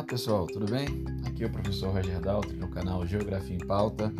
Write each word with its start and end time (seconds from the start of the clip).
Olá 0.00 0.06
pessoal, 0.06 0.46
tudo 0.46 0.64
bem? 0.64 1.04
Aqui 1.26 1.44
é 1.44 1.46
o 1.46 1.50
professor 1.50 1.92
Roger 1.92 2.18
Daltri 2.22 2.56
no 2.56 2.68
canal 2.68 3.06
Geografia 3.06 3.54
em 3.54 3.58
Pauta 3.58 4.10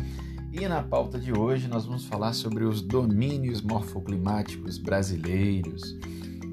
e 0.53 0.67
na 0.67 0.83
pauta 0.83 1.19
de 1.19 1.33
hoje 1.33 1.67
nós 1.67 1.85
vamos 1.87 2.05
falar 2.05 2.33
sobre 2.33 2.65
os 2.65 2.83
domínios 2.83 3.63
morfoclimáticos 3.63 4.77
brasileiros. 4.77 5.97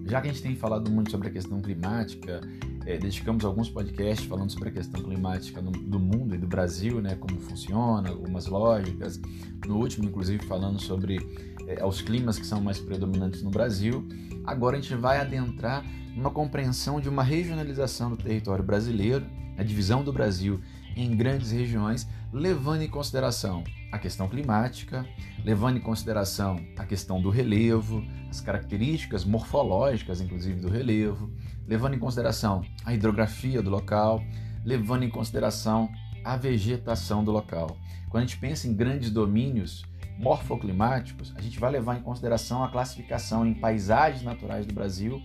Já 0.06 0.22
que 0.22 0.28
a 0.28 0.32
gente 0.32 0.42
tem 0.42 0.56
falado 0.56 0.90
muito 0.90 1.10
sobre 1.10 1.28
a 1.28 1.30
questão 1.30 1.60
climática, 1.60 2.40
é, 2.88 2.96
dedicamos 2.96 3.44
alguns 3.44 3.68
podcasts 3.68 4.26
falando 4.26 4.50
sobre 4.50 4.70
a 4.70 4.72
questão 4.72 5.02
climática 5.02 5.60
no, 5.60 5.70
do 5.70 6.00
mundo 6.00 6.34
e 6.34 6.38
do 6.38 6.46
Brasil, 6.46 7.02
né, 7.02 7.16
como 7.16 7.38
funciona, 7.38 8.08
algumas 8.08 8.46
lógicas. 8.46 9.20
No 9.66 9.76
último, 9.76 10.08
inclusive, 10.08 10.42
falando 10.46 10.80
sobre 10.80 11.18
é, 11.66 11.84
os 11.84 12.00
climas 12.00 12.38
que 12.38 12.46
são 12.46 12.62
mais 12.62 12.78
predominantes 12.78 13.42
no 13.42 13.50
Brasil. 13.50 14.08
Agora 14.42 14.78
a 14.78 14.80
gente 14.80 14.94
vai 14.94 15.20
adentrar 15.20 15.84
uma 16.16 16.30
compreensão 16.30 16.98
de 16.98 17.10
uma 17.10 17.22
regionalização 17.22 18.08
do 18.08 18.16
território 18.16 18.64
brasileiro, 18.64 19.26
a 19.58 19.62
divisão 19.62 20.02
do 20.02 20.10
Brasil 20.10 20.58
em 20.96 21.14
grandes 21.14 21.50
regiões, 21.50 22.08
levando 22.32 22.80
em 22.80 22.88
consideração 22.88 23.62
a 23.92 23.98
questão 23.98 24.28
climática, 24.28 25.06
levando 25.44 25.76
em 25.76 25.80
consideração 25.80 26.58
a 26.78 26.86
questão 26.86 27.20
do 27.20 27.28
relevo, 27.28 28.02
as 28.30 28.40
características 28.40 29.26
morfológicas, 29.26 30.22
inclusive, 30.22 30.58
do 30.58 30.68
relevo, 30.68 31.30
levando 31.68 31.94
em 31.94 31.98
consideração 31.98 32.64
a 32.84 32.94
hidrografia 32.94 33.62
do 33.62 33.70
local, 33.70 34.22
levando 34.64 35.04
em 35.04 35.10
consideração 35.10 35.90
a 36.24 36.36
vegetação 36.36 37.22
do 37.22 37.30
local. 37.30 37.76
Quando 38.08 38.24
a 38.24 38.26
gente 38.26 38.38
pensa 38.38 38.66
em 38.66 38.74
grandes 38.74 39.10
domínios 39.10 39.84
morfoclimáticos, 40.18 41.32
a 41.36 41.40
gente 41.40 41.60
vai 41.60 41.70
levar 41.70 41.96
em 41.96 42.02
consideração 42.02 42.64
a 42.64 42.68
classificação 42.68 43.46
em 43.46 43.54
paisagens 43.54 44.22
naturais 44.22 44.66
do 44.66 44.74
Brasil 44.74 45.22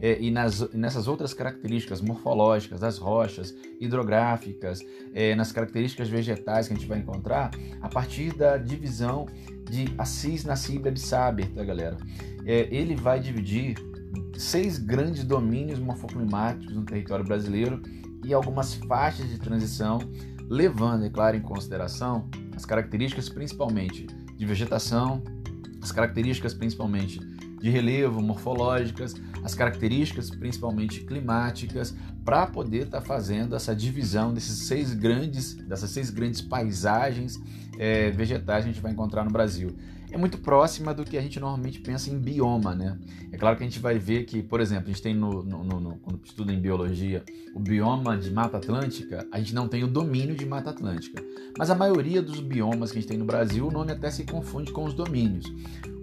é, 0.00 0.20
e 0.20 0.30
nas, 0.30 0.70
nessas 0.72 1.08
outras 1.08 1.32
características 1.32 2.00
morfológicas 2.00 2.80
das 2.80 2.98
rochas, 2.98 3.54
hidrográficas, 3.80 4.80
é, 5.14 5.34
nas 5.34 5.52
características 5.52 6.08
vegetais 6.08 6.66
que 6.66 6.74
a 6.74 6.76
gente 6.76 6.88
vai 6.88 6.98
encontrar 6.98 7.50
a 7.80 7.88
partir 7.88 8.36
da 8.36 8.56
divisão 8.56 9.26
de 9.70 9.94
Assis 9.96 10.44
Nassib 10.44 10.86
Absaber, 10.88 11.48
tá 11.52 11.64
galera? 11.64 11.96
É, 12.44 12.68
ele 12.70 12.94
vai 12.94 13.18
dividir 13.18 13.76
seis 14.36 14.78
grandes 14.78 15.24
domínios 15.24 15.78
morfoclimáticos 15.78 16.74
no 16.74 16.84
território 16.84 17.24
brasileiro 17.24 17.82
e 18.24 18.32
algumas 18.32 18.74
faixas 18.74 19.28
de 19.28 19.38
transição, 19.38 19.98
levando, 20.48 21.04
é 21.04 21.10
claro, 21.10 21.36
em 21.36 21.42
consideração 21.42 22.28
as 22.56 22.64
características 22.64 23.28
principalmente 23.28 24.06
de 24.36 24.46
vegetação, 24.46 25.22
as 25.82 25.92
características 25.92 26.54
principalmente 26.54 27.20
de 27.60 27.70
relevo, 27.70 28.20
morfológicas, 28.20 29.14
as 29.42 29.54
características 29.54 30.30
principalmente 30.30 31.00
climáticas, 31.00 31.94
para 32.24 32.46
poder 32.46 32.84
estar 32.84 33.00
tá 33.00 33.06
fazendo 33.06 33.54
essa 33.54 33.74
divisão 33.74 34.32
desses 34.32 34.66
seis 34.66 34.94
grandes, 34.94 35.54
dessas 35.54 35.90
seis 35.90 36.10
grandes 36.10 36.40
paisagens 36.40 37.40
é, 37.78 38.10
vegetais 38.10 38.64
que 38.64 38.70
a 38.70 38.72
gente 38.72 38.82
vai 38.82 38.92
encontrar 38.92 39.24
no 39.24 39.30
Brasil 39.30 39.74
é 40.14 40.16
muito 40.16 40.38
próxima 40.38 40.94
do 40.94 41.04
que 41.04 41.18
a 41.18 41.20
gente 41.20 41.40
normalmente 41.40 41.80
pensa 41.80 42.08
em 42.08 42.16
bioma, 42.16 42.72
né? 42.72 42.96
É 43.32 43.36
claro 43.36 43.56
que 43.56 43.64
a 43.64 43.66
gente 43.66 43.80
vai 43.80 43.98
ver 43.98 44.24
que, 44.24 44.44
por 44.44 44.60
exemplo, 44.60 44.84
a 44.84 44.92
gente 44.92 45.02
tem 45.02 45.12
no, 45.12 45.42
no, 45.42 45.64
no, 45.64 45.96
quando 45.96 46.20
estuda 46.24 46.52
em 46.52 46.60
biologia 46.60 47.24
o 47.52 47.58
bioma 47.58 48.16
de 48.16 48.30
Mata 48.30 48.58
Atlântica, 48.58 49.26
a 49.32 49.38
gente 49.40 49.52
não 49.52 49.66
tem 49.66 49.82
o 49.82 49.88
domínio 49.88 50.36
de 50.36 50.46
Mata 50.46 50.70
Atlântica. 50.70 51.20
Mas 51.58 51.68
a 51.68 51.74
maioria 51.74 52.22
dos 52.22 52.38
biomas 52.38 52.92
que 52.92 52.98
a 52.98 53.00
gente 53.00 53.08
tem 53.08 53.18
no 53.18 53.24
Brasil, 53.24 53.66
o 53.66 53.72
nome 53.72 53.90
até 53.90 54.08
se 54.08 54.22
confunde 54.22 54.70
com 54.70 54.84
os 54.84 54.94
domínios. 54.94 55.52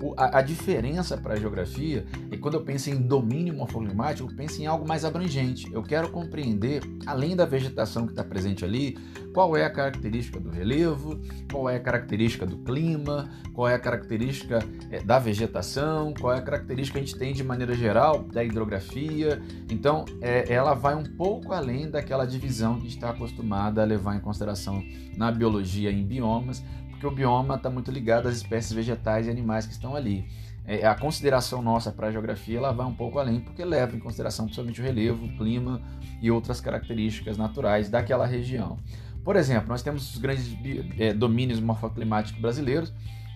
O, 0.02 0.14
a, 0.18 0.40
a, 0.40 0.42
diferença 0.42 1.16
para 1.16 1.36
a 1.36 1.38
geografia 1.38 2.06
é 2.32 2.38
quando 2.38 2.56
eu 2.56 2.62
penso 2.62 2.90
em 2.90 2.96
domínio 2.96 3.54
morfoclimático, 3.54 4.30
eu 4.30 4.36
penso 4.36 4.62
em 4.62 4.66
algo 4.66 4.88
mais 4.88 5.06
abrangente. 5.06 5.72
Eu 5.72 5.84
quero 5.84 6.10
compreender, 6.10 6.82
além 7.06 7.36
da 7.36 7.46
vegetação 7.46 8.06
que 8.06 8.14
está 8.14 8.24
presente 8.24 8.66
ali, 8.66 8.98
qual 9.34 9.56
é 9.56 9.66
a 9.66 9.70
característica 9.70 10.40
do 10.40 10.50
relevo, 10.50 11.20
qual 11.52 11.70
é 11.70 11.76
a 11.76 11.80
característica 11.80 12.46
do 12.46 12.58
clima, 12.58 13.30
qual 13.54 13.68
é 13.68 13.76
a 13.76 13.80
característica 13.80 14.60
é, 14.90 15.02
da 15.02 15.20
vegetação, 15.20 16.14
qual 16.20 16.34
é 16.34 16.40
a 16.40 16.42
característica 16.42 16.98
que 16.98 17.04
a 17.04 17.08
gente 17.08 17.18
tem 17.18 17.34
de 17.34 17.44
maneira 17.44 17.74
geral 17.74 18.24
da 18.24 18.44
hidrografia. 18.44 19.42
Então, 19.70 20.06
é, 20.22 20.52
ela 20.52 20.74
vai 20.74 20.96
um 20.96 21.04
pouco 21.04 21.54
além 21.54 21.90
daquela 21.90 22.26
divisão 22.26 22.80
que 22.80 22.88
está 22.88 23.12
acostumado 23.12 23.80
a 23.80 23.84
levar 23.84 24.16
em 24.16 24.20
consideração 24.20 24.84
na 25.16 25.32
biologia 25.32 25.92
em 25.92 26.04
biomas, 26.04 26.64
porque 27.02 27.08
o 27.08 27.12
bioma 27.12 27.56
está 27.56 27.68
muito 27.68 27.90
ligado 27.90 28.28
às 28.28 28.36
espécies 28.36 28.72
vegetais 28.72 29.26
e 29.26 29.32
animais 29.32 29.66
que 29.66 29.74
estão 29.74 29.96
ali. 29.96 30.28
É, 30.64 30.86
a 30.86 30.94
consideração 30.94 31.60
nossa 31.60 31.92
para 31.92 32.08
a 32.08 32.12
geografia 32.12 32.60
ela 32.60 32.72
vai 32.72 32.86
um 32.86 32.94
pouco 32.94 33.18
além, 33.18 33.40
porque 33.40 33.66
leva 33.66 33.96
em 33.96 34.00
consideração 34.00 34.46
principalmente 34.46 34.80
o 34.80 34.84
relevo, 34.84 35.26
o 35.26 35.36
clima 35.36 35.82
e 36.22 36.30
outras 36.30 36.62
características 36.62 37.38
naturais 37.38 37.90
daquela 37.90 38.28
região. 38.28 38.78
Por 39.24 39.36
exemplo, 39.36 39.68
nós 39.70 39.82
temos 39.82 40.14
os 40.14 40.22
grandes 40.22 40.56
é, 41.00 41.12
domínios 41.12 41.60
morfoclimáticos 41.60 42.40
brasileiros 42.40 42.94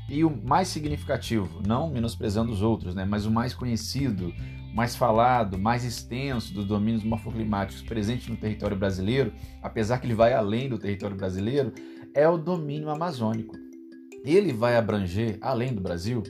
e 0.07 0.23
o 0.23 0.29
mais 0.29 0.67
significativo, 0.67 1.63
não 1.65 1.89
menosprezando 1.89 2.51
os 2.51 2.61
outros, 2.61 2.93
né, 2.93 3.03
mas 3.03 3.25
o 3.25 3.31
mais 3.31 3.55
conhecido, 3.55 4.31
mais 4.75 4.95
falado, 4.95 5.57
mais 5.57 5.83
extenso 5.83 6.53
dos 6.53 6.65
domínios 6.65 7.03
morfoclimáticos 7.03 7.81
presentes 7.81 8.27
no 8.27 8.37
território 8.37 8.77
brasileiro, 8.77 9.33
apesar 9.63 9.97
que 9.97 10.05
ele 10.05 10.13
vai 10.13 10.33
além 10.33 10.69
do 10.69 10.77
território 10.77 11.17
brasileiro, 11.17 11.73
é 12.15 12.27
o 12.29 12.37
domínio 12.37 12.89
amazônico. 12.89 13.57
Ele 14.23 14.53
vai 14.53 14.77
abranger, 14.77 15.37
além 15.41 15.73
do 15.73 15.81
Brasil, 15.81 16.23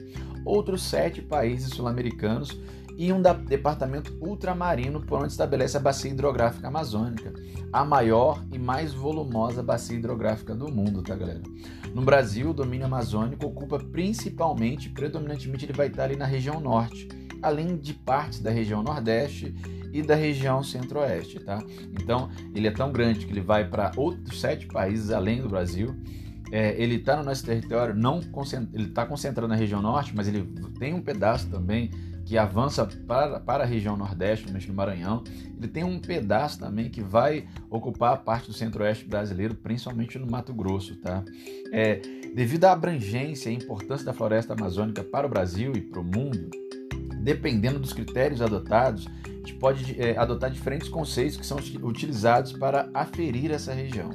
outros 0.44 0.82
sete 0.82 1.22
países 1.22 1.70
sul-americanos 1.70 2.60
e 2.98 3.12
um 3.12 3.22
departamento 3.22 4.16
ultramarino 4.20 5.00
por 5.00 5.20
onde 5.20 5.30
estabelece 5.30 5.76
a 5.76 5.80
bacia 5.80 6.10
hidrográfica 6.10 6.66
amazônica, 6.68 7.32
a 7.72 7.84
maior 7.84 8.44
e 8.52 8.58
mais 8.58 8.92
volumosa 8.92 9.62
bacia 9.62 9.96
hidrográfica 9.96 10.54
do 10.54 10.68
mundo, 10.72 11.02
tá 11.02 11.14
galera? 11.14 11.42
No 11.94 12.02
Brasil, 12.02 12.50
o 12.50 12.54
domínio 12.54 12.86
amazônico 12.86 13.46
ocupa 13.46 13.78
principalmente, 13.78 14.90
predominantemente 14.90 15.66
ele 15.66 15.72
vai 15.72 15.86
estar 15.86 16.04
ali 16.04 16.16
na 16.16 16.26
região 16.26 16.58
norte, 16.58 17.08
além 17.42 17.76
de 17.76 17.94
partes 17.94 18.40
da 18.40 18.50
região 18.50 18.82
nordeste 18.82 19.54
e 19.92 20.02
da 20.02 20.14
região 20.14 20.62
centro-oeste, 20.62 21.40
tá? 21.40 21.62
Então, 22.00 22.30
ele 22.54 22.66
é 22.66 22.70
tão 22.70 22.92
grande 22.92 23.24
que 23.24 23.32
ele 23.32 23.40
vai 23.40 23.66
para 23.66 23.92
outros 23.96 24.40
sete 24.40 24.66
países 24.66 25.10
além 25.10 25.40
do 25.40 25.48
Brasil. 25.48 25.96
É, 26.52 26.80
ele 26.80 26.96
está 26.96 27.16
no 27.16 27.24
nosso 27.24 27.44
território, 27.44 27.94
não 27.94 28.20
ele 28.72 28.88
está 28.88 29.04
concentrado 29.04 29.48
na 29.48 29.56
região 29.56 29.82
norte, 29.82 30.12
mas 30.14 30.28
ele 30.28 30.42
tem 30.78 30.94
um 30.94 31.00
pedaço 31.00 31.48
também 31.48 31.90
que 32.26 32.36
avança 32.36 32.84
para, 33.06 33.38
para 33.38 33.62
a 33.62 33.66
região 33.66 33.96
nordeste, 33.96 34.52
no 34.52 34.74
Maranhão. 34.74 35.22
Ele 35.56 35.68
tem 35.68 35.84
um 35.84 35.98
pedaço 35.98 36.58
também 36.58 36.90
que 36.90 37.00
vai 37.00 37.46
ocupar 37.70 38.14
a 38.14 38.16
parte 38.16 38.48
do 38.48 38.52
centro-oeste 38.52 39.04
brasileiro, 39.04 39.54
principalmente 39.54 40.18
no 40.18 40.26
Mato 40.26 40.52
Grosso. 40.52 40.96
Tá? 40.96 41.24
É, 41.72 42.00
devido 42.34 42.64
à 42.64 42.72
abrangência 42.72 43.48
e 43.48 43.54
importância 43.54 44.04
da 44.04 44.12
floresta 44.12 44.54
amazônica 44.54 45.04
para 45.04 45.24
o 45.24 45.30
Brasil 45.30 45.72
e 45.76 45.80
para 45.80 46.00
o 46.00 46.04
mundo, 46.04 46.50
dependendo 47.26 47.80
dos 47.80 47.92
critérios 47.92 48.40
adotados, 48.40 49.08
a 49.24 49.28
gente 49.38 49.54
pode 49.54 50.00
é, 50.00 50.16
adotar 50.16 50.48
diferentes 50.48 50.88
conceitos 50.88 51.36
que 51.36 51.44
são 51.44 51.58
utilizados 51.82 52.52
para 52.52 52.88
aferir 52.94 53.50
essa 53.50 53.74
região. 53.74 54.10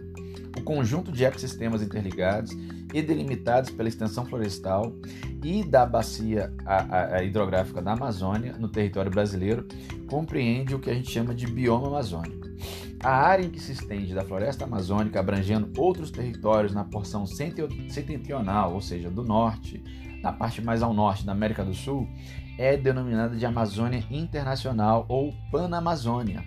O 0.57 0.61
conjunto 0.61 1.11
de 1.11 1.25
ecossistemas 1.25 1.81
interligados 1.81 2.55
e 2.93 3.01
delimitados 3.01 3.69
pela 3.69 3.89
extensão 3.89 4.25
florestal 4.25 4.95
e 5.43 5.61
da 5.61 5.85
bacia 5.85 6.53
a, 6.65 7.17
a, 7.17 7.23
hidrográfica 7.23 7.81
da 7.81 7.91
Amazônia, 7.91 8.55
no 8.57 8.69
território 8.69 9.11
brasileiro, 9.11 9.67
compreende 10.07 10.73
o 10.73 10.79
que 10.79 10.89
a 10.89 10.93
gente 10.93 11.11
chama 11.11 11.35
de 11.35 11.47
bioma 11.47 11.87
amazônico. 11.87 12.47
A 13.03 13.11
área 13.11 13.43
em 13.43 13.49
que 13.49 13.59
se 13.59 13.73
estende 13.73 14.13
da 14.13 14.23
floresta 14.23 14.63
amazônica, 14.63 15.19
abrangendo 15.19 15.69
outros 15.77 16.11
territórios 16.11 16.73
na 16.73 16.85
porção 16.85 17.25
setentrional, 17.25 18.73
ou 18.73 18.79
seja, 18.79 19.09
do 19.09 19.23
norte, 19.23 19.83
na 20.21 20.31
parte 20.31 20.61
mais 20.61 20.81
ao 20.81 20.93
norte 20.93 21.25
da 21.25 21.31
América 21.31 21.65
do 21.65 21.73
Sul, 21.73 22.07
é 22.57 22.77
denominada 22.77 23.35
de 23.35 23.45
Amazônia 23.45 24.03
Internacional 24.09 25.05
ou 25.07 25.33
Panamazônia, 25.51 26.43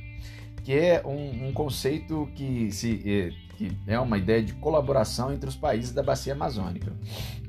que 0.62 0.72
é 0.72 1.02
um, 1.04 1.48
um 1.48 1.52
conceito 1.52 2.28
que 2.34 2.70
se 2.70 3.02
eh, 3.04 3.44
que 3.54 3.76
é 3.86 3.98
uma 3.98 4.18
ideia 4.18 4.42
de 4.42 4.52
colaboração 4.54 5.32
entre 5.32 5.48
os 5.48 5.56
países 5.56 5.92
da 5.92 6.02
bacia 6.02 6.32
amazônica. 6.32 6.92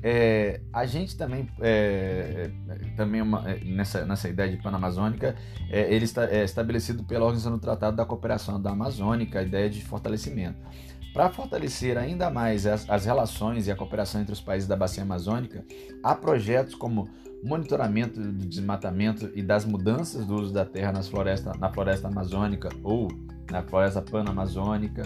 É, 0.02 0.60
a 0.72 0.86
gente 0.86 1.16
também, 1.16 1.48
é, 1.60 2.50
também 2.96 3.20
uma, 3.20 3.48
é, 3.50 3.58
nessa, 3.64 4.04
nessa 4.04 4.28
ideia 4.28 4.50
de 4.50 4.62
panamazônica, 4.62 5.34
é, 5.70 5.92
ele 5.92 6.04
está 6.04 6.24
é 6.24 6.44
estabelecido 6.44 7.02
pela 7.04 7.24
Organização 7.24 7.52
do 7.52 7.60
Tratado 7.60 7.96
da 7.96 8.04
Cooperação 8.04 8.60
da 8.60 8.70
Amazônica, 8.70 9.38
a 9.38 9.42
ideia 9.42 9.68
de 9.68 9.82
fortalecimento. 9.82 10.58
Para 11.12 11.30
fortalecer 11.30 11.96
ainda 11.96 12.30
mais 12.30 12.66
as, 12.66 12.88
as 12.88 13.06
relações 13.06 13.66
e 13.66 13.72
a 13.72 13.76
cooperação 13.76 14.20
entre 14.20 14.32
os 14.32 14.40
países 14.40 14.68
da 14.68 14.76
bacia 14.76 15.02
amazônica, 15.02 15.64
há 16.02 16.14
projetos 16.14 16.74
como 16.74 17.08
monitoramento 17.42 18.20
do 18.20 18.46
desmatamento 18.46 19.30
e 19.34 19.42
das 19.42 19.64
mudanças 19.64 20.26
do 20.26 20.34
uso 20.34 20.52
da 20.52 20.64
terra 20.64 20.92
nas 20.92 21.08
floresta, 21.08 21.52
na 21.58 21.72
floresta 21.72 22.08
amazônica 22.08 22.68
ou 22.82 23.08
na 23.50 23.62
floresta 23.62 24.02
panamazônica, 24.02 25.02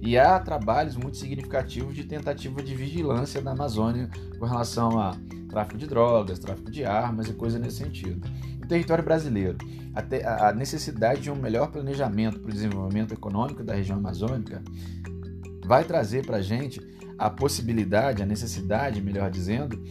e 0.00 0.18
há 0.18 0.38
trabalhos 0.38 0.96
muito 0.96 1.16
significativos 1.16 1.94
de 1.94 2.04
tentativa 2.04 2.62
de 2.62 2.74
vigilância 2.74 3.40
na 3.40 3.52
Amazônia 3.52 4.08
com 4.38 4.46
relação 4.46 5.00
a 5.00 5.16
tráfico 5.48 5.78
de 5.78 5.86
drogas, 5.86 6.38
tráfico 6.38 6.70
de 6.70 6.84
armas 6.84 7.28
e 7.28 7.32
coisa 7.32 7.58
nesse 7.58 7.78
sentido. 7.78 8.28
No 8.60 8.66
território 8.68 9.02
brasileiro, 9.02 9.56
a, 9.94 10.48
a 10.48 10.52
necessidade 10.52 11.22
de 11.22 11.30
um 11.30 11.34
melhor 11.34 11.72
planejamento 11.72 12.38
para 12.38 12.50
o 12.50 12.52
desenvolvimento 12.52 13.14
econômico 13.14 13.64
da 13.64 13.74
região 13.74 13.98
amazônica 13.98 14.62
vai 15.64 15.84
trazer 15.84 16.24
para 16.24 16.36
a 16.36 16.42
gente 16.42 16.80
a 17.18 17.28
possibilidade, 17.28 18.22
a 18.22 18.26
necessidade, 18.26 19.02
melhor 19.02 19.30
dizendo, 19.30 19.82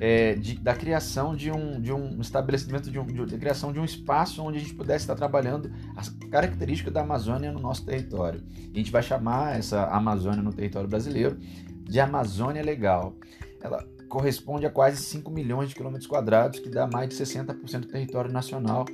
é, 0.00 0.34
de, 0.34 0.58
da 0.58 0.74
criação 0.74 1.34
de 1.34 1.50
um, 1.50 1.80
de 1.80 1.92
um 1.92 2.20
estabelecimento, 2.20 2.90
de, 2.90 2.98
um, 2.98 3.06
de, 3.06 3.38
criação 3.38 3.72
de 3.72 3.78
um 3.78 3.84
espaço 3.84 4.42
onde 4.42 4.58
a 4.58 4.60
gente 4.60 4.74
pudesse 4.74 5.04
estar 5.04 5.14
trabalhando 5.14 5.70
as 5.96 6.08
características 6.08 6.92
da 6.92 7.02
Amazônia 7.02 7.52
no 7.52 7.60
nosso 7.60 7.84
território. 7.84 8.42
A 8.72 8.76
gente 8.76 8.90
vai 8.90 9.02
chamar 9.02 9.58
essa 9.58 9.84
Amazônia 9.86 10.42
no 10.42 10.52
território 10.52 10.88
brasileiro 10.88 11.38
de 11.38 12.00
Amazônia 12.00 12.62
Legal. 12.62 13.14
Ela 13.60 13.84
corresponde 14.08 14.66
a 14.66 14.70
quase 14.70 15.02
5 15.02 15.30
milhões 15.30 15.68
de 15.68 15.74
quilômetros 15.74 16.06
quadrados, 16.06 16.58
que 16.58 16.68
dá 16.68 16.86
mais 16.86 17.08
de 17.08 17.16
60% 17.16 17.80
do 17.80 17.88
território 17.88 18.32
nacional 18.32 18.84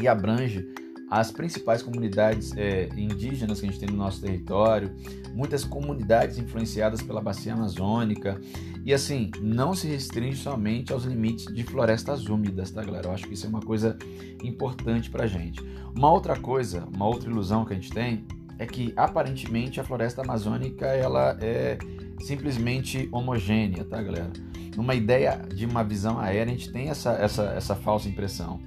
e 0.00 0.06
abrange 0.06 0.66
as 1.10 1.30
principais 1.30 1.82
comunidades 1.82 2.54
é, 2.56 2.88
indígenas 2.96 3.60
que 3.60 3.66
a 3.66 3.70
gente 3.70 3.80
tem 3.80 3.88
no 3.88 3.96
nosso 3.96 4.20
território, 4.20 4.94
muitas 5.34 5.64
comunidades 5.64 6.38
influenciadas 6.38 7.02
pela 7.02 7.20
bacia 7.20 7.54
amazônica. 7.54 8.40
E 8.84 8.92
assim, 8.92 9.30
não 9.40 9.74
se 9.74 9.88
restringe 9.88 10.36
somente 10.36 10.92
aos 10.92 11.04
limites 11.04 11.52
de 11.52 11.64
florestas 11.64 12.26
úmidas, 12.26 12.70
tá, 12.70 12.82
galera? 12.82 13.08
Eu 13.08 13.12
acho 13.12 13.26
que 13.26 13.34
isso 13.34 13.46
é 13.46 13.48
uma 13.48 13.60
coisa 13.60 13.96
importante 14.42 15.10
pra 15.10 15.26
gente. 15.26 15.60
Uma 15.96 16.12
outra 16.12 16.36
coisa, 16.36 16.86
uma 16.94 17.06
outra 17.06 17.30
ilusão 17.30 17.64
que 17.64 17.72
a 17.72 17.76
gente 17.76 17.90
tem 17.90 18.24
é 18.58 18.66
que 18.66 18.92
aparentemente 18.96 19.80
a 19.80 19.84
floresta 19.84 20.22
amazônica 20.22 20.86
ela 20.86 21.38
é 21.40 21.78
simplesmente 22.20 23.08
homogênea, 23.12 23.84
tá, 23.84 24.02
galera? 24.02 24.30
Numa 24.76 24.94
ideia 24.94 25.40
de 25.54 25.64
uma 25.64 25.82
visão 25.82 26.18
aérea, 26.18 26.52
a 26.52 26.56
gente 26.56 26.70
tem 26.70 26.88
essa, 26.88 27.12
essa, 27.12 27.44
essa 27.56 27.74
falsa 27.74 28.08
impressão. 28.08 28.60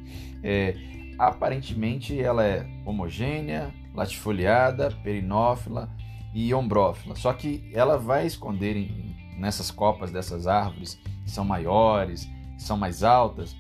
É, 0.44 0.76
aparentemente 1.22 2.20
ela 2.20 2.44
é 2.44 2.66
homogênea, 2.84 3.72
latifoliada, 3.94 4.90
perinófila 5.04 5.88
e 6.34 6.52
ombrófila. 6.52 7.16
Só 7.16 7.32
que 7.32 7.70
ela 7.76 7.96
vai 7.96 8.26
esconder 8.26 8.76
em, 8.76 9.16
nessas 9.38 9.70
copas 9.70 10.12
dessas 10.12 10.48
árvores, 10.48 11.00
que 11.24 11.30
são 11.30 11.46
maiores, 11.46 12.26
que 12.56 12.64
são 12.64 12.76
mais 12.76 13.04
altas, 13.04 13.56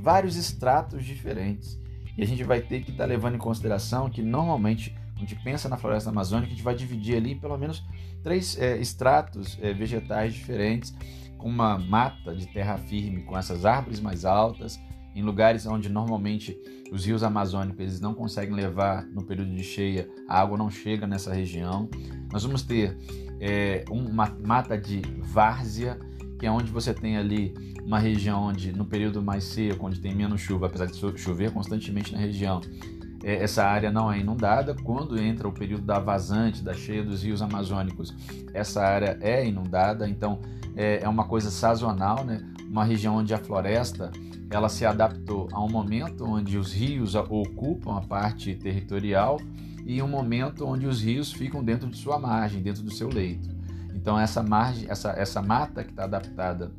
vários 0.00 0.34
estratos 0.34 1.04
diferentes. 1.04 1.78
E 2.16 2.22
a 2.22 2.26
gente 2.26 2.42
vai 2.42 2.60
ter 2.60 2.82
que 2.82 2.90
estar 2.90 3.04
tá 3.04 3.08
levando 3.08 3.36
em 3.36 3.38
consideração 3.38 4.10
que 4.10 4.20
normalmente, 4.20 4.90
quando 4.90 5.16
a 5.16 5.20
gente 5.20 5.36
pensa 5.36 5.68
na 5.68 5.76
floresta 5.76 6.10
amazônica, 6.10 6.48
a 6.48 6.50
gente 6.50 6.64
vai 6.64 6.74
dividir 6.74 7.16
ali 7.16 7.36
pelo 7.36 7.56
menos 7.56 7.84
três 8.24 8.58
é, 8.58 8.76
estratos 8.76 9.56
é, 9.62 9.72
vegetais 9.72 10.34
diferentes, 10.34 10.92
com 11.38 11.48
uma 11.48 11.78
mata 11.78 12.34
de 12.34 12.48
terra 12.48 12.76
firme, 12.76 13.22
com 13.22 13.38
essas 13.38 13.64
árvores 13.64 14.00
mais 14.00 14.24
altas, 14.24 14.80
em 15.14 15.22
lugares 15.22 15.66
onde 15.66 15.88
normalmente 15.88 16.58
os 16.90 17.04
rios 17.04 17.22
amazônicos 17.22 17.80
eles 17.80 18.00
não 18.00 18.14
conseguem 18.14 18.54
levar 18.54 19.04
no 19.06 19.24
período 19.24 19.54
de 19.54 19.62
cheia, 19.62 20.08
a 20.28 20.40
água 20.40 20.58
não 20.58 20.70
chega 20.70 21.06
nessa 21.06 21.32
região. 21.32 21.88
Nós 22.32 22.44
vamos 22.44 22.62
ter 22.62 22.96
é, 23.40 23.84
uma 23.90 24.36
mata 24.44 24.76
de 24.76 25.02
várzea, 25.20 25.98
que 26.38 26.46
é 26.46 26.50
onde 26.50 26.70
você 26.70 26.92
tem 26.92 27.16
ali 27.16 27.54
uma 27.84 27.98
região 27.98 28.44
onde 28.44 28.72
no 28.72 28.84
período 28.84 29.22
mais 29.22 29.44
seco, 29.44 29.86
onde 29.86 30.00
tem 30.00 30.14
menos 30.14 30.40
chuva, 30.40 30.66
apesar 30.66 30.86
de 30.86 31.18
chover 31.18 31.50
constantemente 31.52 32.12
na 32.12 32.18
região, 32.18 32.60
é, 33.22 33.42
essa 33.42 33.64
área 33.64 33.90
não 33.90 34.12
é 34.12 34.18
inundada. 34.18 34.74
Quando 34.74 35.18
entra 35.18 35.48
o 35.48 35.52
período 35.52 35.84
da 35.84 35.98
vazante, 35.98 36.62
da 36.62 36.74
cheia 36.74 37.02
dos 37.02 37.22
rios 37.22 37.40
amazônicos, 37.40 38.14
essa 38.52 38.82
área 38.82 39.18
é 39.20 39.46
inundada. 39.46 40.08
Então 40.08 40.40
é, 40.76 41.02
é 41.02 41.08
uma 41.08 41.24
coisa 41.24 41.50
sazonal, 41.50 42.24
né? 42.24 42.42
Uma 42.68 42.84
região 42.84 43.16
onde 43.16 43.32
a 43.32 43.38
floresta 43.38 44.10
ela 44.50 44.68
se 44.68 44.84
adaptou 44.84 45.48
a 45.52 45.62
um 45.62 45.68
momento 45.68 46.24
onde 46.24 46.58
os 46.58 46.72
rios 46.72 47.14
ocupam 47.14 47.96
a 47.96 48.00
parte 48.00 48.54
territorial 48.54 49.40
e 49.84 50.00
um 50.02 50.08
momento 50.08 50.66
onde 50.66 50.86
os 50.86 51.02
rios 51.02 51.32
ficam 51.32 51.62
dentro 51.62 51.88
de 51.88 51.96
sua 51.96 52.18
margem, 52.18 52.62
dentro 52.62 52.82
do 52.82 52.92
seu 52.92 53.08
leito. 53.08 53.48
Então 53.94 54.18
essa 54.18 54.42
margem, 54.42 54.88
essa, 54.88 55.10
essa 55.10 55.42
mata 55.42 55.82
que 55.82 55.90
está 55.90 56.04
adaptada 56.04 56.72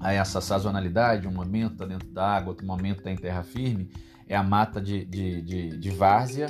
a 0.00 0.12
essa 0.12 0.40
sazonalidade, 0.40 1.28
um 1.28 1.32
momento 1.32 1.72
está 1.72 1.86
dentro 1.86 2.08
da 2.08 2.26
água, 2.26 2.50
outro 2.50 2.66
momento 2.66 2.98
está 2.98 3.10
em 3.10 3.16
terra 3.16 3.42
firme, 3.42 3.88
é 4.26 4.36
a 4.36 4.42
mata 4.42 4.80
de, 4.80 5.04
de, 5.04 5.42
de, 5.42 5.78
de 5.78 5.90
várzea 5.90 6.48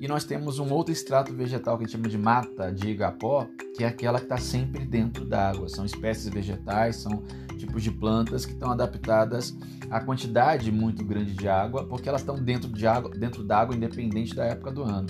e 0.00 0.08
nós 0.08 0.24
temos 0.24 0.58
um 0.58 0.72
outro 0.72 0.92
extrato 0.92 1.32
vegetal 1.32 1.76
que 1.76 1.84
a 1.84 1.86
gente 1.86 1.96
chama 1.96 2.08
de 2.08 2.18
mata 2.18 2.72
de 2.72 2.88
igapó, 2.88 3.46
que 3.76 3.84
é 3.84 3.86
aquela 3.86 4.18
que 4.18 4.24
está 4.24 4.36
sempre 4.36 4.84
dentro 4.84 5.24
d'água. 5.24 5.68
São 5.68 5.84
espécies 5.84 6.28
vegetais, 6.28 6.96
são 6.96 7.22
tipos 7.56 7.82
de 7.82 7.90
plantas 7.90 8.44
que 8.44 8.52
estão 8.52 8.70
adaptadas 8.70 9.56
à 9.90 10.00
quantidade 10.00 10.70
muito 10.72 11.04
grande 11.04 11.32
de 11.32 11.48
água, 11.48 11.86
porque 11.86 12.08
elas 12.08 12.20
estão 12.20 12.36
dentro 12.36 12.68
de 12.68 12.86
água, 12.86 13.10
dentro 13.10 13.42
d'água, 13.42 13.74
independente 13.74 14.34
da 14.34 14.44
época 14.44 14.70
do 14.72 14.82
ano. 14.82 15.08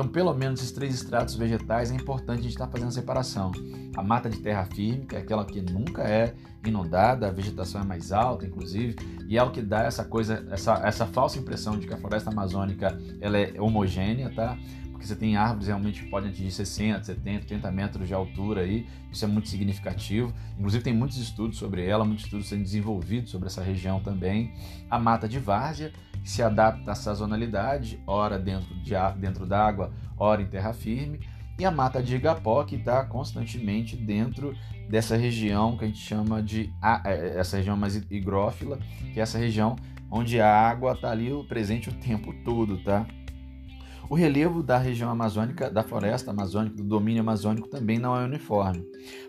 Então, 0.00 0.10
pelo 0.10 0.32
menos 0.32 0.60
esses 0.60 0.72
três 0.72 0.94
estratos 0.94 1.34
vegetais 1.34 1.90
é 1.90 1.94
importante 1.94 2.38
a 2.38 2.42
gente 2.44 2.52
estar 2.52 2.64
tá 2.64 2.72
fazendo 2.72 2.88
a 2.88 2.92
separação. 2.92 3.52
A 3.94 4.02
mata 4.02 4.30
de 4.30 4.38
terra 4.38 4.64
firme, 4.64 5.04
que 5.04 5.14
é 5.14 5.18
aquela 5.18 5.44
que 5.44 5.60
nunca 5.60 6.00
é 6.04 6.34
inundada, 6.64 7.28
a 7.28 7.30
vegetação 7.30 7.82
é 7.82 7.84
mais 7.84 8.10
alta, 8.10 8.46
inclusive, 8.46 8.96
e 9.28 9.36
é 9.36 9.42
o 9.42 9.50
que 9.50 9.60
dá 9.60 9.82
essa 9.82 10.02
coisa, 10.02 10.42
essa, 10.50 10.72
essa 10.86 11.04
falsa 11.04 11.38
impressão 11.38 11.78
de 11.78 11.86
que 11.86 11.92
a 11.92 11.98
floresta 11.98 12.30
amazônica 12.30 12.98
ela 13.20 13.36
é 13.36 13.60
homogênea, 13.60 14.32
tá? 14.34 14.56
Porque 15.00 15.06
você 15.06 15.16
tem 15.16 15.34
árvores 15.34 15.66
realmente 15.66 16.02
que 16.02 16.10
podem 16.10 16.28
atingir 16.28 16.50
60, 16.50 17.04
70, 17.04 17.40
80 17.44 17.70
metros 17.70 18.06
de 18.06 18.12
altura 18.12 18.60
aí, 18.60 18.86
isso 19.10 19.24
é 19.24 19.28
muito 19.28 19.48
significativo. 19.48 20.30
Inclusive 20.58 20.84
tem 20.84 20.92
muitos 20.92 21.16
estudos 21.16 21.56
sobre 21.56 21.86
ela, 21.86 22.04
muitos 22.04 22.26
estudos 22.26 22.50
sendo 22.50 22.64
desenvolvidos 22.64 23.30
sobre 23.30 23.46
essa 23.46 23.62
região 23.62 24.00
também. 24.00 24.52
A 24.90 24.98
mata 24.98 25.26
de 25.26 25.38
várzea, 25.38 25.90
que 26.22 26.28
se 26.28 26.42
adapta 26.42 26.92
à 26.92 26.94
sazonalidade, 26.94 27.98
ora 28.06 28.38
dentro, 28.38 28.74
de, 28.82 28.92
dentro 29.18 29.46
d'água, 29.46 29.90
ora 30.18 30.42
em 30.42 30.46
terra 30.46 30.74
firme, 30.74 31.20
e 31.58 31.64
a 31.64 31.70
mata 31.70 32.02
de 32.02 32.16
igapó, 32.16 32.62
que 32.64 32.76
está 32.76 33.02
constantemente 33.06 33.96
dentro 33.96 34.54
dessa 34.90 35.16
região 35.16 35.78
que 35.78 35.84
a 35.86 35.88
gente 35.88 36.00
chama 36.00 36.42
de 36.42 36.70
é, 37.06 37.38
essa 37.38 37.56
região 37.56 37.74
mais 37.74 37.96
higrófila, 37.96 38.78
que 39.14 39.18
é 39.18 39.22
essa 39.22 39.38
região 39.38 39.76
onde 40.10 40.38
a 40.40 40.68
água 40.68 40.92
está 40.92 41.10
ali 41.10 41.30
presente 41.48 41.88
o 41.88 41.92
tempo 41.94 42.34
todo, 42.44 42.76
tá? 42.84 43.06
O 44.10 44.16
relevo 44.16 44.60
da 44.60 44.76
região 44.76 45.08
amazônica, 45.08 45.70
da 45.70 45.84
floresta 45.84 46.32
amazônica, 46.32 46.74
do 46.74 46.82
domínio 46.82 47.22
amazônico 47.22 47.68
também 47.68 47.96
não 47.96 48.20
é 48.20 48.24
uniforme, 48.24 48.84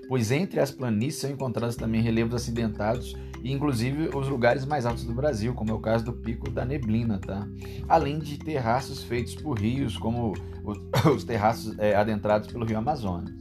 pois 0.08 0.32
entre 0.32 0.60
as 0.60 0.72
planícies 0.72 1.22
são 1.22 1.30
encontrados 1.30 1.76
também 1.76 2.02
relevos 2.02 2.34
acidentados 2.34 3.16
e 3.44 3.52
inclusive 3.52 4.10
os 4.12 4.28
lugares 4.28 4.66
mais 4.66 4.88
altos 4.88 5.04
do 5.04 5.14
Brasil, 5.14 5.54
como 5.54 5.70
é 5.70 5.74
o 5.76 5.80
caso 5.80 6.06
do 6.06 6.14
Pico 6.14 6.50
da 6.50 6.66
Neblina, 6.66 7.20
tá? 7.20 7.48
Além 7.88 8.18
de 8.18 8.40
terraços 8.40 9.04
feitos 9.04 9.36
por 9.36 9.60
rios, 9.60 10.00
como 10.00 10.34
os 11.16 11.24
terraços 11.24 11.78
é, 11.78 11.96
adentrados 11.96 12.52
pelo 12.52 12.66
Rio 12.66 12.80
Amazonas. 12.80 13.32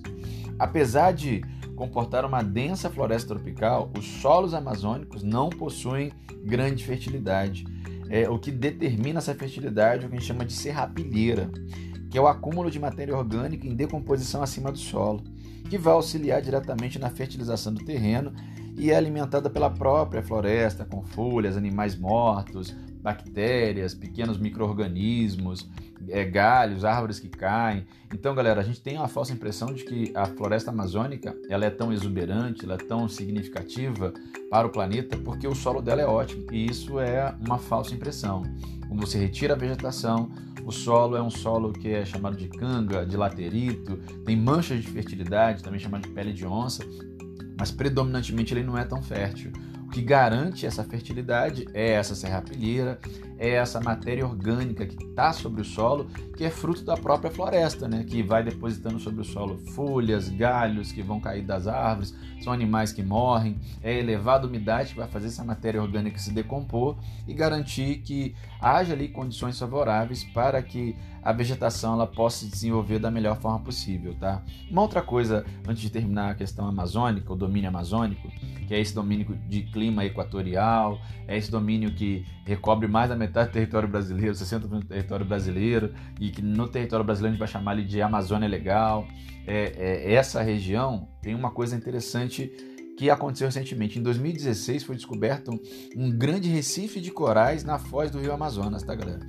Apesar 0.58 1.10
de 1.12 1.40
comportar 1.74 2.26
uma 2.26 2.42
densa 2.42 2.90
floresta 2.90 3.34
tropical, 3.34 3.90
os 3.96 4.04
solos 4.04 4.52
amazônicos 4.52 5.22
não 5.22 5.48
possuem 5.48 6.12
grande 6.44 6.84
fertilidade 6.84 7.64
é, 8.10 8.28
o 8.28 8.38
que 8.38 8.50
determina 8.50 9.18
essa 9.18 9.34
fertilidade 9.34 10.04
o 10.04 10.08
que 10.08 10.16
a 10.16 10.18
gente 10.18 10.26
chama 10.26 10.44
de 10.44 10.52
serrapilheira, 10.52 11.48
que 12.10 12.18
é 12.18 12.20
o 12.20 12.26
acúmulo 12.26 12.70
de 12.70 12.80
matéria 12.80 13.16
orgânica 13.16 13.66
em 13.66 13.74
decomposição 13.74 14.42
acima 14.42 14.72
do 14.72 14.78
solo, 14.78 15.22
que 15.70 15.78
vai 15.78 15.94
auxiliar 15.94 16.42
diretamente 16.42 16.98
na 16.98 17.08
fertilização 17.08 17.72
do 17.72 17.84
terreno 17.84 18.32
e 18.76 18.90
é 18.90 18.96
alimentada 18.96 19.48
pela 19.48 19.70
própria 19.70 20.22
floresta, 20.22 20.84
com 20.84 21.02
folhas, 21.02 21.56
animais 21.56 21.96
mortos, 21.96 22.74
bactérias, 23.00 23.94
pequenos 23.94 24.38
micro-organismos, 24.38 25.68
é, 26.08 26.24
galhos, 26.24 26.84
árvores 26.84 27.18
que 27.18 27.28
caem. 27.28 27.84
Então, 28.12 28.34
galera, 28.34 28.60
a 28.60 28.64
gente 28.64 28.80
tem 28.80 28.96
uma 28.96 29.08
falsa 29.08 29.32
impressão 29.32 29.72
de 29.72 29.84
que 29.84 30.12
a 30.14 30.26
floresta 30.26 30.70
amazônica 30.70 31.36
ela 31.48 31.64
é 31.64 31.70
tão 31.70 31.92
exuberante, 31.92 32.64
ela 32.64 32.74
é 32.74 32.78
tão 32.78 33.08
significativa 33.08 34.12
para 34.50 34.66
o 34.66 34.70
planeta 34.70 35.16
porque 35.16 35.46
o 35.46 35.54
solo 35.54 35.80
dela 35.80 36.02
é 36.02 36.06
ótimo. 36.06 36.46
E 36.50 36.66
isso 36.66 36.98
é 36.98 37.34
uma 37.46 37.58
falsa 37.58 37.94
impressão. 37.94 38.42
Quando 38.88 39.00
você 39.00 39.18
retira 39.18 39.54
a 39.54 39.56
vegetação, 39.56 40.30
o 40.64 40.72
solo 40.72 41.16
é 41.16 41.22
um 41.22 41.30
solo 41.30 41.72
que 41.72 41.88
é 41.88 42.04
chamado 42.04 42.36
de 42.36 42.48
canga, 42.48 43.06
de 43.06 43.16
laterito, 43.16 43.96
tem 44.24 44.36
manchas 44.36 44.82
de 44.82 44.88
fertilidade, 44.88 45.62
também 45.62 45.80
chamado 45.80 46.02
de 46.02 46.08
pele 46.08 46.32
de 46.32 46.46
onça, 46.46 46.84
mas 47.58 47.70
predominantemente 47.70 48.52
ele 48.52 48.62
não 48.62 48.76
é 48.76 48.84
tão 48.84 49.02
fértil. 49.02 49.52
Que 49.92 50.02
garante 50.02 50.66
essa 50.66 50.84
fertilidade 50.84 51.66
é 51.74 51.90
essa 51.90 52.14
serrapilheira, 52.14 52.98
é 53.40 53.54
essa 53.54 53.80
matéria 53.80 54.26
orgânica 54.26 54.84
que 54.84 55.02
está 55.02 55.32
sobre 55.32 55.62
o 55.62 55.64
solo, 55.64 56.10
que 56.36 56.44
é 56.44 56.50
fruto 56.50 56.84
da 56.84 56.94
própria 56.94 57.30
floresta, 57.30 57.88
né? 57.88 58.04
que 58.04 58.22
vai 58.22 58.44
depositando 58.44 59.00
sobre 59.00 59.22
o 59.22 59.24
solo 59.24 59.56
folhas, 59.74 60.28
galhos 60.28 60.92
que 60.92 61.02
vão 61.02 61.18
cair 61.18 61.42
das 61.42 61.66
árvores, 61.66 62.14
são 62.42 62.52
animais 62.52 62.92
que 62.92 63.02
morrem, 63.02 63.58
é 63.82 63.98
elevada 63.98 64.46
umidade 64.46 64.90
que 64.90 64.98
vai 64.98 65.08
fazer 65.08 65.28
essa 65.28 65.42
matéria 65.42 65.80
orgânica 65.80 66.18
se 66.18 66.30
decompor 66.32 66.98
e 67.26 67.32
garantir 67.32 68.02
que 68.02 68.34
haja 68.60 68.92
ali 68.92 69.08
condições 69.08 69.58
favoráveis 69.58 70.22
para 70.22 70.62
que 70.62 70.94
a 71.22 71.32
vegetação 71.32 71.94
ela 71.94 72.06
possa 72.06 72.44
se 72.44 72.50
desenvolver 72.50 72.98
da 72.98 73.10
melhor 73.10 73.38
forma 73.38 73.60
possível, 73.60 74.14
tá? 74.14 74.42
Uma 74.70 74.82
outra 74.82 75.02
coisa, 75.02 75.44
antes 75.68 75.82
de 75.82 75.90
terminar 75.90 76.30
a 76.30 76.34
questão 76.34 76.66
amazônica, 76.66 77.30
o 77.30 77.36
domínio 77.36 77.68
amazônico, 77.68 78.28
que 78.66 78.74
é 78.74 78.80
esse 78.80 78.94
domínio 78.94 79.38
de 79.46 79.62
clima 79.64 80.04
equatorial, 80.04 80.98
é 81.28 81.36
esse 81.36 81.50
domínio 81.50 81.94
que 81.94 82.24
recobre 82.44 82.88
mais 82.88 83.10
da 83.10 83.16
metade 83.16 83.29
do 83.30 83.52
território 83.52 83.88
brasileiro, 83.88 84.34
60% 84.34 84.58
do 84.60 84.84
território 84.84 85.26
brasileiro, 85.26 85.92
e 86.18 86.30
que 86.30 86.42
no 86.42 86.68
território 86.68 87.04
brasileiro 87.04 87.32
a 87.32 87.36
gente 87.36 87.38
vai 87.38 87.48
chamar 87.48 87.72
ali 87.72 87.84
de 87.84 88.02
Amazônia 88.02 88.48
Legal. 88.48 89.06
É, 89.46 89.72
é, 89.76 90.12
essa 90.14 90.42
região 90.42 91.08
tem 91.22 91.34
uma 91.34 91.50
coisa 91.50 91.74
interessante 91.76 92.52
que 92.96 93.08
aconteceu 93.08 93.46
recentemente. 93.46 93.98
Em 93.98 94.02
2016 94.02 94.84
foi 94.84 94.94
descoberto 94.94 95.50
um, 95.50 95.60
um 95.96 96.10
grande 96.10 96.48
recife 96.48 97.00
de 97.00 97.10
corais 97.10 97.64
na 97.64 97.78
foz 97.78 98.10
do 98.10 98.20
rio 98.20 98.32
Amazonas, 98.32 98.82
tá, 98.82 98.94
galera? 98.94 99.20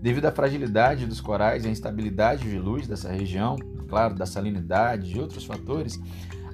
Devido 0.00 0.26
à 0.26 0.32
fragilidade 0.32 1.06
dos 1.06 1.20
corais 1.20 1.64
e 1.64 1.68
à 1.68 1.70
instabilidade 1.70 2.48
de 2.48 2.58
luz 2.58 2.86
dessa 2.86 3.10
região, 3.10 3.56
claro, 3.88 4.14
da 4.14 4.24
salinidade 4.24 5.14
e 5.14 5.20
outros 5.20 5.44
fatores, 5.44 6.00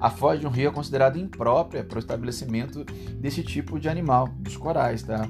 a 0.01 0.11
foz 0.11 0.41
de 0.41 0.47
um 0.47 0.51
rio 0.51 0.69
é 0.69 0.73
considerada 0.73 1.19
imprópria 1.19 1.85
para 1.85 1.97
o 1.97 1.99
estabelecimento 1.99 2.85
desse 3.19 3.43
tipo 3.43 3.79
de 3.79 3.89
animal, 3.89 4.29
dos 4.39 4.57
corais, 4.57 5.03
tá? 5.03 5.29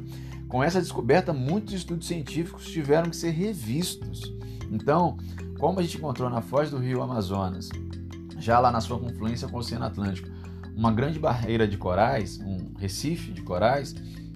Com 0.48 0.62
essa 0.62 0.80
descoberta, 0.80 1.32
muitos 1.32 1.74
estudos 1.74 2.06
científicos 2.06 2.70
tiveram 2.70 3.10
que 3.10 3.16
ser 3.16 3.30
revistos. 3.30 4.32
Então, 4.70 5.16
como 5.58 5.80
a 5.80 5.82
gente 5.82 5.96
encontrou 5.96 6.28
na 6.28 6.40
foz 6.40 6.70
do 6.70 6.78
rio 6.78 7.02
Amazonas, 7.02 7.68
já 8.38 8.58
lá 8.58 8.70
na 8.70 8.80
sua 8.80 8.98
confluência 8.98 9.48
com 9.48 9.56
o 9.56 9.60
Oceano 9.60 9.84
Atlântico, 9.84 10.28
uma 10.76 10.92
grande 10.92 11.18
barreira 11.18 11.66
de 11.66 11.78
corais, 11.78 12.38
um 12.40 12.74
recife 12.78 13.32
de 13.32 13.42
corais, 13.42 13.94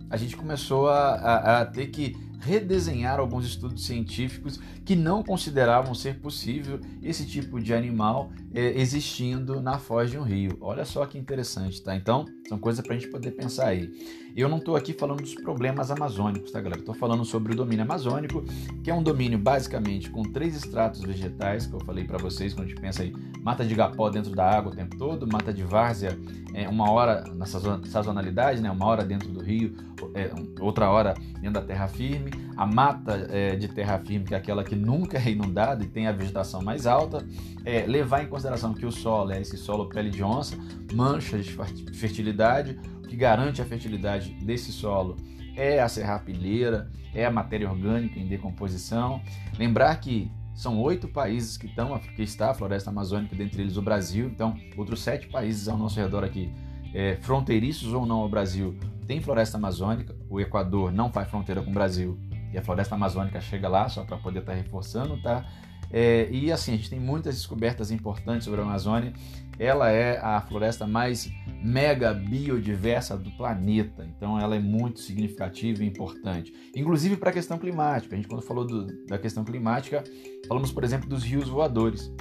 a 0.08 0.16
gente 0.16 0.36
começou 0.36 0.88
a, 0.88 1.14
a, 1.14 1.60
a 1.60 1.66
ter 1.66 1.88
que 1.88 2.16
redesenhar 2.40 3.18
alguns 3.18 3.44
estudos 3.44 3.84
científicos 3.84 4.60
que 4.84 4.94
não 4.94 5.22
consideravam 5.22 5.94
ser 5.94 6.20
possível 6.20 6.80
esse 7.02 7.26
tipo 7.26 7.60
de 7.60 7.74
animal 7.74 8.30
existindo 8.54 9.60
na 9.60 9.78
foz 9.78 10.10
de 10.10 10.18
um 10.18 10.22
rio. 10.22 10.56
Olha 10.60 10.84
só 10.84 11.04
que 11.06 11.18
interessante, 11.18 11.82
tá? 11.82 11.94
Então, 11.94 12.24
são 12.48 12.58
coisas 12.58 12.84
para 12.84 12.94
a 12.94 12.98
gente 12.98 13.10
poder 13.10 13.32
pensar 13.32 13.68
aí. 13.68 13.90
Eu 14.34 14.48
não 14.48 14.58
estou 14.58 14.76
aqui 14.76 14.92
falando 14.92 15.20
dos 15.20 15.34
problemas 15.34 15.90
amazônicos, 15.90 16.52
tá, 16.52 16.60
galera? 16.60 16.80
Estou 16.80 16.94
falando 16.94 17.24
sobre 17.24 17.52
o 17.52 17.56
domínio 17.56 17.84
amazônico, 17.84 18.44
que 18.84 18.90
é 18.90 18.94
um 18.94 19.02
domínio 19.02 19.38
basicamente 19.38 20.08
com 20.10 20.22
três 20.22 20.54
estratos 20.54 21.02
vegetais, 21.02 21.66
que 21.66 21.74
eu 21.74 21.80
falei 21.80 22.04
para 22.04 22.18
vocês 22.18 22.54
quando 22.54 22.66
a 22.66 22.68
gente 22.68 22.80
pensa 22.80 23.02
aí, 23.02 23.12
mata 23.42 23.64
de 23.64 23.74
gapó 23.74 24.08
dentro 24.08 24.34
da 24.34 24.48
água 24.48 24.72
o 24.72 24.76
tempo 24.76 24.96
todo, 24.96 25.26
mata 25.26 25.52
de 25.52 25.64
várzea 25.64 26.16
é, 26.54 26.68
uma 26.68 26.90
hora 26.90 27.24
na 27.34 27.46
sazonalidade, 27.46 28.60
né? 28.60 28.70
Uma 28.70 28.86
hora 28.86 29.04
dentro 29.04 29.28
do 29.28 29.40
rio, 29.40 29.74
é, 30.14 30.30
outra 30.60 30.88
hora 30.88 31.14
dentro 31.34 31.52
da 31.52 31.62
terra 31.62 31.88
firme, 31.88 32.30
a 32.56 32.66
mata 32.66 33.28
é, 33.30 33.56
de 33.56 33.68
terra 33.68 33.98
firme, 33.98 34.24
que 34.24 34.34
é 34.34 34.36
aquela 34.36 34.64
que 34.64 34.74
nunca 34.74 35.18
é 35.18 35.30
inundada 35.30 35.84
e 35.84 35.86
tem 35.86 36.06
a 36.06 36.12
vegetação 36.12 36.62
mais 36.62 36.86
alta, 36.86 37.26
é, 37.64 37.86
levar 37.86 38.22
em 38.22 38.26
consideração 38.38 38.72
que 38.72 38.86
o 38.86 38.92
solo 38.92 39.32
é 39.32 39.40
esse 39.40 39.56
solo 39.56 39.88
pele 39.88 40.10
de 40.10 40.22
onça, 40.22 40.56
mancha 40.94 41.36
de 41.36 41.52
fertilidade, 41.92 42.78
o 43.02 43.08
que 43.08 43.16
garante 43.16 43.60
a 43.60 43.64
fertilidade 43.64 44.32
desse 44.44 44.70
solo 44.70 45.16
é 45.56 45.80
a 45.80 45.88
serrapilheira, 45.88 46.88
é 47.12 47.26
a 47.26 47.32
matéria 47.32 47.68
orgânica 47.68 48.16
em 48.16 48.28
decomposição. 48.28 49.20
Lembrar 49.58 49.96
que 49.96 50.30
são 50.54 50.80
oito 50.80 51.08
países 51.08 51.56
que 51.56 51.66
estão, 51.66 51.98
que 51.98 52.22
está 52.22 52.50
a 52.50 52.54
floresta 52.54 52.90
amazônica, 52.90 53.34
dentre 53.34 53.60
eles 53.60 53.76
o 53.76 53.82
Brasil, 53.82 54.28
então 54.28 54.56
outros 54.76 55.02
sete 55.02 55.26
países 55.26 55.66
ao 55.66 55.76
nosso 55.76 55.98
redor 55.98 56.22
aqui, 56.22 56.52
é, 56.94 57.16
fronteiriços 57.16 57.92
ou 57.92 58.06
não 58.06 58.20
ao 58.20 58.28
Brasil, 58.28 58.78
tem 59.08 59.20
floresta 59.20 59.56
amazônica. 59.56 60.14
O 60.30 60.38
Equador 60.38 60.92
não 60.92 61.10
faz 61.10 61.28
fronteira 61.28 61.60
com 61.60 61.72
o 61.72 61.74
Brasil 61.74 62.16
e 62.52 62.56
a 62.56 62.62
floresta 62.62 62.94
amazônica 62.94 63.40
chega 63.40 63.68
lá 63.68 63.88
só 63.88 64.04
para 64.04 64.16
poder 64.16 64.40
estar 64.40 64.52
tá 64.52 64.58
reforçando, 64.58 65.20
tá? 65.20 65.44
É, 65.90 66.28
e 66.30 66.52
assim, 66.52 66.74
a 66.74 66.76
gente 66.76 66.90
tem 66.90 67.00
muitas 67.00 67.34
descobertas 67.34 67.90
importantes 67.90 68.44
sobre 68.44 68.60
a 68.60 68.64
Amazônia. 68.64 69.12
Ela 69.58 69.90
é 69.90 70.18
a 70.18 70.40
floresta 70.40 70.86
mais 70.86 71.30
mega 71.62 72.14
biodiversa 72.14 73.16
do 73.16 73.30
planeta, 73.32 74.08
então 74.16 74.38
ela 74.38 74.54
é 74.54 74.60
muito 74.60 75.00
significativa 75.00 75.82
e 75.82 75.86
importante. 75.86 76.52
Inclusive 76.76 77.16
para 77.16 77.30
a 77.30 77.32
questão 77.32 77.58
climática. 77.58 78.14
A 78.14 78.16
gente, 78.16 78.28
quando 78.28 78.42
falou 78.42 78.64
do, 78.64 78.86
da 79.06 79.18
questão 79.18 79.44
climática, 79.44 80.04
falamos, 80.46 80.70
por 80.70 80.84
exemplo, 80.84 81.08
dos 81.08 81.24
rios 81.24 81.48
voadores. 81.48 82.12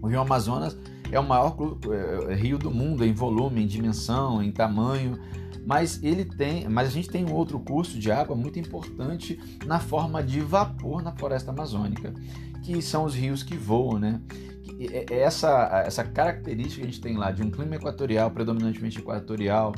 O 0.00 0.06
rio 0.06 0.20
Amazonas 0.20 0.78
é 1.10 1.18
o 1.18 1.24
maior 1.24 1.56
é, 2.30 2.34
rio 2.34 2.56
do 2.58 2.70
mundo 2.70 3.04
em 3.04 3.12
volume, 3.12 3.62
em 3.62 3.66
dimensão, 3.66 4.42
em 4.42 4.52
tamanho 4.52 5.18
mas 5.68 6.02
ele 6.02 6.24
tem, 6.24 6.66
mas 6.66 6.88
a 6.88 6.90
gente 6.90 7.10
tem 7.10 7.26
um 7.26 7.34
outro 7.34 7.60
curso 7.60 7.98
de 7.98 8.10
água 8.10 8.34
muito 8.34 8.58
importante 8.58 9.38
na 9.66 9.78
forma 9.78 10.22
de 10.22 10.40
vapor 10.40 11.02
na 11.02 11.12
floresta 11.12 11.50
amazônica, 11.50 12.14
que 12.62 12.80
são 12.80 13.04
os 13.04 13.14
rios 13.14 13.42
que 13.42 13.54
voam, 13.54 13.98
né? 13.98 14.18
Essa, 15.10 15.82
essa 15.84 16.02
característica 16.04 16.76
que 16.76 16.82
a 16.82 16.90
gente 16.90 17.02
tem 17.02 17.18
lá 17.18 17.30
de 17.30 17.42
um 17.42 17.50
clima 17.50 17.74
equatorial, 17.74 18.30
predominantemente 18.30 18.98
equatorial, 18.98 19.74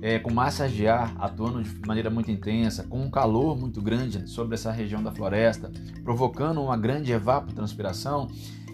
é, 0.00 0.18
com 0.18 0.32
massas 0.32 0.72
de 0.72 0.88
ar 0.88 1.14
atuando 1.18 1.62
de 1.62 1.86
maneira 1.86 2.08
muito 2.08 2.30
intensa, 2.30 2.82
com 2.84 3.02
um 3.02 3.10
calor 3.10 3.54
muito 3.54 3.82
grande 3.82 4.26
sobre 4.30 4.54
essa 4.54 4.72
região 4.72 5.02
da 5.02 5.12
floresta, 5.12 5.70
provocando 6.02 6.62
uma 6.62 6.76
grande 6.78 7.12
evapotranspiração, 7.12 8.30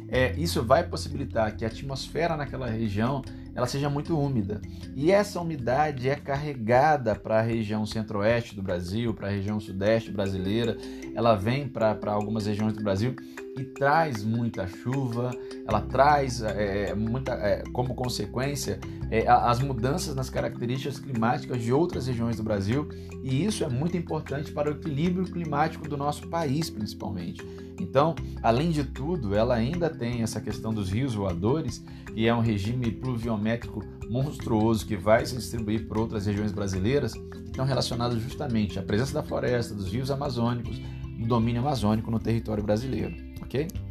é, 0.06 0.36
isso 0.38 0.62
vai 0.62 0.84
possibilitar 0.84 1.56
que 1.56 1.64
a 1.64 1.68
atmosfera 1.68 2.36
naquela 2.36 2.68
região 2.68 3.22
ela 3.54 3.66
seja 3.66 3.88
muito 3.90 4.18
úmida. 4.18 4.60
E 4.94 5.10
essa 5.10 5.40
umidade 5.40 6.08
é 6.08 6.16
carregada 6.16 7.14
para 7.14 7.38
a 7.38 7.42
região 7.42 7.84
centro-oeste 7.86 8.54
do 8.54 8.62
Brasil, 8.62 9.14
para 9.14 9.28
a 9.28 9.30
região 9.30 9.60
sudeste 9.60 10.10
brasileira, 10.10 10.76
ela 11.14 11.34
vem 11.34 11.68
para 11.68 11.96
algumas 12.12 12.46
regiões 12.46 12.74
do 12.74 12.82
Brasil 12.82 13.14
e 13.56 13.64
traz 13.64 14.22
muita 14.22 14.66
chuva, 14.66 15.30
ela 15.66 15.80
traz 15.80 16.42
é, 16.42 16.94
muita, 16.94 17.32
é, 17.32 17.62
como 17.72 17.94
consequência 17.94 18.78
é, 19.10 19.26
as 19.28 19.60
mudanças 19.60 20.14
nas 20.14 20.30
características 20.30 20.98
climáticas 20.98 21.60
de 21.62 21.72
outras 21.72 22.06
regiões 22.06 22.36
do 22.36 22.42
Brasil, 22.42 22.88
e 23.22 23.44
isso 23.44 23.64
é 23.64 23.68
muito 23.68 23.96
importante 23.96 24.52
para 24.52 24.70
o 24.70 24.72
equilíbrio 24.72 25.24
climático 25.24 25.88
do 25.88 25.96
nosso 25.96 26.28
país, 26.28 26.70
principalmente. 26.70 27.44
Então, 27.80 28.14
além 28.42 28.70
de 28.70 28.84
tudo, 28.84 29.34
ela 29.34 29.54
ainda 29.54 29.88
tem 29.88 30.22
essa 30.22 30.40
questão 30.40 30.72
dos 30.72 30.90
rios 30.90 31.14
voadores, 31.14 31.84
que 32.14 32.26
é 32.26 32.34
um 32.34 32.40
regime 32.40 32.90
pluviométrico 32.92 33.82
monstruoso 34.08 34.86
que 34.86 34.96
vai 34.96 35.24
se 35.24 35.36
distribuir 35.36 35.86
por 35.88 35.98
outras 35.98 36.26
regiões 36.26 36.52
brasileiras, 36.52 37.14
que 37.14 37.38
estão 37.46 37.64
relacionadas 37.64 38.20
justamente 38.20 38.78
à 38.78 38.82
presença 38.82 39.14
da 39.14 39.22
floresta, 39.22 39.74
dos 39.74 39.90
rios 39.90 40.10
amazônicos, 40.10 40.78
do 41.18 41.26
domínio 41.26 41.62
amazônico 41.62 42.10
no 42.10 42.18
território 42.18 42.62
brasileiro, 42.62 43.29
ok? 43.50 43.90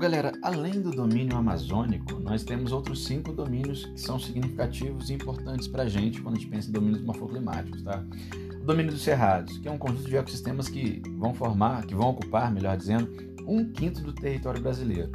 galera, 0.00 0.32
além 0.40 0.80
do 0.80 0.90
domínio 0.90 1.36
amazônico, 1.36 2.18
nós 2.20 2.42
temos 2.42 2.72
outros 2.72 3.04
cinco 3.04 3.34
domínios 3.34 3.84
que 3.84 4.00
são 4.00 4.18
significativos 4.18 5.10
e 5.10 5.12
importantes 5.12 5.68
para 5.68 5.82
a 5.82 5.88
gente 5.88 6.22
quando 6.22 6.36
a 6.36 6.38
gente 6.38 6.50
pensa 6.50 6.70
em 6.70 6.72
domínios 6.72 7.02
morfoclimáticos, 7.02 7.82
tá? 7.82 8.02
O 8.62 8.64
domínio 8.64 8.92
dos 8.92 9.02
cerrados, 9.02 9.58
que 9.58 9.68
é 9.68 9.70
um 9.70 9.76
conjunto 9.76 10.08
de 10.08 10.16
ecossistemas 10.16 10.68
que 10.68 11.02
vão 11.18 11.34
formar, 11.34 11.84
que 11.84 11.94
vão 11.94 12.08
ocupar, 12.08 12.50
melhor 12.50 12.78
dizendo, 12.78 13.10
um 13.46 13.70
quinto 13.70 14.00
do 14.00 14.14
território 14.14 14.62
brasileiro. 14.62 15.12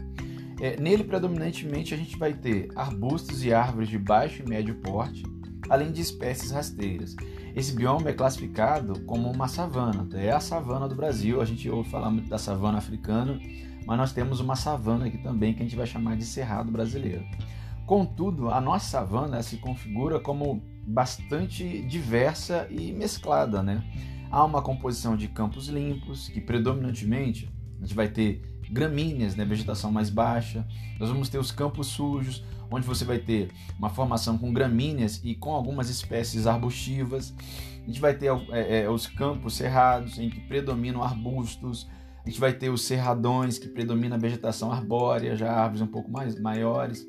É, 0.62 0.80
nele, 0.80 1.04
predominantemente, 1.04 1.96
a 1.96 1.98
gente 1.98 2.16
vai 2.16 2.34
ter 2.34 2.70
arbustos 2.76 3.44
e 3.44 3.52
árvores 3.52 3.90
de 3.90 3.98
baixo 3.98 4.44
e 4.44 4.48
médio 4.48 4.76
porte, 4.76 5.24
além 5.70 5.92
de 5.92 6.02
espécies 6.02 6.52
rasteiras. 6.52 7.16
Esse 7.56 7.74
bioma 7.74 8.10
é 8.10 8.14
classificado 8.14 9.00
como 9.02 9.32
uma 9.32 9.48
savana, 9.48 10.08
é 10.14 10.32
a 10.32 10.40
savana 10.40 10.88
do 10.88 10.96
Brasil. 10.96 11.42
A 11.42 11.46
gente 11.46 11.70
ouve 11.70 11.90
falar 11.90 12.12
muito 12.12 12.30
da 12.30 12.38
savana 12.38 12.78
africana, 12.78 13.40
mas 13.86 13.98
nós 13.98 14.12
temos 14.12 14.40
uma 14.40 14.56
savana 14.56 15.06
aqui 15.06 15.18
também 15.18 15.54
que 15.54 15.62
a 15.62 15.64
gente 15.64 15.76
vai 15.76 15.88
chamar 15.88 16.18
de 16.18 16.26
cerrado 16.26 16.72
brasileiro. 16.72 17.24
Contudo, 17.86 18.50
a 18.50 18.60
nossa 18.60 18.86
savana 18.86 19.42
se 19.44 19.58
configura 19.58 20.20
como 20.20 20.62
bastante 20.88 21.82
diversa 21.84 22.68
e 22.70 22.92
mesclada, 22.92 23.62
né? 23.62 23.84
Há 24.32 24.44
uma 24.44 24.62
composição 24.62 25.16
de 25.16 25.28
campos 25.28 25.68
limpos, 25.68 26.28
que 26.28 26.42
predominantemente 26.42 27.50
a 27.78 27.86
gente 27.86 27.96
vai 27.96 28.08
ter 28.08 28.42
gramíneas, 28.70 29.36
né, 29.36 29.46
vegetação 29.46 29.92
mais 29.92 30.10
baixa. 30.10 30.68
Nós 31.00 31.10
vamos 31.10 31.30
ter 31.30 31.38
os 31.38 31.52
campos 31.52 31.88
sujos, 31.88 32.44
onde 32.70 32.86
você 32.86 33.06
vai 33.06 33.20
ter 33.20 33.50
uma 33.78 33.90
formação 33.90 34.38
com 34.38 34.54
gramíneas 34.54 35.22
e 35.24 35.36
com 35.36 35.52
algumas 35.52 35.90
espécies 35.90 36.48
arbustivas. 36.48 37.34
A 37.84 37.88
gente 37.88 38.02
vai 38.02 38.14
ter 38.14 38.32
é, 38.52 38.82
é, 38.82 38.90
os 38.90 39.08
campos 39.08 39.56
cerrados, 39.56 40.18
em 40.18 40.30
que 40.30 40.40
predominam 40.42 41.04
arbustos, 41.04 41.88
a 42.26 42.30
gente 42.30 42.40
vai 42.40 42.52
ter 42.52 42.70
os 42.70 42.82
cerradões, 42.82 43.60
que 43.60 43.68
predomina 43.68 44.16
a 44.16 44.20
vegetação 44.20 44.72
arbórea, 44.72 45.36
já 45.36 45.52
árvores 45.52 45.82
um 45.82 45.88
pouco 45.88 46.10
mais 46.10 46.40
maiores. 46.40 47.08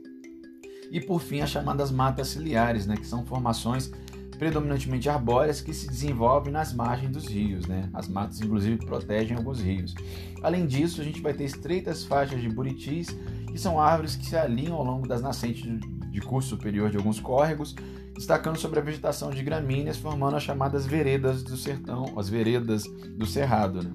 E 0.91 1.01
por 1.01 1.21
fim, 1.21 1.41
as 1.41 1.51
chamadas 1.51 1.91
matas 1.91 2.29
ciliares, 2.29 2.87
né, 2.87 2.97
que 2.97 3.07
são 3.07 3.25
formações 3.25 3.91
predominantemente 4.39 5.09
arbóreas 5.09 5.63
que 5.63 5.73
se 5.73 5.89
desenvolvem 5.89 6.53
nas 6.53 6.73
margens 6.75 7.11
dos 7.11 7.27
rios. 7.27 7.67
Né? 7.67 7.89
As 7.95 8.09
matas, 8.09 8.41
inclusive, 8.41 8.85
protegem 8.85 9.37
alguns 9.37 9.61
rios. 9.61 9.95
Além 10.43 10.67
disso, 10.67 11.01
a 11.01 11.05
gente 11.05 11.23
vai 11.23 11.33
ter 11.33 11.45
estreitas 11.45 12.05
faixas 12.05 12.41
de 12.41 12.49
buritis, 12.51 13.17
são 13.59 13.81
árvores 13.81 14.17
que 14.17 14.27
se 14.27 14.37
alinham 14.37 14.77
ao 14.77 14.85
longo 14.85 15.07
das 15.07 15.23
nascentes 15.23 15.65
de 16.11 16.21
curso 16.21 16.49
superior 16.51 16.91
de 16.91 16.97
alguns 16.97 17.21
córregos, 17.21 17.75
destacando 18.15 18.59
sobre 18.59 18.81
a 18.81 18.83
vegetação 18.83 19.31
de 19.31 19.43
gramíneas, 19.43 19.99
formando 19.99 20.37
as 20.37 20.43
chamadas 20.43 20.87
veredas 20.87 21.43
do 21.43 21.57
sertão, 21.57 22.15
as 22.17 22.29
veredas 22.29 22.85
do 22.85 23.27
cerrado. 23.27 23.83
Né? 23.83 23.91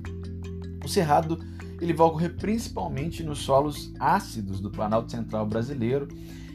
O 0.83 0.87
cerrado 0.87 1.39
ele 1.81 1.93
vai 1.93 2.05
ocorrer 2.05 2.35
principalmente 2.35 3.23
nos 3.23 3.39
solos 3.39 3.91
ácidos 3.99 4.59
do 4.59 4.69
Planalto 4.69 5.11
Central 5.11 5.47
brasileiro, 5.47 6.07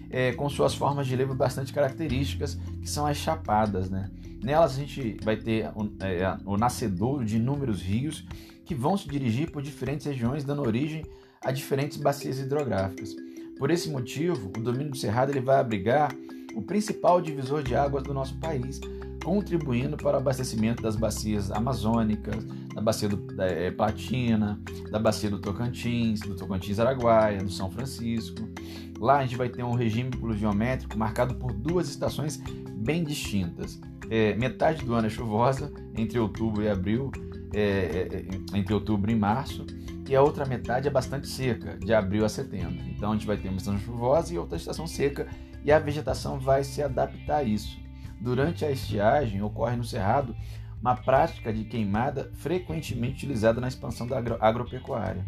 é, 0.09 0.33
com 0.33 0.49
suas 0.49 0.75
formas 0.75 1.07
de 1.07 1.13
relevo 1.13 1.35
bastante 1.35 1.73
características, 1.73 2.57
que 2.81 2.89
são 2.89 3.05
as 3.05 3.17
chapadas. 3.17 3.91
Né? 3.91 4.09
Nelas 4.41 4.77
a 4.77 4.79
gente 4.79 5.17
vai 5.25 5.37
ter 5.37 5.69
o, 5.75 5.91
é, 6.01 6.37
o 6.45 6.57
nascedouro 6.57 7.25
de 7.25 7.37
inúmeros 7.37 7.83
rios 7.83 8.25
que 8.65 8.75
vão 8.75 8.97
se 8.97 9.09
dirigir 9.09 9.51
por 9.51 9.63
diferentes 9.63 10.07
regiões, 10.07 10.45
dando 10.45 10.63
origem 10.63 11.05
a 11.47 11.53
diferentes 11.53 11.97
bacias 11.97 12.41
hidrográficas. 12.41 13.15
Por 13.57 13.71
esse 13.71 13.89
motivo, 13.89 14.49
o 14.49 14.61
domínio 14.61 14.91
do 14.91 14.97
Cerrado 14.97 15.31
ele 15.31 15.41
vai 15.41 15.61
abrigar 15.61 16.13
o 16.57 16.61
principal 16.61 17.21
divisor 17.21 17.63
de 17.63 17.77
águas 17.77 18.03
do 18.03 18.13
nosso 18.13 18.35
país, 18.39 18.81
contribuindo 19.23 19.97
para 19.97 20.17
o 20.17 20.21
abastecimento 20.21 20.83
das 20.83 20.97
bacias 20.97 21.53
amazônicas, 21.53 22.45
da 22.75 22.81
bacia 22.81 23.09
do, 23.09 23.17
da 23.17 23.47
é, 23.47 23.71
Platina, 23.71 24.61
da 24.91 24.99
bacia 24.99 25.31
do 25.31 25.39
Tocantins, 25.39 26.19
do 26.21 26.35
Tocantins 26.35 26.81
Araguaia, 26.81 27.39
do 27.39 27.51
São 27.51 27.71
Francisco. 27.71 28.43
Lá 28.99 29.19
a 29.19 29.23
gente 29.23 29.37
vai 29.37 29.49
ter 29.49 29.63
um 29.63 29.75
regime 29.75 30.11
pluviométrico 30.11 30.99
marcado 30.99 31.37
por 31.37 31.53
duas 31.53 31.89
estações 31.89 32.43
bem 32.75 33.05
distintas. 33.05 33.81
É, 34.11 34.35
metade 34.35 34.85
do 34.85 34.95
ano 34.95 35.07
é 35.07 35.11
chuvosa, 35.11 35.73
entre 35.97 36.19
outubro 36.19 36.63
e 36.63 36.69
abril, 36.69 37.13
é, 37.55 37.61
é, 37.61 38.17
é, 38.17 38.59
entre 38.59 38.75
outubro 38.75 39.11
e 39.11 39.15
março, 39.15 39.65
e 40.09 40.17
a 40.17 40.23
outra 40.23 40.45
metade 40.45 40.89
é 40.89 40.91
bastante 40.91 41.29
seca, 41.29 41.77
de 41.79 41.93
abril 41.93 42.25
a 42.25 42.29
setembro. 42.29 42.85
Então 42.89 43.11
a 43.11 43.15
gente 43.15 43.27
vai 43.27 43.37
ter 43.37 43.49
uma 43.49 43.57
estação 43.57 43.79
chuvosa 43.79 44.33
e 44.33 44.39
outra 44.39 44.57
estação 44.57 44.87
seca, 44.87 45.27
e 45.65 45.73
a 45.73 45.79
vegetação 45.79 46.39
vai 46.39 46.63
se 46.63 46.83
adaptar 46.83 47.39
a 47.39 47.43
isso. 47.43 47.79
Durante 48.21 48.65
a 48.65 48.71
estiagem, 48.71 49.43
ocorre 49.43 49.77
no 49.77 49.85
Cerrado 49.85 50.35
uma 50.81 50.95
prática 50.95 51.53
de 51.53 51.65
queimada 51.65 52.31
frequentemente 52.35 53.17
utilizada 53.17 53.61
na 53.61 53.69
expansão 53.69 54.07
da 54.07 54.19
agro 54.19 54.37
agropecuária. 54.41 55.25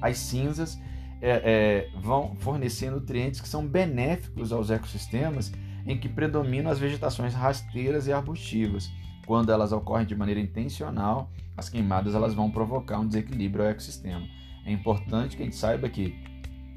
As 0.00 0.18
cinzas 0.18 0.80
é, 1.20 1.90
é, 1.92 2.00
vão 2.00 2.36
fornecer 2.36 2.90
nutrientes 2.90 3.40
que 3.40 3.48
são 3.48 3.66
benéficos 3.66 4.52
aos 4.52 4.70
ecossistemas 4.70 5.52
em 5.86 5.98
que 5.98 6.08
predominam 6.08 6.70
as 6.70 6.78
vegetações 6.78 7.34
rasteiras 7.34 8.06
e 8.06 8.12
arbustivas. 8.12 8.90
Quando 9.26 9.52
elas 9.52 9.72
ocorrem 9.72 10.06
de 10.06 10.14
maneira 10.14 10.40
intencional, 10.40 11.30
as 11.60 11.68
queimadas 11.68 12.14
elas 12.14 12.32
vão 12.32 12.50
provocar 12.50 12.98
um 12.98 13.06
desequilíbrio 13.06 13.64
ao 13.64 13.70
ecossistema. 13.70 14.26
É 14.64 14.72
importante 14.72 15.36
que 15.36 15.42
a 15.42 15.44
gente 15.44 15.56
saiba 15.56 15.88
que 15.88 16.14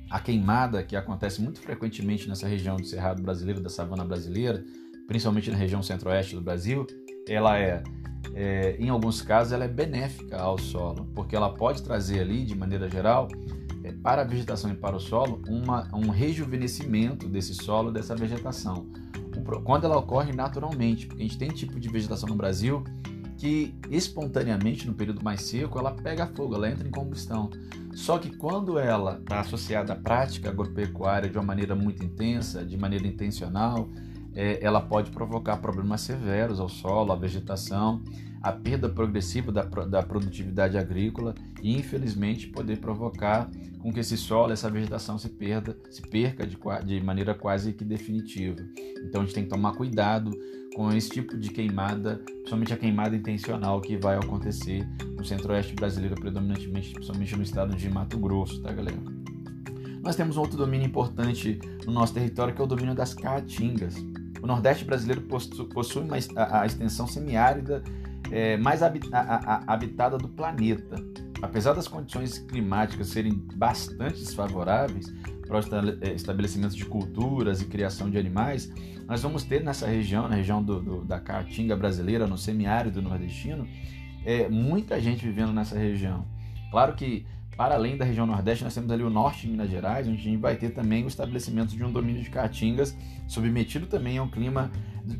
a 0.10 0.20
queimada, 0.20 0.84
que 0.84 0.96
acontece 0.96 1.42
muito 1.42 1.62
frequentemente 1.62 2.28
nessa 2.28 2.48
região 2.48 2.76
do 2.76 2.86
Cerrado 2.86 3.22
brasileiro, 3.22 3.62
da 3.62 3.70
savana 3.70 4.04
brasileira, 4.04 4.64
principalmente 5.08 5.50
na 5.50 5.58
região 5.58 5.82
centro-oeste 5.82 6.36
do 6.36 6.42
Brasil, 6.42 6.86
ela 7.28 7.58
é, 7.58 7.82
é, 8.36 8.76
em 8.78 8.90
alguns 8.90 9.22
casos, 9.22 9.54
ela 9.54 9.64
é 9.64 9.68
benéfica 9.68 10.38
ao 10.38 10.58
solo, 10.58 11.10
porque 11.16 11.36
ela 11.36 11.54
pode 11.54 11.82
trazer 11.82 12.20
ali, 12.20 12.44
de 12.44 12.56
maneira 12.56 12.90
geral, 12.90 13.30
é, 13.84 13.92
para 13.94 14.22
a 14.22 14.26
vegetação 14.26 14.70
e 14.70 14.76
para 14.76 14.98
o 14.98 15.00
solo, 15.00 15.42
uma, 15.48 15.88
um 15.96 16.10
rejuvenescimento 16.10 17.28
desse 17.28 17.56
solo, 17.56 17.90
dessa 17.90 18.16
vegetação. 18.16 18.86
Quando 19.64 19.86
ela 19.86 19.98
ocorre 19.98 20.34
naturalmente, 20.34 21.08
porque 21.08 21.24
a 21.24 21.26
gente 21.26 21.38
tem 21.38 21.50
tipo 21.50 21.80
de 21.80 21.90
vegetação 21.90 22.28
no 22.30 22.36
Brasil 22.36 22.84
que 23.44 23.76
espontaneamente, 23.92 24.88
no 24.88 24.94
período 24.94 25.22
mais 25.22 25.42
seco, 25.42 25.78
ela 25.78 25.92
pega 25.92 26.26
fogo, 26.28 26.56
ela 26.56 26.72
entra 26.72 26.88
em 26.88 26.92
combustão. 26.92 27.50
Só 27.94 28.18
que 28.18 28.34
quando 28.38 28.80
ela 28.80 29.20
está 29.20 29.42
associada 29.42 29.92
à 29.92 29.98
prática 29.98 30.48
agropecuária 30.48 31.30
de 31.30 31.38
uma 31.38 31.44
maneira 31.44 31.76
muito 31.76 32.06
intensa, 32.06 32.64
de 32.64 32.78
maneira 32.78 33.06
intencional, 33.06 33.90
é, 34.34 34.64
ela 34.64 34.80
pode 34.80 35.12
provocar 35.12 35.58
problemas 35.58 36.00
severos 36.00 36.58
ao 36.58 36.70
solo, 36.70 37.12
à 37.12 37.18
vegetação, 37.18 38.02
a 38.42 38.54
perda 38.54 38.88
progressiva 38.88 39.52
da, 39.52 39.64
da 39.64 40.02
produtividade 40.02 40.78
agrícola 40.78 41.36
e, 41.62 41.78
infelizmente, 41.78 42.48
poder 42.48 42.78
provocar 42.78 43.52
com 43.82 43.92
que 43.92 44.00
esse 44.00 44.16
solo, 44.16 44.54
essa 44.54 44.72
vegetação 44.72 45.18
se 45.18 45.28
perda, 45.28 45.78
se 45.92 46.02
perca 46.02 46.48
de, 46.48 46.58
de 46.86 47.02
maneira 47.02 47.36
quase 47.36 47.74
que 47.74 47.84
definitiva. 47.84 48.62
Então 49.04 49.22
a 49.22 49.26
gente 49.26 49.36
tem 49.36 49.44
que 49.44 49.50
tomar 49.50 49.74
cuidado 49.74 50.32
com 50.74 50.92
esse 50.92 51.10
tipo 51.10 51.38
de 51.38 51.50
queimada, 51.50 52.22
principalmente 52.26 52.74
a 52.74 52.78
queimada 52.78 53.16
intencional 53.16 53.80
que 53.80 53.98
vai 53.98 54.16
acontecer 54.16 54.88
no 55.16 55.24
centro-oeste 55.24 55.74
brasileiro, 55.76 56.16
predominantemente, 56.16 56.94
principalmente 56.94 57.36
no 57.36 57.44
estado 57.44 57.76
de 57.76 57.90
Mato 57.90 58.18
Grosso, 58.18 58.62
tá 58.62 58.72
galera? 58.72 58.98
Nós 60.02 60.16
temos 60.16 60.36
um 60.36 60.42
outro 60.42 60.58
domínio 60.58 60.86
importante 60.86 61.60
no 61.86 61.94
nosso 61.94 62.14
território 62.14 62.54
que 62.54 62.62
é 62.62 62.64
o 62.64 62.68
domínio 62.68 62.94
das 62.94 63.14
caatingas. 63.14 63.96
O 64.42 64.48
Nordeste 64.48 64.84
brasileiro 64.84 65.22
possui 65.22 66.04
uma, 66.04 66.18
a, 66.36 66.62
a 66.62 66.66
extensão 66.66 67.08
semiárida 67.08 67.82
é, 68.30 68.58
mais 68.58 68.84
a, 68.84 68.88
a, 68.88 69.74
habitada 69.74 70.18
do 70.18 70.28
planeta. 70.28 70.96
Apesar 71.44 71.74
das 71.74 71.90
condições 71.90 72.40
climáticas 72.40 73.08
serem 73.08 73.34
bastante 73.34 74.18
desfavoráveis 74.20 75.14
para 75.46 75.60
o 75.60 76.00
é, 76.02 76.14
estabelecimento 76.14 76.74
de 76.74 76.86
culturas 76.86 77.62
e 77.62 77.66
criação 77.66 78.10
de 78.10 78.18
animais, 78.18 78.72
nós 79.06 79.22
vamos 79.22 79.44
ter 79.44 79.62
nessa 79.62 79.86
região, 79.86 80.30
na 80.30 80.36
região 80.36 80.64
do, 80.64 80.80
do, 80.80 81.04
da 81.04 81.20
Caatinga 81.20 81.76
brasileira, 81.76 82.26
no 82.26 82.38
semiárido 82.38 83.02
nordestino, 83.02 83.68
é, 84.26 84.48
muita 84.48 85.02
gente 85.02 85.26
vivendo 85.26 85.52
nessa 85.52 85.78
região. 85.78 86.26
Claro 86.72 86.96
que 86.96 87.26
para 87.58 87.76
além 87.76 87.98
da 87.98 88.06
região 88.06 88.26
Nordeste, 88.26 88.64
nós 88.64 88.74
temos 88.74 88.90
ali 88.90 89.04
o 89.04 89.10
Norte 89.10 89.42
de 89.42 89.50
Minas 89.50 89.70
Gerais, 89.70 90.08
onde 90.08 90.22
a 90.22 90.24
gente 90.24 90.38
vai 90.38 90.56
ter 90.56 90.70
também 90.70 91.04
o 91.04 91.08
estabelecimento 91.08 91.76
de 91.76 91.84
um 91.84 91.92
domínio 91.92 92.24
de 92.24 92.30
caatingas, 92.30 92.98
submetido 93.28 93.86
também 93.86 94.18
a 94.18 94.24
um 94.24 94.30
clima 94.30 94.72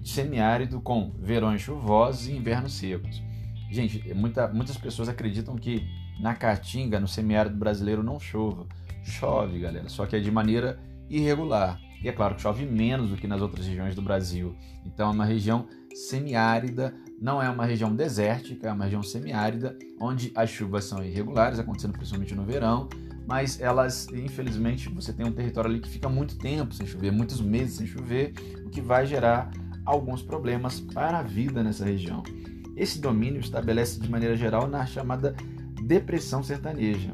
semiárido 0.06 0.80
com 0.80 1.12
verões 1.20 1.62
chuvosos 1.62 2.30
e 2.30 2.32
invernos 2.32 2.74
secos. 2.74 3.22
Gente, 3.70 4.14
muita, 4.14 4.48
muitas 4.48 4.78
pessoas 4.78 5.10
acreditam 5.10 5.56
que 5.58 5.86
na 6.20 6.34
caatinga, 6.34 7.00
no 7.00 7.08
semiárido 7.08 7.56
brasileiro, 7.56 8.04
não 8.04 8.20
chova. 8.20 8.68
Chove, 9.04 9.60
galera, 9.60 9.90
só 9.90 10.06
que 10.06 10.16
é 10.16 10.20
de 10.20 10.32
maneira 10.32 10.80
irregular. 11.10 11.80
E 12.02 12.10
é 12.10 12.12
claro 12.12 12.36
que 12.36 12.42
chove 12.42 12.66
menos 12.66 13.10
do 13.10 13.16
que 13.16 13.28
nas 13.28 13.42
outras 13.42 13.66
regiões 13.66 13.96
do 13.96 14.02
Brasil. 14.02 14.56
Então 14.86 15.10
é 15.10 15.14
uma 15.14 15.26
região 15.26 15.68
semiárida, 15.94 16.94
não 17.22 17.42
é 17.42 17.50
uma 17.50 17.66
região 17.66 17.96
desértica, 17.96 18.68
é 18.68 18.72
uma 18.72 18.84
região 18.84 19.02
semiárida, 19.04 19.78
onde 20.00 20.32
as 20.36 20.50
chuvas 20.50 20.84
são 20.84 21.04
irregulares, 21.04 21.60
acontecendo 21.60 21.94
principalmente 21.94 22.36
no 22.36 22.44
verão, 22.44 22.90
mas 23.26 23.62
elas, 23.62 24.08
infelizmente, 24.10 24.90
você 24.90 25.14
tem 25.14 25.26
um 25.26 25.32
território 25.32 25.70
ali 25.70 25.80
que 25.80 25.88
fica 25.88 26.10
muito 26.10 26.38
tempo 26.38 26.74
sem 26.74 26.86
chover, 26.86 27.12
muitos 27.12 27.40
meses 27.40 27.76
sem 27.76 27.88
chover, 27.88 28.34
o 28.66 28.70
que 28.70 28.82
vai 28.82 29.06
gerar 29.06 29.52
alguns 29.86 30.22
problemas 30.22 30.80
para 30.80 31.20
a 31.20 31.24
vida 31.24 31.64
nessa 31.64 31.86
região. 31.86 32.24
Esse 32.76 33.00
domínio 33.00 33.40
estabelece 33.40 34.00
de 34.00 34.10
maneira 34.10 34.36
geral 34.36 34.68
na 34.68 34.86
chamada 34.86 35.36
depressão 35.84 36.42
sertaneja, 36.42 37.12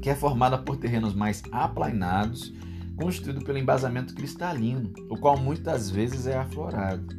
que 0.00 0.10
é 0.10 0.14
formada 0.14 0.58
por 0.58 0.76
terrenos 0.76 1.14
mais 1.14 1.42
aplainados, 1.52 2.52
constituído 2.96 3.44
pelo 3.44 3.58
embasamento 3.58 4.14
cristalino, 4.14 4.92
o 5.08 5.16
qual 5.16 5.36
muitas 5.38 5.90
vezes 5.90 6.26
é 6.26 6.36
aflorado. 6.36 7.18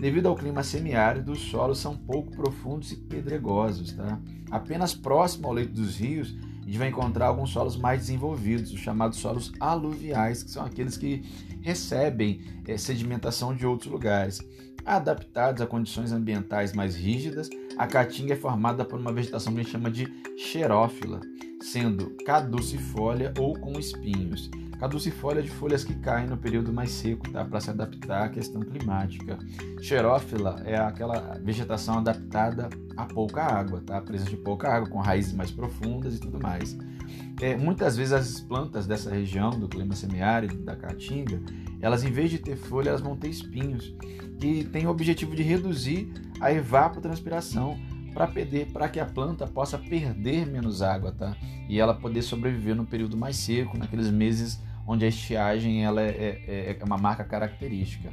Devido 0.00 0.26
ao 0.26 0.34
clima 0.34 0.62
semiárido, 0.62 1.32
os 1.32 1.40
solos 1.40 1.78
são 1.78 1.96
pouco 1.96 2.30
profundos 2.32 2.90
e 2.90 2.96
pedregosos. 2.96 3.92
Tá? 3.92 4.18
Apenas 4.50 4.94
próximo 4.94 5.46
ao 5.46 5.52
leito 5.52 5.72
dos 5.72 5.96
rios, 5.96 6.34
a 6.62 6.64
gente 6.64 6.78
vai 6.78 6.88
encontrar 6.88 7.26
alguns 7.26 7.50
solos 7.50 7.76
mais 7.76 8.00
desenvolvidos, 8.00 8.72
os 8.72 8.80
chamados 8.80 9.18
solos 9.18 9.52
aluviais, 9.60 10.42
que 10.42 10.50
são 10.50 10.64
aqueles 10.64 10.96
que 10.96 11.22
recebem 11.60 12.40
é, 12.66 12.78
sedimentação 12.78 13.54
de 13.54 13.66
outros 13.66 13.90
lugares. 13.90 14.40
Adaptados 14.84 15.60
a 15.62 15.66
condições 15.66 16.12
ambientais 16.12 16.72
mais 16.72 16.96
rígidas, 16.96 17.48
a 17.76 17.86
caatinga 17.86 18.34
é 18.34 18.36
formada 18.36 18.84
por 18.84 18.98
uma 18.98 19.12
vegetação 19.12 19.52
que 19.52 19.60
a 19.60 19.62
gente 19.62 19.72
chama 19.72 19.90
de 19.90 20.06
xerófila, 20.36 21.20
sendo 21.60 22.16
caducifólia 22.24 23.32
ou 23.38 23.58
com 23.58 23.78
espinhos. 23.78 24.50
Caducifólia 24.78 25.42
de 25.42 25.50
folhas 25.50 25.84
que 25.84 25.94
caem 25.94 26.26
no 26.26 26.38
período 26.38 26.72
mais 26.72 26.90
seco, 26.90 27.30
tá? 27.30 27.44
Para 27.44 27.60
se 27.60 27.68
adaptar 27.68 28.24
à 28.24 28.28
questão 28.30 28.62
climática. 28.62 29.38
Xerófila 29.82 30.62
é 30.64 30.74
aquela 30.78 31.38
vegetação 31.44 31.98
adaptada 31.98 32.70
a 32.96 33.04
pouca 33.04 33.42
água, 33.42 33.82
tá? 33.84 34.00
Presença 34.00 34.30
de 34.30 34.38
pouca 34.38 34.68
água, 34.68 34.88
com 34.88 34.98
raízes 34.98 35.34
mais 35.34 35.50
profundas 35.50 36.16
e 36.16 36.20
tudo 36.20 36.40
mais. 36.40 36.78
É, 37.42 37.56
muitas 37.56 37.96
vezes 37.96 38.12
as 38.14 38.40
plantas 38.40 38.86
dessa 38.86 39.10
região, 39.10 39.50
do 39.50 39.68
clima 39.68 39.94
semiárido, 39.94 40.56
da 40.56 40.74
caatinga, 40.74 41.42
elas 41.80 42.04
em 42.04 42.10
vez 42.10 42.30
de 42.30 42.38
ter 42.38 42.56
folha, 42.56 42.90
elas 42.90 43.00
vão 43.00 43.16
ter 43.16 43.28
espinhos, 43.28 43.94
que 44.38 44.64
tem 44.64 44.86
o 44.86 44.90
objetivo 44.90 45.34
de 45.34 45.42
reduzir 45.42 46.12
a 46.40 46.52
evapotranspiração 46.52 47.78
para 48.72 48.88
que 48.88 48.98
a 48.98 49.06
planta 49.06 49.46
possa 49.46 49.78
perder 49.78 50.46
menos 50.46 50.82
água, 50.82 51.12
tá? 51.12 51.36
E 51.68 51.78
ela 51.78 51.94
poder 51.94 52.22
sobreviver 52.22 52.74
no 52.74 52.84
período 52.84 53.16
mais 53.16 53.36
seco, 53.36 53.78
naqueles 53.78 54.10
meses 54.10 54.60
onde 54.86 55.04
a 55.04 55.08
estiagem 55.08 55.84
ela 55.84 56.02
é, 56.02 56.42
é, 56.46 56.76
é 56.78 56.84
uma 56.84 56.98
marca 56.98 57.22
característica. 57.22 58.10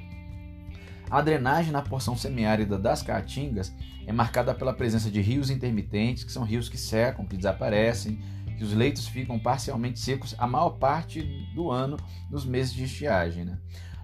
A 1.10 1.22
drenagem 1.22 1.72
na 1.72 1.82
porção 1.82 2.16
semiárida 2.16 2.78
das 2.78 3.02
caatingas 3.02 3.74
é 4.06 4.12
marcada 4.12 4.54
pela 4.54 4.74
presença 4.74 5.10
de 5.10 5.22
rios 5.22 5.50
intermitentes, 5.50 6.24
que 6.24 6.32
são 6.32 6.44
rios 6.44 6.70
que 6.70 6.78
secam, 6.78 7.26
que 7.26 7.38
desaparecem, 7.38 8.20
que 8.58 8.64
os 8.64 8.74
leitos 8.74 9.08
ficam 9.08 9.38
parcialmente 9.38 10.00
secos 10.00 10.36
a 10.38 10.48
maior 10.48 10.72
parte 10.72 11.22
do 11.54 11.70
ano 11.70 11.98
nos 12.30 12.46
meses 12.46 12.74
de 12.74 12.84
estiagem. 12.84 13.46
Né? 13.46 13.58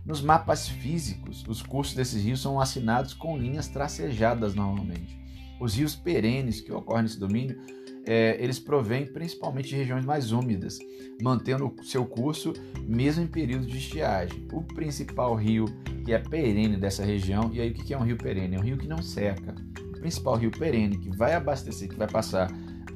Nos 0.05 0.21
mapas 0.21 0.67
físicos, 0.67 1.43
os 1.47 1.61
cursos 1.61 1.95
desses 1.95 2.23
rios 2.23 2.41
são 2.41 2.59
assinados 2.59 3.13
com 3.13 3.37
linhas 3.37 3.67
tracejadas 3.67 4.53
normalmente. 4.53 5.19
Os 5.59 5.75
rios 5.75 5.95
perenes 5.95 6.61
que 6.61 6.71
ocorrem 6.71 7.03
nesse 7.03 7.19
domínio 7.19 7.57
é, 8.05 8.37
eles 8.43 8.59
provêm 8.59 9.05
principalmente 9.05 9.69
de 9.69 9.77
regiões 9.77 10.03
mais 10.03 10.31
úmidas, 10.31 10.77
mantendo 11.21 11.73
seu 11.83 12.05
curso 12.05 12.53
mesmo 12.85 13.23
em 13.23 13.27
períodos 13.27 13.67
de 13.67 13.77
estiagem. 13.77 14.45
O 14.51 14.61
principal 14.61 15.33
rio 15.35 15.65
que 16.03 16.11
é 16.11 16.19
perene 16.19 16.75
dessa 16.75 17.03
região, 17.03 17.49
e 17.53 17.61
aí 17.61 17.71
o 17.71 17.73
que 17.73 17.93
é 17.93 17.97
um 17.97 18.03
rio 18.03 18.17
perene? 18.17 18.55
É 18.57 18.59
um 18.59 18.63
rio 18.63 18.77
que 18.77 18.87
não 18.87 19.01
seca. 19.01 19.55
O 19.95 19.99
principal 20.01 20.35
rio 20.35 20.51
perene 20.51 20.97
que 20.97 21.09
vai 21.15 21.33
abastecer, 21.33 21.87
que 21.87 21.95
vai 21.95 22.09
passar 22.09 22.51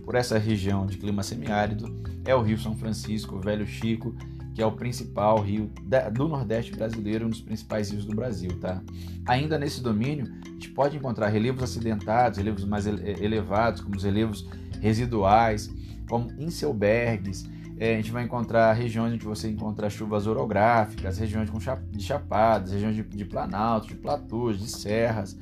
por 0.08 0.16
essa 0.16 0.38
região 0.38 0.86
de 0.86 0.98
clima 0.98 1.22
semiárido, 1.22 1.94
é 2.24 2.34
o 2.34 2.42
Rio 2.42 2.58
São 2.58 2.78
Francisco, 2.78 3.42
Velho 3.42 3.68
Chico, 3.68 4.16
que 4.56 4.62
é 4.62 4.66
o 4.66 4.72
principal 4.72 5.42
rio 5.42 5.70
do 6.14 6.30
Nordeste 6.30 6.74
brasileiro, 6.74 7.26
um 7.26 7.30
dos 7.30 7.42
principais 7.42 7.92
rios 7.92 8.06
do 8.06 8.16
Brasil, 8.16 8.58
tá? 8.58 8.82
Ainda 9.26 9.60
nesse 9.60 9.84
domínio, 9.84 10.34
a 10.46 10.50
gente 10.52 10.70
pode 10.70 10.96
encontrar 10.96 11.28
relevos 11.28 11.62
acidentados, 11.62 12.38
relevos 12.38 12.64
mais 12.64 12.88
elevados, 12.88 13.82
como 13.82 13.98
os 13.98 14.04
relevos 14.04 14.48
residuais, 14.80 15.70
como 16.08 16.32
inselbergs. 16.40 17.46
É, 17.78 17.96
a 17.96 17.98
gente 17.98 18.10
vai 18.10 18.24
encontrar 18.24 18.72
regiões 18.72 19.14
onde 19.14 19.26
você 19.26 19.50
encontra 19.50 19.90
chuvas 19.90 20.26
orográficas, 20.26 21.18
regiões 21.18 21.50
com 21.50 21.60
de 21.92 22.02
chapadas, 22.02 22.72
regiões 22.72 22.96
de, 22.96 23.04
de 23.04 23.26
planaltos, 23.26 23.90
de 23.90 23.96
platôs, 23.96 24.58
de 24.58 24.70
serras. 24.70 25.38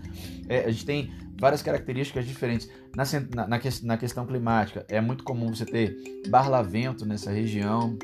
É, 0.49 0.65
a 0.65 0.71
gente 0.71 0.85
tem 0.85 1.11
várias 1.39 1.61
características 1.61 2.25
diferentes. 2.25 2.69
Na, 2.95 3.03
na, 3.47 3.59
na, 3.83 3.97
questão 3.97 4.25
climática, 4.25 4.85
é 4.87 5.01
muito 5.01 5.23
comum 5.23 5.53
você 5.53 5.65
ter 5.65 5.95
barlavento 6.29 7.05
nessa 7.05 7.31
região, 7.31 7.97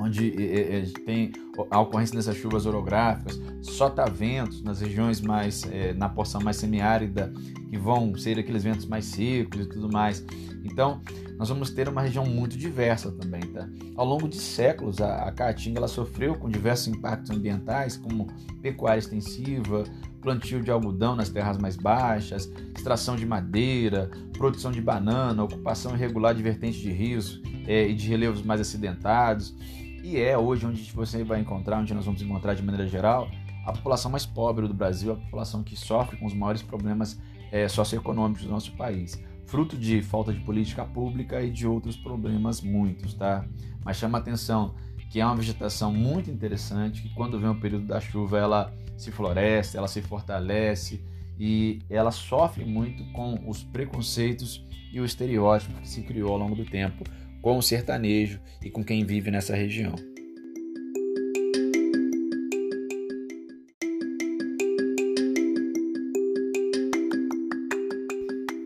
onde 0.00 0.34
é, 0.42 0.78
é, 0.78 0.84
tem 1.04 1.32
a 1.70 1.80
ocorrência 1.80 2.16
dessas 2.16 2.36
chuvas 2.36 2.66
orográficas, 2.66 3.40
sotaventos 3.62 4.62
nas 4.62 4.80
regiões 4.80 5.20
mais, 5.20 5.64
é, 5.70 5.92
na 5.94 6.08
porção 6.08 6.40
mais 6.40 6.56
semiárida, 6.56 7.32
que 7.70 7.78
vão 7.78 8.16
ser 8.16 8.38
aqueles 8.38 8.64
ventos 8.64 8.86
mais 8.86 9.04
secos 9.04 9.60
e 9.60 9.68
tudo 9.68 9.90
mais. 9.90 10.24
Então, 10.64 11.00
nós 11.36 11.48
vamos 11.48 11.70
ter 11.70 11.88
uma 11.88 12.00
região 12.00 12.24
muito 12.24 12.56
diversa 12.56 13.10
também, 13.12 13.42
tá? 13.42 13.68
Ao 13.96 14.06
longo 14.06 14.28
de 14.28 14.36
séculos, 14.36 15.00
a, 15.00 15.24
a 15.24 15.32
Caatinga 15.32 15.78
ela 15.78 15.88
sofreu 15.88 16.34
com 16.36 16.48
diversos 16.48 16.88
impactos 16.88 17.30
ambientais, 17.30 17.96
como 17.96 18.26
pecuária 18.62 18.98
extensiva, 18.98 19.84
plantio 20.24 20.62
de 20.62 20.70
algodão 20.70 21.14
nas 21.14 21.28
terras 21.28 21.58
mais 21.58 21.76
baixas, 21.76 22.50
extração 22.74 23.14
de 23.14 23.26
madeira, 23.26 24.10
produção 24.32 24.72
de 24.72 24.80
banana, 24.80 25.44
ocupação 25.44 25.94
irregular 25.94 26.34
de 26.34 26.42
vertentes 26.42 26.80
de 26.80 26.90
rios 26.90 27.42
é, 27.66 27.86
e 27.86 27.94
de 27.94 28.08
relevos 28.08 28.42
mais 28.42 28.60
acidentados. 28.60 29.54
E 30.02 30.16
é 30.16 30.36
hoje 30.36 30.66
onde 30.66 30.82
você 30.92 31.22
vai 31.22 31.40
encontrar, 31.40 31.78
onde 31.78 31.92
nós 31.92 32.06
vamos 32.06 32.22
encontrar 32.22 32.54
de 32.54 32.62
maneira 32.62 32.88
geral, 32.88 33.28
a 33.66 33.72
população 33.72 34.10
mais 34.10 34.24
pobre 34.24 34.66
do 34.66 34.74
Brasil, 34.74 35.12
a 35.12 35.16
população 35.16 35.62
que 35.62 35.76
sofre 35.76 36.16
com 36.16 36.26
os 36.26 36.34
maiores 36.34 36.62
problemas 36.62 37.20
é, 37.52 37.68
socioeconômicos 37.68 38.44
do 38.44 38.50
nosso 38.50 38.72
país, 38.72 39.22
fruto 39.46 39.76
de 39.76 40.00
falta 40.00 40.32
de 40.32 40.40
política 40.40 40.84
pública 40.84 41.42
e 41.42 41.50
de 41.50 41.66
outros 41.66 41.96
problemas 41.96 42.62
muitos, 42.62 43.14
tá? 43.14 43.44
Mas 43.84 43.98
chama 43.98 44.18
atenção 44.18 44.74
que 45.10 45.20
é 45.20 45.24
uma 45.24 45.36
vegetação 45.36 45.92
muito 45.92 46.30
interessante, 46.30 47.02
que 47.02 47.14
quando 47.14 47.38
vem 47.38 47.48
o 47.48 47.60
período 47.60 47.86
da 47.86 48.00
chuva 48.00 48.38
ela 48.38 48.74
se 48.96 49.10
floresce, 49.10 49.76
ela 49.76 49.88
se 49.88 50.02
fortalece 50.02 51.00
e 51.38 51.80
ela 51.90 52.10
sofre 52.10 52.64
muito 52.64 53.04
com 53.12 53.48
os 53.48 53.62
preconceitos 53.62 54.64
e 54.92 55.00
o 55.00 55.04
estereótipo 55.04 55.80
que 55.80 55.88
se 55.88 56.02
criou 56.02 56.32
ao 56.32 56.38
longo 56.38 56.54
do 56.54 56.64
tempo 56.64 57.04
com 57.42 57.58
o 57.58 57.62
sertanejo 57.62 58.40
e 58.62 58.70
com 58.70 58.84
quem 58.84 59.04
vive 59.04 59.30
nessa 59.30 59.54
região. 59.54 59.94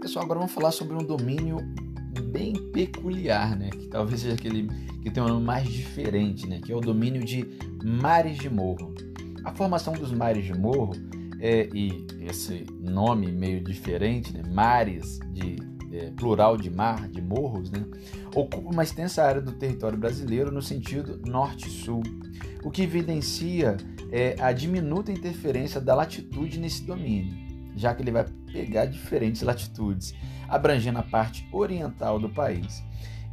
Pessoal, 0.00 0.24
agora 0.24 0.40
vamos 0.40 0.54
falar 0.54 0.70
sobre 0.70 0.94
um 0.94 1.04
domínio 1.04 1.56
bem 2.30 2.52
peculiar, 2.72 3.56
né? 3.56 3.70
Que 3.70 3.88
talvez 3.88 4.20
seja 4.20 4.34
aquele 4.34 4.68
que 5.02 5.10
tem 5.10 5.22
um 5.22 5.28
nome 5.28 5.44
mais 5.44 5.68
diferente, 5.68 6.46
né? 6.46 6.60
Que 6.64 6.72
é 6.72 6.76
o 6.76 6.80
domínio 6.80 7.24
de 7.24 7.46
mares 7.82 8.36
de 8.38 8.48
morro. 8.48 8.94
A 9.48 9.52
formação 9.54 9.94
dos 9.94 10.12
mares 10.12 10.44
de 10.44 10.52
morro 10.52 10.92
é, 11.40 11.70
e 11.72 12.06
esse 12.20 12.66
nome 12.78 13.32
meio 13.32 13.64
diferente, 13.64 14.30
né? 14.30 14.42
mares 14.46 15.18
de 15.32 15.56
é, 15.90 16.10
plural 16.10 16.58
de 16.58 16.68
mar, 16.68 17.08
de 17.08 17.22
morros, 17.22 17.70
né? 17.70 17.82
ocupa 18.34 18.68
uma 18.68 18.82
extensa 18.82 19.24
área 19.24 19.40
do 19.40 19.52
território 19.52 19.96
brasileiro 19.96 20.52
no 20.52 20.60
sentido 20.60 21.18
norte-sul, 21.26 22.02
o 22.62 22.70
que 22.70 22.82
evidencia 22.82 23.78
é, 24.12 24.36
a 24.38 24.52
diminuta 24.52 25.10
interferência 25.10 25.80
da 25.80 25.94
latitude 25.94 26.60
nesse 26.60 26.84
domínio, 26.84 27.34
já 27.74 27.94
que 27.94 28.02
ele 28.02 28.12
vai 28.12 28.26
pegar 28.52 28.84
diferentes 28.84 29.40
latitudes, 29.40 30.14
abrangendo 30.46 30.98
a 30.98 31.02
parte 31.02 31.48
oriental 31.50 32.18
do 32.18 32.28
país. 32.28 32.82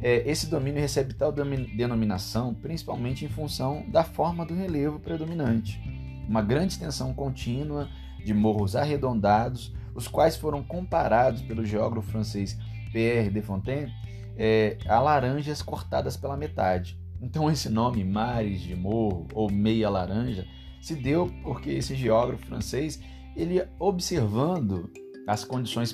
É, 0.00 0.22
esse 0.26 0.46
domínio 0.46 0.80
recebe 0.80 1.12
tal 1.12 1.30
denominação 1.30 2.54
principalmente 2.54 3.22
em 3.22 3.28
função 3.28 3.84
da 3.90 4.02
forma 4.02 4.46
do 4.46 4.54
relevo 4.54 4.98
predominante 4.98 5.95
uma 6.28 6.42
grande 6.42 6.72
extensão 6.72 7.12
contínua 7.14 7.88
de 8.24 8.34
morros 8.34 8.74
arredondados, 8.74 9.72
os 9.94 10.08
quais 10.08 10.36
foram 10.36 10.62
comparados 10.62 11.42
pelo 11.42 11.64
geógrafo 11.64 12.10
francês 12.10 12.58
Pierre 12.92 13.30
de 13.30 13.42
Fontaine 13.42 13.92
é, 14.36 14.76
a 14.86 15.00
laranjas 15.00 15.62
cortadas 15.62 16.16
pela 16.16 16.36
metade. 16.36 16.98
Então 17.20 17.48
esse 17.50 17.68
nome 17.68 18.04
mares 18.04 18.60
de 18.60 18.74
morro 18.76 19.26
ou 19.34 19.50
meia 19.50 19.88
laranja 19.88 20.46
se 20.80 20.94
deu 20.94 21.30
porque 21.42 21.70
esse 21.70 21.94
geógrafo 21.94 22.46
francês 22.46 23.00
ele 23.34 23.62
observando 23.78 24.90
as 25.26 25.44
condições 25.44 25.92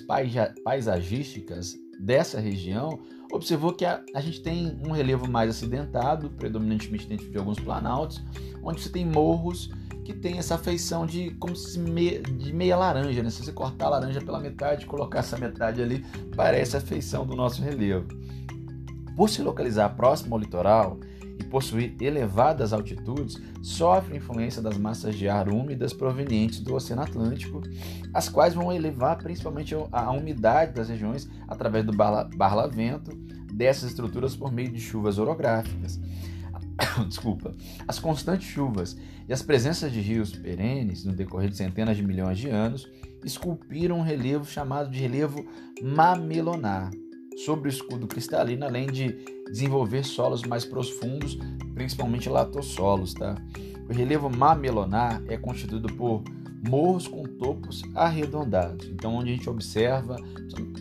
paisagísticas 0.65 1.75
dessa 1.99 2.39
região 2.41 3.01
observou 3.33 3.73
que 3.73 3.85
a, 3.85 4.03
a, 4.15 4.21
gente 4.21 4.43
tem 4.43 4.79
um 4.87 4.93
relevo 4.93 5.29
mais 5.29 5.49
acidentado, 5.49 6.31
predominantemente 6.31 7.07
dentro 7.07 7.31
de 7.31 7.39
alguns 7.39 7.59
planaltos, 7.59 8.23
onde 8.63 8.83
você 8.83 8.91
tem 8.91 9.07
morros 9.07 9.71
que 10.05 10.13
tem 10.13 10.39
essa 10.39 10.59
feição 10.59 11.07
de 11.07 11.31
como 11.33 11.55
se 11.55 11.79
de 11.79 12.53
meia 12.53 12.77
laranja, 12.77 13.23
né? 13.23 13.31
Se 13.31 13.45
você 13.45 13.53
cortar 13.53 13.87
a 13.87 13.91
laranja 13.91 14.21
pela 14.21 14.41
metade, 14.41 14.87
colocar 14.87 15.21
essa 15.21 15.39
metade 15.39 15.81
ali, 15.81 16.05
parece 16.35 16.77
a 16.77 16.81
feição 16.81 17.25
do 17.27 17.37
nosso 17.37 17.63
relevo. 17.63 18.09
Por 19.17 19.29
se 19.29 19.43
localizar 19.43 19.91
próximo 19.91 20.35
ao 20.35 20.41
litoral 20.41 20.99
e 21.39 21.45
possuir 21.45 21.95
elevadas 22.01 22.73
altitudes, 22.73 23.41
sofre 23.63 24.17
influência 24.17 24.61
das 24.61 24.77
massas 24.77 25.15
de 25.15 25.29
ar 25.29 25.49
úmidas 25.49 25.93
provenientes 25.93 26.61
do 26.61 26.75
Oceano 26.75 27.03
Atlântico, 27.03 27.63
as 28.13 28.29
quais 28.29 28.55
vão 28.55 28.73
elevar 28.73 29.19
principalmente 29.19 29.75
a 29.93 30.11
umidade 30.11 30.73
das 30.73 30.89
regiões 30.89 31.29
através 31.47 31.85
do 31.85 31.93
barlavento 31.93 33.15
dessas 33.53 33.91
estruturas 33.91 34.35
por 34.35 34.51
meio 34.51 34.71
de 34.71 34.81
chuvas 34.81 35.19
orográficas. 35.19 36.01
Desculpa. 37.09 37.55
As 37.87 37.99
constantes 37.99 38.47
chuvas 38.49 38.97
e 39.29 39.33
as 39.33 39.43
presenças 39.43 39.93
de 39.93 40.01
rios 40.01 40.33
perenes 40.33 41.05
no 41.05 41.13
decorrer 41.13 41.51
de 41.51 41.57
centenas 41.57 41.97
de 41.97 42.03
milhões 42.03 42.39
de 42.39 42.49
anos 42.49 42.89
esculpiram 43.25 43.99
um 43.99 44.03
relevo 44.03 44.45
chamado 44.45 44.91
de 44.91 44.99
relevo 44.99 45.45
mamelonar 45.83 46.91
sobre 47.45 47.69
o 47.69 47.71
escudo 47.71 48.07
cristalino, 48.07 48.65
além 48.65 48.87
de 48.87 49.17
desenvolver 49.47 50.05
solos 50.05 50.43
mais 50.43 50.65
profundos, 50.65 51.39
principalmente 51.75 52.29
latossolos. 52.29 53.15
Tá? 53.15 53.37
O 53.89 53.93
relevo 53.93 54.29
mamelonar 54.29 55.23
é 55.29 55.37
constituído 55.37 55.89
por 55.95 56.23
morros 56.63 57.09
com 57.09 57.25
topos 57.25 57.83
arredondados. 57.95 58.89
Então, 58.89 59.15
onde 59.15 59.31
a 59.31 59.35
gente 59.35 59.51
observa, 59.51 60.17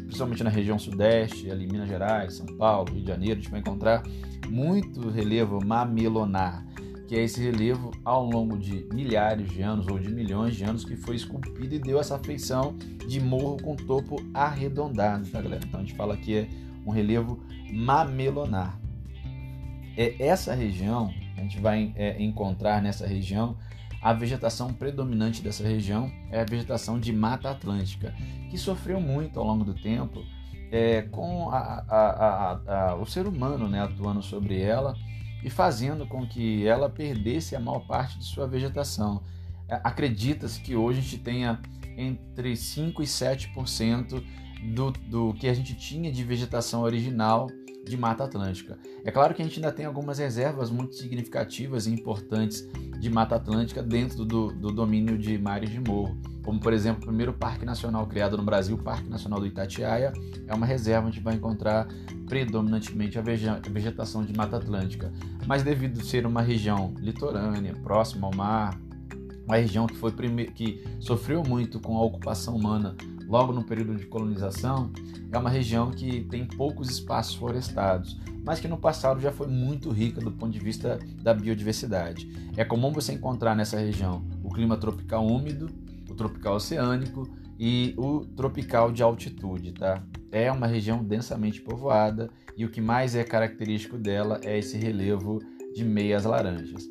principalmente 0.06 0.44
na 0.44 0.50
região 0.50 0.78
sudeste, 0.78 1.50
ali 1.50 1.66
Minas 1.66 1.90
Gerais, 1.90 2.36
São 2.36 2.46
Paulo, 2.46 2.92
Rio 2.92 3.02
de 3.02 3.08
Janeiro, 3.08 3.40
a 3.40 3.42
gente 3.42 3.52
vai 3.52 3.60
encontrar 3.60 4.04
muito 4.48 5.10
relevo 5.10 5.64
mamelonar, 5.66 6.66
que 7.08 7.16
é 7.16 7.24
esse 7.24 7.42
relevo 7.42 7.92
ao 8.06 8.24
longo 8.24 8.58
de 8.58 8.88
milhares 8.94 9.50
de 9.50 9.62
anos 9.62 9.88
ou 9.88 9.98
de 9.98 10.10
milhões 10.10 10.56
de 10.56 10.64
anos 10.64 10.86
que 10.86 10.96
foi 10.96 11.16
esculpido 11.16 11.74
e 11.74 11.80
deu 11.80 12.00
essa 12.00 12.20
feição 12.20 12.76
de 13.08 13.20
morro 13.20 13.58
com 13.62 13.76
topo 13.76 14.18
arredondado, 14.34 15.28
tá 15.30 15.42
galera? 15.42 15.62
Então 15.66 15.80
a 15.80 15.84
gente 15.84 15.96
fala 15.96 16.16
que 16.16 16.36
é 16.36 16.50
um 16.86 16.92
relevo 16.92 17.44
mamelonar. 17.74 18.80
É 19.98 20.16
essa 20.20 20.54
região, 20.54 21.14
a 21.38 21.42
gente 21.42 21.60
vai 21.60 21.92
é, 21.96 22.22
encontrar 22.22 22.82
nessa 22.82 23.06
região 23.06 23.58
a 24.02 24.14
vegetação 24.14 24.74
predominante 24.74 25.42
dessa 25.42 25.64
região 25.64 26.12
é 26.32 26.42
a 26.42 26.46
vegetação 26.46 27.00
de 27.00 27.14
Mata 27.14 27.52
Atlântica, 27.52 28.16
que 28.50 28.58
sofreu 28.58 29.00
muito 29.00 29.40
ao 29.40 29.46
longo 29.46 29.64
do 29.64 29.74
tempo 29.76 30.24
é, 30.72 31.04
com 31.04 31.50
a, 31.50 31.86
a, 31.88 32.90
a, 32.92 32.96
o 32.96 33.06
ser 33.06 33.28
humano 33.28 33.68
né, 33.68 33.82
atuando 33.82 34.24
sobre 34.24 34.60
ela 34.60 34.96
e 35.44 35.50
fazendo 35.50 36.08
com 36.08 36.26
que 36.26 36.66
ela 36.66 36.90
perdesse 36.90 37.56
a 37.56 37.60
maior 37.60 37.82
parte 37.82 38.18
de 38.18 38.26
sua 38.26 38.48
vegetação. 38.48 39.22
É, 39.68 39.80
acredita-se 39.84 40.60
que 40.62 40.76
hoje 40.76 41.00
a 41.00 41.02
gente 41.02 41.18
tenha 41.20 41.60
entre 41.98 42.56
5 42.56 43.04
e 43.04 43.06
7% 43.06 44.24
do, 44.74 44.92
do 44.92 45.34
que 45.34 45.48
a 45.48 45.54
gente 45.54 45.76
tinha 45.76 46.12
de 46.12 46.24
vegetação 46.24 46.82
original 46.82 47.48
de 47.84 47.98
Mata 47.98 48.24
Atlântica. 48.24 48.78
É 49.04 49.12
claro 49.12 49.34
que 49.34 49.42
a 49.42 49.46
gente 49.46 49.58
ainda 49.58 49.72
tem 49.72 49.86
algumas 49.86 50.20
reservas 50.20 50.70
muito 50.70 50.96
significativas 50.96 51.88
e 51.88 51.92
importantes 51.92 52.68
de 53.00 53.10
Mata 53.10 53.36
Atlântica 53.36 53.82
dentro 53.82 54.24
do, 54.24 54.52
do 54.52 54.72
domínio 54.72 55.18
de 55.18 55.38
mares 55.38 55.70
de 55.70 55.80
morro, 55.80 56.16
como 56.44 56.60
por 56.60 56.74
exemplo 56.74 57.04
o 57.04 57.08
primeiro 57.08 57.34
parque 57.34 57.66
nacional 57.66 58.06
criado 58.06 58.38
no 58.38 58.44
Brasil, 58.44 58.76
o 58.76 58.84
Parque 58.84 59.10
Nacional 59.10 59.40
do 59.40 59.48
Itatiaia, 59.48 60.14
é 60.48 60.54
uma 60.54 60.66
reserva 60.66 61.08
onde 61.08 61.20
vai 61.20 61.36
encontrar 61.36 61.88
predominantemente 62.28 63.18
a 63.20 63.22
vegetação 63.22 64.24
de 64.24 64.34
Mata 64.34 64.58
Atlântica, 64.58 65.12
mas 65.48 65.64
devido 65.64 66.00
a 66.00 66.04
ser 66.04 66.26
uma 66.26 66.42
região 66.42 66.94
litorânea, 67.00 67.74
próxima 67.84 68.28
ao 68.28 68.36
mar, 68.36 68.80
uma 69.46 69.58
região 69.58 69.88
que 69.88 69.96
foi 69.96 70.14
que 70.56 70.84
sofreu 71.00 71.44
muito 71.44 71.80
com 71.80 71.98
a 71.98 72.04
ocupação 72.04 72.56
humana 72.56 72.96
logo 73.32 73.54
no 73.54 73.64
período 73.64 73.96
de 73.96 74.06
colonização, 74.06 74.92
é 75.32 75.38
uma 75.38 75.50
região 75.50 75.90
que 75.90 76.26
tem 76.26 76.46
poucos 76.46 76.90
espaços 76.90 77.34
florestados, 77.34 78.20
mas 78.44 78.60
que 78.60 78.68
no 78.68 78.76
passado 78.76 79.22
já 79.22 79.32
foi 79.32 79.48
muito 79.48 79.90
rica 79.90 80.20
do 80.20 80.32
ponto 80.32 80.52
de 80.52 80.60
vista 80.60 81.00
da 81.22 81.34
biodiversidade. 81.34 82.30
É 82.58 82.66
comum 82.66 82.92
você 82.92 83.14
encontrar 83.14 83.56
nessa 83.56 83.80
região 83.80 84.22
o 84.44 84.50
clima 84.50 84.76
tropical 84.76 85.26
úmido, 85.26 85.70
o 86.10 86.14
tropical 86.14 86.56
oceânico 86.56 87.26
e 87.58 87.94
o 87.98 88.26
tropical 88.36 88.92
de 88.92 89.02
altitude, 89.02 89.72
tá? 89.72 90.04
É 90.30 90.52
uma 90.52 90.68
região 90.68 91.02
densamente 91.02 91.62
povoada 91.62 92.30
e 92.58 92.66
o 92.66 92.70
que 92.70 92.82
mais 92.82 93.16
é 93.16 93.24
característico 93.24 93.98
dela 93.98 94.42
é 94.44 94.60
esse 94.60 94.78
relevo 94.78 95.40
de 95.74 95.86
meias 95.86 96.26
laranjas. 96.26 96.84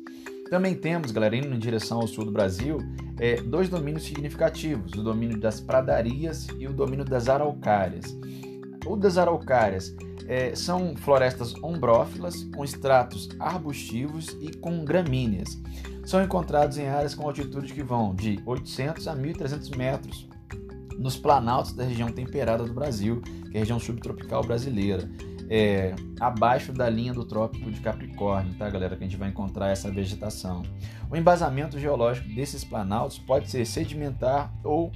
Também 0.51 0.75
temos, 0.75 1.11
galera, 1.11 1.33
indo 1.33 1.55
em 1.55 1.57
direção 1.57 2.01
ao 2.01 2.07
sul 2.07 2.25
do 2.25 2.31
Brasil, 2.31 2.79
é, 3.17 3.37
dois 3.41 3.69
domínios 3.69 4.03
significativos: 4.03 4.91
o 4.91 5.01
domínio 5.01 5.39
das 5.39 5.61
pradarias 5.61 6.45
e 6.59 6.67
o 6.67 6.73
domínio 6.73 7.05
das 7.05 7.29
araucárias. 7.29 8.13
O 8.85 8.97
das 8.97 9.17
araucárias 9.17 9.95
é, 10.27 10.53
são 10.53 10.93
florestas 10.97 11.55
ombrófilas 11.63 12.43
com 12.53 12.65
estratos 12.65 13.29
arbustivos 13.39 14.35
e 14.41 14.51
com 14.51 14.83
gramíneas. 14.83 15.57
São 16.03 16.21
encontrados 16.21 16.77
em 16.77 16.85
áreas 16.85 17.15
com 17.15 17.25
altitude 17.25 17.71
que 17.71 17.81
vão 17.81 18.13
de 18.13 18.37
800 18.45 19.07
a 19.07 19.15
1.300 19.15 19.77
metros 19.77 20.27
nos 20.97 21.15
planaltos 21.15 21.71
da 21.71 21.85
região 21.85 22.11
temperada 22.11 22.65
do 22.65 22.73
Brasil, 22.73 23.21
que 23.21 23.53
é 23.53 23.57
a 23.57 23.59
região 23.59 23.79
subtropical 23.79 24.43
brasileira 24.43 25.09
é, 25.53 25.93
abaixo 26.17 26.71
da 26.71 26.89
linha 26.89 27.13
do 27.13 27.25
Trópico 27.25 27.69
de 27.69 27.81
Capricórnio, 27.81 28.53
tá, 28.53 28.69
galera? 28.69 28.95
Que 28.95 29.03
a 29.03 29.05
gente 29.07 29.19
vai 29.19 29.27
encontrar 29.27 29.69
essa 29.69 29.91
vegetação. 29.91 30.63
O 31.09 31.17
embasamento 31.17 31.77
geológico 31.77 32.29
desses 32.29 32.63
planaltos 32.63 33.19
pode 33.19 33.51
ser 33.51 33.65
sedimentar 33.65 34.53
ou, 34.63 34.93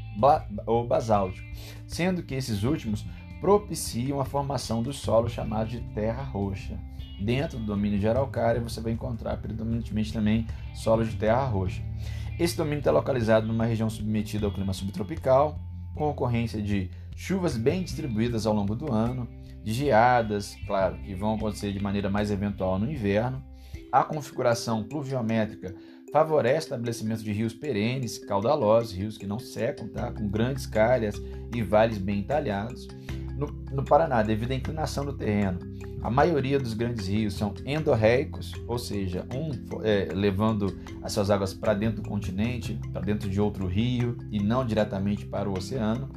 ou 0.66 0.88
basáltico, 0.88 1.46
sendo 1.86 2.24
que 2.24 2.34
esses 2.34 2.64
últimos 2.64 3.06
propiciam 3.42 4.22
a 4.22 4.26
formação 4.26 4.82
do 4.82 4.94
solo 4.94 5.28
chamado 5.28 5.68
de 5.68 5.82
terra 5.94 6.24
roxa. 6.24 6.80
Dentro 7.20 7.60
do 7.60 7.66
domínio 7.66 8.00
de 8.00 8.08
Araucária, 8.08 8.62
você 8.62 8.80
vai 8.80 8.94
encontrar 8.94 9.36
predominantemente 9.36 10.14
também 10.14 10.48
solo 10.74 11.04
de 11.04 11.18
terra 11.18 11.44
roxa. 11.44 11.84
Esse 12.40 12.56
domínio 12.56 12.80
está 12.80 12.92
localizado 12.92 13.46
numa 13.46 13.66
região 13.66 13.90
submetida 13.90 14.46
ao 14.46 14.54
clima 14.54 14.72
subtropical, 14.72 15.60
com 15.94 16.10
ocorrência 16.10 16.62
de 16.62 16.90
chuvas 17.14 17.58
bem 17.58 17.84
distribuídas 17.84 18.46
ao 18.46 18.54
longo 18.54 18.74
do 18.74 18.90
ano, 18.90 19.28
geadas, 19.74 20.56
claro, 20.68 20.98
que 20.98 21.16
vão 21.16 21.36
acontecer 21.36 21.72
de 21.74 21.82
maneira 21.82 22.10
mais 22.10 22.30
eventual 22.32 22.78
no 22.78 22.92
inverno. 22.92 23.44
A 23.92 24.04
configuração 24.04 24.84
pluviométrica 24.84 25.76
favorece 26.12 26.58
o 26.58 26.68
estabelecimento 26.68 27.24
de 27.24 27.32
rios 27.32 27.54
perenes, 27.54 28.18
caudalosos, 28.18 28.94
rios 28.94 29.18
que 29.18 29.28
não 29.28 29.40
secam, 29.40 29.88
tá? 29.88 30.12
com 30.12 30.30
grandes 30.30 30.66
calhas 30.66 31.16
e 31.54 31.62
vales 31.62 31.98
bem 31.98 32.20
entalhados. 32.20 32.88
No, 33.36 33.48
no 33.72 33.84
Paraná, 33.84 34.22
devido 34.24 34.52
à 34.52 34.56
inclinação 34.56 35.04
do 35.04 35.14
terreno, 35.14 35.60
a 36.02 36.10
maioria 36.10 36.60
dos 36.60 36.74
grandes 36.74 37.08
rios 37.08 37.34
são 37.34 37.54
endorreicos, 37.66 38.54
ou 38.68 38.78
seja, 38.78 39.26
um 39.34 39.50
é, 39.84 40.10
levando 40.14 40.80
as 41.02 41.12
suas 41.12 41.32
águas 41.32 41.54
para 41.54 41.74
dentro 41.74 42.04
do 42.04 42.08
continente, 42.08 42.80
para 42.94 43.02
dentro 43.02 43.28
de 43.28 43.42
outro 43.42 43.66
rio 43.66 44.16
e 44.32 44.40
não 44.40 44.64
diretamente 44.64 45.26
para 45.26 45.50
o 45.50 45.58
oceano 45.58 46.08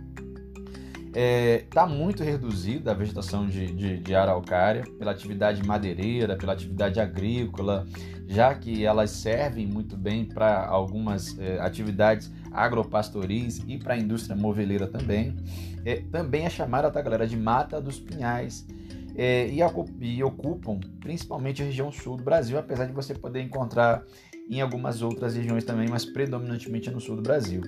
está 1.09 1.21
é, 1.21 1.59
tá 1.71 1.87
muito 1.87 2.23
reduzida 2.23 2.91
a 2.91 2.95
vegetação 2.95 3.47
de, 3.47 3.67
de, 3.67 3.99
de, 3.99 4.15
araucária 4.15 4.85
pela 4.99 5.11
atividade 5.11 5.65
madeireira, 5.65 6.37
pela 6.37 6.53
atividade 6.53 7.01
agrícola, 7.01 7.87
já 8.27 8.55
que 8.55 8.85
elas 8.85 9.11
servem 9.11 9.67
muito 9.67 9.97
bem 9.97 10.25
para 10.25 10.67
algumas 10.67 11.39
é, 11.39 11.59
atividades 11.61 12.31
agropastoris 12.53 13.63
e 13.67 13.79
para 13.79 13.95
a 13.95 13.99
indústria 13.99 14.37
moveleira 14.37 14.87
também. 14.87 15.35
É, 15.85 16.03
também 16.11 16.45
é 16.45 16.51
chamada, 16.51 16.91
tá, 16.91 17.01
galera, 17.01 17.27
de 17.27 17.37
Mata 17.37 17.81
dos 17.81 17.99
Pinhais. 17.99 18.67
É, 19.17 19.49
e, 19.49 19.59
e 20.01 20.23
ocupam 20.23 20.79
principalmente 21.01 21.61
a 21.63 21.65
região 21.65 21.91
sul 21.91 22.17
do 22.17 22.23
Brasil, 22.23 22.57
apesar 22.57 22.85
de 22.87 22.93
você 22.93 23.15
poder 23.15 23.43
encontrar 23.43 24.05
em 24.49 24.61
algumas 24.61 25.03
outras 25.03 25.35
regiões 25.35 25.65
também, 25.65 25.89
mas 25.89 26.05
predominantemente 26.05 26.89
no 26.91 27.01
sul 27.01 27.17
do 27.17 27.23
Brasil 27.23 27.63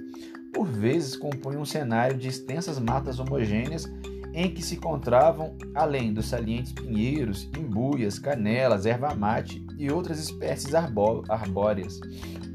por 0.53 0.67
vezes 0.67 1.17
compõem 1.17 1.57
um 1.57 1.65
cenário 1.65 2.17
de 2.17 2.29
extensas 2.29 2.79
matas 2.79 3.19
homogêneas 3.19 3.91
em 4.33 4.53
que 4.53 4.63
se 4.63 4.77
encontravam, 4.77 5.57
além 5.75 6.13
dos 6.13 6.27
salientes 6.27 6.73
pinheiros, 6.73 7.51
imbuias, 7.59 8.19
canelas, 8.19 8.87
erva 8.87 9.15
mate 9.15 9.65
e 9.77 9.91
outras 9.91 10.19
espécies 10.21 10.73
arbóreas. 10.75 12.01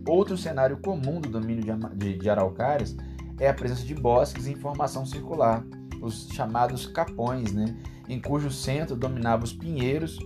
Outro 0.08 0.38
cenário 0.38 0.78
comum 0.78 1.20
do 1.20 1.30
domínio 1.30 1.64
de, 1.96 2.18
de 2.18 2.30
araucárias 2.30 2.96
é 3.40 3.50
a 3.50 3.54
presença 3.54 3.84
de 3.84 3.94
bosques 3.94 4.48
em 4.48 4.56
formação 4.56 5.06
circular, 5.06 5.66
os 6.02 6.30
chamados 6.30 6.86
capões, 6.86 7.52
né, 7.52 7.76
em 8.08 8.22
cujo 8.22 8.52
centro 8.52 8.96
dominavam 8.96 9.44
os 9.44 9.54
pinheiros 9.54 10.18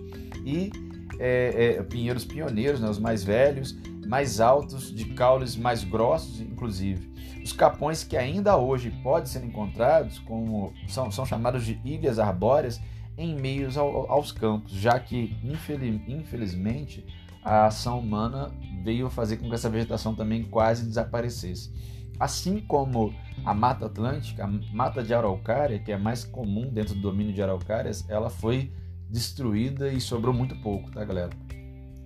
e 0.44 0.70
é, 1.18 1.76
é, 1.78 1.82
pinheiros 1.82 2.24
pioneiros, 2.24 2.80
né, 2.80 2.88
os 2.88 2.98
mais 2.98 3.24
velhos, 3.24 3.76
mais 4.06 4.40
altos, 4.40 4.94
de 4.94 5.06
caules 5.06 5.56
mais 5.56 5.82
grossos, 5.82 6.40
inclusive. 6.40 7.10
Os 7.42 7.52
capões 7.52 8.04
que 8.04 8.16
ainda 8.16 8.56
hoje 8.56 8.90
podem 9.02 9.26
ser 9.26 9.44
encontrados 9.44 10.18
como 10.20 10.72
são, 10.86 11.10
são 11.10 11.24
chamados 11.24 11.64
de 11.64 11.80
ilhas 11.84 12.18
arbóreas 12.18 12.80
em 13.16 13.34
meios 13.34 13.76
ao, 13.76 14.10
aos 14.10 14.32
campos, 14.32 14.72
já 14.72 14.98
que 14.98 15.36
infeliz, 15.42 16.00
infelizmente 16.06 17.04
a 17.42 17.66
ação 17.66 18.00
humana 18.00 18.50
veio 18.82 19.08
fazer 19.08 19.38
com 19.38 19.48
que 19.48 19.54
essa 19.54 19.70
vegetação 19.70 20.14
também 20.14 20.44
quase 20.44 20.86
desaparecesse. 20.86 21.72
Assim 22.18 22.60
como 22.60 23.14
a 23.44 23.54
Mata 23.54 23.86
Atlântica, 23.86 24.44
a 24.44 24.46
Mata 24.46 25.02
de 25.02 25.14
Araucária, 25.14 25.78
que 25.78 25.90
é 25.90 25.96
mais 25.96 26.24
comum 26.24 26.68
dentro 26.70 26.94
do 26.94 27.00
domínio 27.00 27.32
de 27.32 27.42
araucárias, 27.42 28.04
ela 28.10 28.28
foi 28.28 28.70
destruída 29.08 29.90
e 29.90 30.00
sobrou 30.00 30.34
muito 30.34 30.54
pouco, 30.56 30.90
tá, 30.90 31.02
galera? 31.02 31.30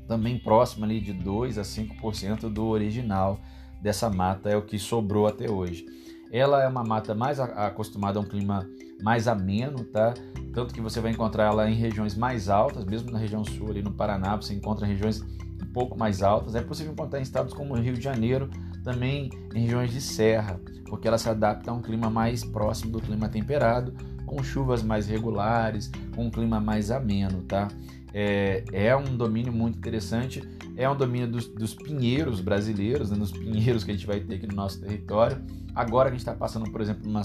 Também 0.06 0.38
próximo 0.38 0.84
ali 0.84 1.00
de 1.00 1.12
2 1.12 1.58
a 1.58 1.62
5% 1.62 2.48
do 2.48 2.66
original 2.66 3.40
dessa 3.84 4.08
mata 4.08 4.48
é 4.48 4.56
o 4.56 4.62
que 4.62 4.78
sobrou 4.78 5.26
até 5.26 5.48
hoje. 5.48 5.84
Ela 6.32 6.62
é 6.62 6.66
uma 6.66 6.82
mata 6.82 7.14
mais 7.14 7.38
acostumada 7.38 8.18
a 8.18 8.22
um 8.22 8.24
clima 8.24 8.66
mais 9.02 9.28
ameno, 9.28 9.84
tá? 9.84 10.14
Tanto 10.54 10.72
que 10.72 10.80
você 10.80 11.00
vai 11.00 11.12
encontrar 11.12 11.44
ela 11.44 11.70
em 11.70 11.74
regiões 11.74 12.16
mais 12.16 12.48
altas, 12.48 12.86
mesmo 12.86 13.10
na 13.10 13.18
região 13.18 13.44
sul, 13.44 13.68
ali 13.70 13.82
no 13.82 13.92
Paraná, 13.92 14.36
você 14.36 14.54
encontra 14.54 14.86
regiões 14.86 15.20
um 15.20 15.72
pouco 15.72 15.98
mais 15.98 16.22
altas. 16.22 16.54
É 16.54 16.62
possível 16.62 16.92
encontrar 16.92 17.18
em 17.18 17.22
estados 17.22 17.52
como 17.52 17.74
o 17.74 17.78
Rio 17.78 17.92
de 17.92 18.00
Janeiro, 18.00 18.48
também 18.82 19.28
em 19.54 19.60
regiões 19.60 19.92
de 19.92 20.00
serra, 20.00 20.58
porque 20.86 21.06
ela 21.06 21.18
se 21.18 21.28
adapta 21.28 21.70
a 21.70 21.74
um 21.74 21.82
clima 21.82 22.08
mais 22.08 22.42
próximo 22.42 22.90
do 22.90 23.02
clima 23.02 23.28
temperado, 23.28 23.94
com 24.24 24.42
chuvas 24.42 24.82
mais 24.82 25.06
regulares, 25.06 25.92
com 26.16 26.24
um 26.24 26.30
clima 26.30 26.58
mais 26.58 26.90
ameno, 26.90 27.42
tá? 27.42 27.68
É, 28.14 28.62
é 28.72 28.96
um 28.96 29.16
domínio 29.16 29.52
muito 29.52 29.76
interessante 29.76 30.40
é 30.76 30.88
um 30.88 30.96
domínio 30.96 31.28
dos, 31.28 31.46
dos 31.46 31.74
pinheiros 31.74 32.40
brasileiros, 32.40 33.10
né, 33.10 33.16
nos 33.16 33.30
pinheiros 33.30 33.84
que 33.84 33.90
a 33.90 33.94
gente 33.94 34.06
vai 34.06 34.20
ter 34.20 34.36
aqui 34.36 34.46
no 34.46 34.54
nosso 34.54 34.80
território. 34.80 35.40
Agora 35.74 36.08
que 36.08 36.16
a 36.16 36.18
gente 36.18 36.26
está 36.26 36.34
passando, 36.34 36.70
por 36.70 36.80
exemplo, 36.80 37.08
uma, 37.08 37.22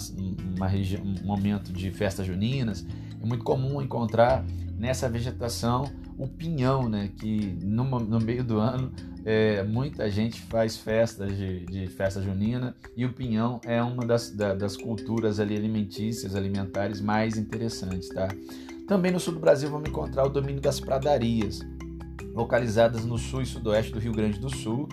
uma 0.55 0.67
região, 0.67 1.03
um 1.03 1.25
momento 1.25 1.71
de 1.73 1.89
festas 1.91 2.25
juninas, 2.25 2.85
é 3.21 3.25
muito 3.25 3.43
comum 3.43 3.81
encontrar 3.81 4.45
nessa 4.77 5.09
vegetação 5.09 5.91
o 6.17 6.27
pinhão, 6.27 6.87
né? 6.87 7.09
Que 7.17 7.57
no, 7.63 7.83
no 7.83 8.19
meio 8.19 8.43
do 8.43 8.59
ano 8.59 8.91
é, 9.25 9.63
muita 9.63 10.09
gente 10.09 10.41
faz 10.41 10.77
festas 10.77 11.35
de, 11.35 11.65
de, 11.65 11.87
festa 11.87 12.21
junina 12.21 12.75
e 12.95 13.05
o 13.05 13.13
pinhão 13.13 13.59
é 13.65 13.81
uma 13.81 14.05
das, 14.05 14.31
da, 14.31 14.53
das 14.53 14.77
culturas 14.77 15.39
ali 15.39 15.55
alimentícias, 15.55 16.35
alimentares 16.35 17.01
mais 17.01 17.37
interessantes, 17.37 18.09
tá? 18.09 18.27
Também 18.89 19.11
no 19.11 19.19
sul 19.19 19.35
do 19.35 19.39
Brasil 19.39 19.69
vamos 19.69 19.87
encontrar 19.87 20.25
o 20.25 20.29
domínio 20.29 20.59
das 20.59 20.79
pradarias, 20.79 21.61
localizadas 22.33 23.05
no 23.05 23.19
sul 23.19 23.43
e 23.43 23.45
sudoeste 23.45 23.91
do 23.91 23.99
Rio 23.99 24.11
Grande 24.11 24.39
do 24.39 24.49
Sul, 24.49 24.89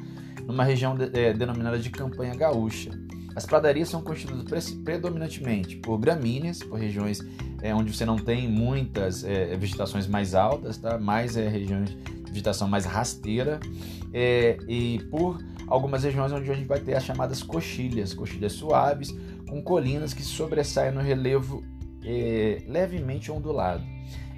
numa 0.46 0.64
região 0.64 0.94
de, 0.94 1.18
é, 1.18 1.32
denominada 1.32 1.78
de 1.78 1.88
Campanha 1.88 2.35
Gaúcha. 2.35 2.90
As 3.35 3.46
pradarias 3.46 3.88
são 3.88 4.02
constituídas 4.02 4.70
predominantemente 4.85 5.76
por 5.76 5.96
gramíneas, 5.96 6.62
por 6.62 6.78
regiões 6.78 7.20
é, 7.62 7.74
onde 7.74 7.90
você 7.90 8.04
não 8.04 8.16
tem 8.16 8.46
muitas 8.46 9.24
é, 9.24 9.56
vegetações 9.56 10.06
mais 10.06 10.35
altas, 10.35 10.76
tá? 10.76 10.98
mais 10.98 11.35
é, 11.35 11.48
regiões 11.48 11.88
de 11.88 12.30
vegetação 12.30 12.68
mais 12.68 12.85
rasteira, 12.85 13.59
é, 14.12 14.59
e 14.68 14.98
por 15.11 15.42
algumas 15.66 16.04
regiões 16.04 16.30
onde 16.32 16.50
a 16.50 16.54
gente 16.54 16.68
vai 16.68 16.80
ter 16.80 16.92
as 16.92 17.02
chamadas 17.02 17.42
coxilhas, 17.42 18.12
coxilhas 18.12 18.52
suaves, 18.52 19.16
com 19.48 19.62
colinas 19.62 20.12
que 20.12 20.22
sobressaem 20.22 20.92
no 20.92 21.00
relevo 21.00 21.64
é, 22.06 22.62
levemente 22.66 23.30
ondulado. 23.30 23.84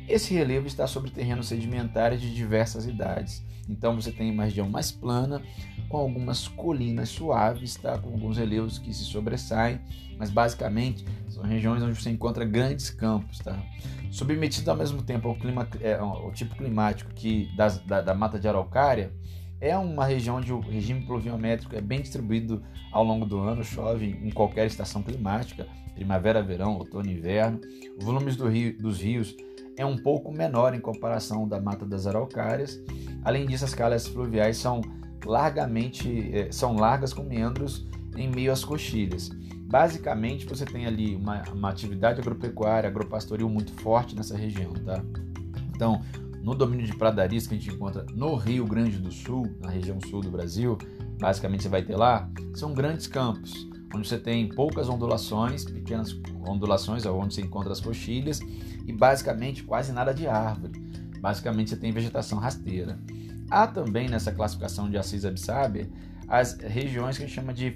Esse 0.08 0.32
relevo 0.32 0.66
está 0.66 0.86
sobre 0.86 1.10
terrenos 1.10 1.48
sedimentares 1.48 2.20
de 2.20 2.34
diversas 2.34 2.86
idades. 2.86 3.44
Então 3.68 3.94
você 3.94 4.10
tem 4.10 4.30
uma 4.30 4.44
região 4.44 4.68
mais 4.68 4.90
plana, 4.90 5.42
com 5.90 5.98
algumas 5.98 6.48
colinas 6.48 7.10
suaves, 7.10 7.76
tá? 7.76 7.98
com 7.98 8.08
alguns 8.08 8.38
relevos 8.38 8.78
que 8.78 8.92
se 8.92 9.04
sobressaem, 9.04 9.78
mas 10.18 10.30
basicamente 10.30 11.04
são 11.28 11.42
regiões 11.42 11.82
onde 11.82 12.00
você 12.00 12.08
encontra 12.08 12.46
grandes 12.46 12.88
campos. 12.88 13.38
Tá? 13.38 13.62
Submetido 14.10 14.70
ao 14.70 14.76
mesmo 14.76 15.02
tempo 15.02 15.28
ao, 15.28 15.34
clima, 15.34 15.68
é, 15.82 15.94
ao 15.94 16.32
tipo 16.32 16.56
climático 16.56 17.12
que 17.12 17.54
das, 17.54 17.78
da, 17.80 18.00
da 18.00 18.14
mata 18.14 18.38
de 18.38 18.48
araucária, 18.48 19.12
é 19.60 19.76
uma 19.76 20.06
região 20.06 20.36
onde 20.36 20.52
o 20.52 20.60
regime 20.60 21.04
pluviométrico 21.04 21.74
é 21.74 21.80
bem 21.80 22.00
distribuído 22.00 22.62
ao 22.92 23.04
longo 23.04 23.26
do 23.26 23.40
ano, 23.40 23.62
chove 23.64 24.06
em 24.06 24.30
qualquer 24.30 24.66
estação 24.66 25.02
climática, 25.02 25.66
primavera, 25.98 26.42
verão, 26.42 26.76
outono 26.76 27.08
e 27.08 27.12
inverno. 27.12 27.60
Os 27.98 28.04
volumes 28.04 28.36
do 28.36 28.48
rio, 28.48 28.76
dos 28.78 29.00
rios 29.00 29.36
é 29.76 29.84
um 29.84 29.96
pouco 29.96 30.32
menor 30.32 30.74
em 30.74 30.80
comparação 30.80 31.46
da 31.46 31.60
mata 31.60 31.84
das 31.84 32.06
araucárias. 32.06 32.80
Além 33.24 33.46
disso, 33.46 33.64
as 33.64 33.74
calhas 33.74 34.06
fluviais 34.06 34.56
são 34.56 34.80
largamente 35.24 36.30
eh, 36.32 36.48
são 36.52 36.76
largas 36.76 37.12
com 37.12 37.22
meandros 37.22 37.86
em 38.16 38.28
meio 38.28 38.52
às 38.52 38.64
coxilhas. 38.64 39.30
Basicamente, 39.68 40.46
você 40.46 40.64
tem 40.64 40.86
ali 40.86 41.14
uma, 41.14 41.42
uma 41.52 41.70
atividade 41.70 42.20
agropecuária, 42.20 42.88
agropastoril 42.88 43.48
muito 43.48 43.72
forte 43.72 44.16
nessa 44.16 44.36
região, 44.36 44.72
tá? 44.72 45.02
Então, 45.74 46.00
no 46.42 46.54
domínio 46.54 46.86
de 46.86 46.94
pradarias 46.94 47.46
que 47.46 47.54
a 47.54 47.58
gente 47.58 47.74
encontra 47.74 48.06
no 48.14 48.34
Rio 48.36 48.64
Grande 48.64 48.98
do 48.98 49.12
Sul, 49.12 49.52
na 49.60 49.70
região 49.70 49.98
sul 50.08 50.22
do 50.22 50.30
Brasil, 50.30 50.78
basicamente 51.20 51.64
você 51.64 51.68
vai 51.68 51.82
ter 51.82 51.96
lá, 51.96 52.30
são 52.54 52.72
grandes 52.72 53.06
campos, 53.06 53.67
onde 53.94 54.08
você 54.08 54.18
tem 54.18 54.48
poucas 54.48 54.88
ondulações, 54.88 55.64
pequenas 55.64 56.18
ondulações, 56.46 57.06
onde 57.06 57.34
você 57.34 57.42
encontra 57.42 57.72
as 57.72 57.80
coxilhas, 57.80 58.40
e 58.86 58.92
basicamente 58.92 59.62
quase 59.62 59.92
nada 59.92 60.12
de 60.12 60.26
árvore. 60.26 60.80
Basicamente 61.20 61.70
você 61.70 61.76
tem 61.76 61.92
vegetação 61.92 62.38
rasteira. 62.38 62.98
Há 63.50 63.66
também 63.66 64.08
nessa 64.08 64.30
classificação 64.32 64.90
de 64.90 64.98
Assis 64.98 65.24
Abissabia 65.24 65.88
as 66.28 66.58
regiões 66.58 67.16
que 67.16 67.24
a 67.24 67.26
gente 67.26 67.34
chama 67.34 67.54
de 67.54 67.74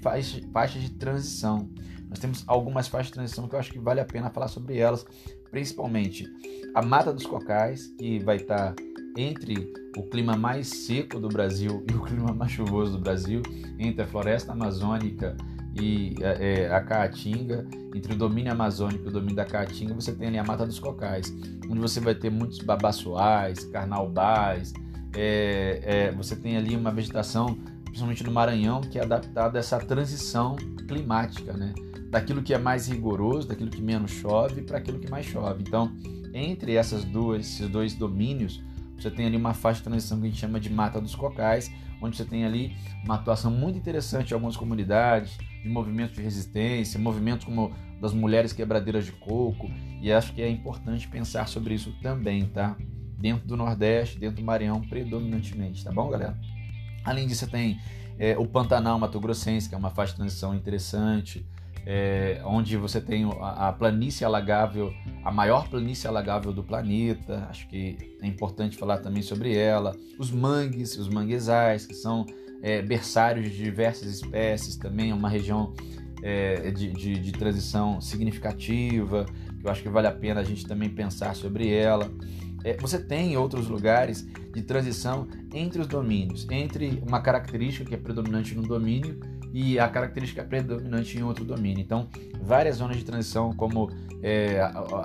faixas 0.51 0.81
de 0.81 0.91
transição. 0.91 1.67
Nós 2.07 2.19
temos 2.19 2.43
algumas 2.45 2.87
faixas 2.87 3.07
de 3.07 3.13
transição 3.13 3.47
que 3.47 3.55
eu 3.55 3.59
acho 3.59 3.71
que 3.71 3.79
vale 3.79 3.99
a 3.99 4.05
pena 4.05 4.29
falar 4.29 4.47
sobre 4.47 4.77
elas, 4.77 5.03
principalmente 5.49 6.27
a 6.75 6.81
Mata 6.81 7.11
dos 7.11 7.25
Cocais, 7.25 7.87
que 7.97 8.19
vai 8.19 8.35
estar 8.35 8.75
entre 9.17 9.73
o 9.97 10.03
clima 10.03 10.35
mais 10.35 10.67
seco 10.67 11.19
do 11.19 11.27
Brasil 11.27 11.83
e 11.89 11.95
o 11.95 12.01
clima 12.01 12.33
mais 12.33 12.51
chuvoso 12.51 12.93
do 12.93 12.99
Brasil, 12.99 13.41
entre 13.79 14.03
a 14.03 14.07
floresta 14.07 14.51
amazônica 14.51 15.35
e 15.75 16.15
é, 16.21 16.67
a 16.71 16.81
Caatinga, 16.81 17.65
entre 17.95 18.13
o 18.13 18.17
domínio 18.17 18.51
amazônico 18.51 19.05
e 19.05 19.07
o 19.07 19.11
domínio 19.11 19.35
da 19.35 19.45
Caatinga, 19.45 19.93
você 19.93 20.13
tem 20.13 20.27
ali 20.27 20.37
a 20.37 20.43
Mata 20.43 20.65
dos 20.65 20.79
Cocais, 20.79 21.33
onde 21.69 21.79
você 21.79 21.99
vai 21.99 22.13
ter 22.13 22.29
muitos 22.29 22.59
babaçoais, 22.59 23.65
carnaubais, 23.65 24.73
é, 25.15 25.79
é, 25.83 26.11
você 26.11 26.35
tem 26.35 26.57
ali 26.57 26.75
uma 26.75 26.91
vegetação, 26.91 27.57
principalmente 27.85 28.23
no 28.23 28.31
Maranhão, 28.31 28.81
que 28.81 28.99
é 28.99 29.03
adaptada 29.03 29.57
a 29.57 29.59
essa 29.59 29.79
transição 29.79 30.55
climática, 30.87 31.53
né? 31.53 31.73
daquilo 32.13 32.43
que 32.43 32.53
é 32.53 32.59
mais 32.59 32.87
rigoroso, 32.87 33.47
daquilo 33.47 33.71
que 33.71 33.81
menos 33.81 34.11
chove, 34.11 34.61
para 34.61 34.77
aquilo 34.77 34.99
que 34.99 35.09
mais 35.09 35.25
chove. 35.25 35.63
Então, 35.63 35.91
entre 36.31 36.75
essas 36.75 37.03
duas, 37.03 37.41
esses 37.41 37.67
dois 37.67 37.95
domínios, 37.95 38.61
você 38.95 39.09
tem 39.09 39.25
ali 39.25 39.35
uma 39.35 39.55
faixa 39.55 39.79
de 39.79 39.85
transição 39.85 40.19
que 40.19 40.27
a 40.27 40.29
gente 40.29 40.39
chama 40.39 40.59
de 40.59 40.69
Mata 40.69 41.01
dos 41.01 41.15
Cocais, 41.15 41.71
onde 41.99 42.15
você 42.15 42.23
tem 42.23 42.45
ali 42.45 42.75
uma 43.03 43.15
atuação 43.15 43.49
muito 43.49 43.79
interessante 43.79 44.29
em 44.29 44.33
algumas 44.35 44.55
comunidades, 44.55 45.39
de 45.63 45.69
movimentos 45.69 46.15
de 46.15 46.21
resistência, 46.21 46.99
movimentos 46.99 47.45
como 47.45 47.73
das 48.01 48.13
mulheres 48.13 48.51
quebradeiras 48.51 49.05
de 49.05 49.13
coco, 49.13 49.71
e 50.01 50.11
acho 50.11 50.33
que 50.33 50.41
é 50.41 50.49
importante 50.49 51.07
pensar 51.07 51.47
sobre 51.47 51.73
isso 51.73 51.93
também, 52.01 52.45
tá? 52.45 52.75
Dentro 53.17 53.47
do 53.47 53.55
Nordeste, 53.55 54.19
dentro 54.19 54.37
do 54.37 54.43
Maranhão, 54.43 54.81
predominantemente, 54.81 55.83
tá 55.83 55.91
bom, 55.91 56.09
galera? 56.09 56.37
Além 57.05 57.25
disso, 57.25 57.49
tem 57.49 57.79
é, 58.19 58.37
o 58.37 58.45
Pantanal 58.45 58.99
Mato 58.99 59.19
Grossense, 59.19 59.69
que 59.69 59.75
é 59.75 59.77
uma 59.77 59.89
faixa 59.89 60.11
de 60.11 60.17
transição 60.17 60.53
interessante, 60.53 61.45
é, 61.85 62.41
onde 62.45 62.77
você 62.77 63.01
tem 63.01 63.25
a, 63.39 63.69
a, 63.69 63.73
planície 63.73 64.25
alagável, 64.25 64.93
a 65.23 65.31
maior 65.31 65.67
planície 65.69 66.07
alagável 66.07 66.53
do 66.53 66.63
planeta, 66.63 67.47
acho 67.49 67.67
que 67.67 68.17
é 68.21 68.27
importante 68.27 68.77
falar 68.77 68.99
também 68.99 69.21
sobre 69.21 69.55
ela, 69.55 69.95
os 70.17 70.31
mangues, 70.31 70.97
os 70.97 71.09
manguezais, 71.09 71.85
que 71.85 71.93
são 71.93 72.25
é, 72.63 72.81
berçários 72.81 73.51
de 73.51 73.57
diversas 73.57 74.07
espécies, 74.07 74.77
também 74.77 75.11
é 75.11 75.13
uma 75.13 75.27
região 75.27 75.73
é, 76.23 76.71
de, 76.71 76.91
de, 76.93 77.19
de 77.19 77.31
transição 77.33 77.99
significativa, 77.99 79.25
que 79.59 79.67
eu 79.67 79.69
acho 79.69 79.83
que 79.83 79.89
vale 79.89 80.07
a 80.07 80.11
pena 80.11 80.39
a 80.39 80.43
gente 80.43 80.65
também 80.65 80.89
pensar 80.89 81.35
sobre 81.35 81.69
ela. 81.69 82.09
É, 82.63 82.77
você 82.77 82.97
tem 82.97 83.35
outros 83.35 83.67
lugares 83.67 84.25
de 84.53 84.61
transição 84.61 85.27
entre 85.53 85.81
os 85.81 85.87
domínios, 85.87 86.47
entre 86.49 87.03
uma 87.05 87.21
característica 87.21 87.83
que 87.83 87.93
é 87.93 87.97
predominante 87.97 88.55
no 88.55 88.61
domínio 88.61 89.19
e 89.53 89.77
a 89.77 89.87
característica 89.87 90.43
predominante 90.43 91.17
em 91.17 91.21
outro 91.21 91.45
domínio. 91.45 91.79
Então, 91.79 92.09
várias 92.41 92.77
zonas 92.77 92.97
de 92.97 93.05
transição, 93.05 93.53
como 93.53 93.89
é, 94.23 94.59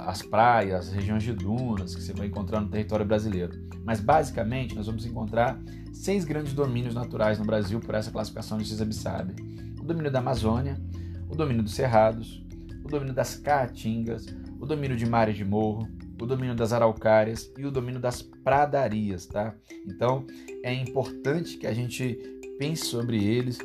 as 0.06 0.22
praias, 0.22 0.88
as 0.88 0.92
regiões 0.92 1.22
de 1.22 1.34
dunas, 1.34 1.94
que 1.94 2.02
você 2.02 2.14
vai 2.14 2.28
encontrar 2.28 2.60
no 2.60 2.68
território 2.68 3.04
brasileiro. 3.04 3.52
Mas, 3.84 4.00
basicamente, 4.00 4.74
nós 4.74 4.86
vamos 4.86 5.04
encontrar 5.04 5.60
seis 5.92 6.24
grandes 6.24 6.54
domínios 6.54 6.94
naturais 6.94 7.38
no 7.38 7.44
Brasil 7.44 7.78
por 7.78 7.94
essa 7.94 8.10
classificação 8.10 8.56
de 8.56 8.66
Cisabissabe. 8.66 9.34
O 9.78 9.84
domínio 9.84 10.10
da 10.10 10.20
Amazônia, 10.20 10.80
o 11.28 11.36
domínio 11.36 11.62
dos 11.62 11.74
Cerrados, 11.74 12.42
o 12.82 12.88
domínio 12.88 13.12
das 13.12 13.36
Caatingas, 13.36 14.26
o 14.58 14.64
domínio 14.64 14.96
de 14.96 15.04
mares 15.04 15.36
de 15.36 15.44
morro, 15.44 15.86
o 16.20 16.26
domínio 16.26 16.54
das 16.54 16.72
araucárias 16.72 17.52
e 17.56 17.66
o 17.66 17.70
domínio 17.70 18.00
das 18.00 18.22
pradarias, 18.22 19.26
tá? 19.26 19.54
Então, 19.86 20.26
é 20.64 20.72
importante 20.72 21.58
que 21.58 21.66
a 21.66 21.72
gente 21.72 22.18
pense 22.58 22.86
sobre 22.86 23.22
eles 23.22 23.58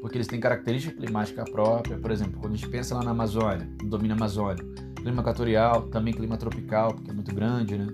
porque 0.00 0.16
eles 0.16 0.26
têm 0.26 0.40
característica 0.40 0.94
climática 0.96 1.44
própria. 1.44 1.98
Por 1.98 2.10
exemplo, 2.10 2.40
quando 2.40 2.54
a 2.54 2.56
gente 2.56 2.68
pensa 2.68 2.94
lá 2.94 3.02
na 3.02 3.10
Amazônia, 3.10 3.68
no 3.82 3.88
domínio 3.88 4.16
amazônico, 4.16 4.68
clima 4.96 5.22
equatorial, 5.22 5.82
também 5.88 6.14
clima 6.14 6.36
tropical, 6.36 6.94
porque 6.94 7.10
é 7.10 7.14
muito 7.14 7.34
grande, 7.34 7.76
né? 7.76 7.86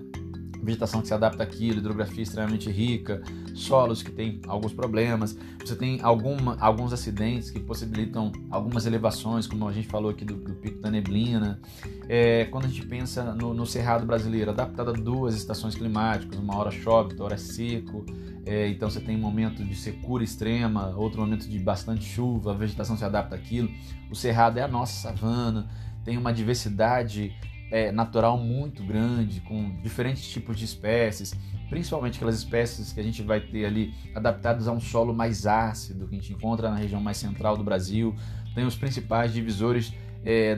Vegetação 0.61 1.01
que 1.01 1.07
se 1.07 1.13
adapta 1.13 1.43
àquilo, 1.43 1.79
hidrografia 1.79 2.23
extremamente 2.23 2.69
rica, 2.69 3.21
solos 3.53 4.01
que 4.01 4.11
têm 4.11 4.41
alguns 4.47 4.73
problemas. 4.73 5.37
Você 5.63 5.75
tem 5.75 5.99
alguma, 6.01 6.57
alguns 6.59 6.93
acidentes 6.93 7.49
que 7.49 7.59
possibilitam 7.59 8.31
algumas 8.49 8.85
elevações, 8.85 9.47
como 9.47 9.67
a 9.67 9.73
gente 9.73 9.87
falou 9.87 10.11
aqui 10.11 10.25
do, 10.25 10.35
do 10.35 10.53
pico 10.53 10.79
da 10.79 10.89
neblina. 10.89 11.59
É, 12.09 12.45
quando 12.45 12.65
a 12.65 12.67
gente 12.67 12.85
pensa 12.85 13.33
no, 13.33 13.53
no 13.53 13.65
cerrado 13.65 14.05
brasileiro, 14.05 14.51
adaptado 14.51 14.91
a 14.91 14.93
duas 14.93 15.35
estações 15.35 15.75
climáticas, 15.75 16.39
uma 16.39 16.55
hora 16.55 16.71
chove, 16.71 17.09
outra 17.11 17.25
hora 17.25 17.35
é 17.35 17.37
seco. 17.37 18.05
É, 18.45 18.69
então 18.69 18.89
você 18.89 19.01
tem 19.01 19.15
um 19.17 19.19
momento 19.19 19.63
de 19.63 19.75
secura 19.75 20.23
extrema, 20.23 20.95
outro 20.95 21.19
momento 21.19 21.49
de 21.49 21.59
bastante 21.59 22.05
chuva, 22.05 22.51
a 22.51 22.53
vegetação 22.53 22.95
se 22.95 23.03
adapta 23.03 23.35
àquilo. 23.35 23.69
O 24.09 24.15
cerrado 24.15 24.57
é 24.57 24.61
a 24.61 24.67
nossa 24.69 24.93
savana, 24.93 25.67
tem 26.05 26.17
uma 26.17 26.31
diversidade 26.31 27.35
é, 27.71 27.91
natural 27.91 28.37
muito 28.37 28.83
grande, 28.83 29.41
com 29.41 29.79
diferentes 29.81 30.27
tipos 30.27 30.57
de 30.57 30.65
espécies, 30.65 31.33
principalmente 31.69 32.15
aquelas 32.15 32.35
espécies 32.35 32.93
que 32.93 32.99
a 32.99 33.03
gente 33.03 33.21
vai 33.21 33.41
ter 33.41 33.65
ali 33.65 33.93
adaptadas 34.15 34.67
a 34.67 34.71
um 34.71 34.79
solo 34.79 35.13
mais 35.13 35.45
ácido, 35.45 36.07
que 36.07 36.15
a 36.15 36.19
gente 36.19 36.33
encontra 36.33 36.69
na 36.69 36.77
região 36.77 37.01
mais 37.01 37.17
central 37.17 37.57
do 37.57 37.63
Brasil. 37.63 38.15
Tem 38.55 38.65
os 38.65 38.75
principais 38.75 39.33
divisores 39.33 39.93
é, 40.23 40.55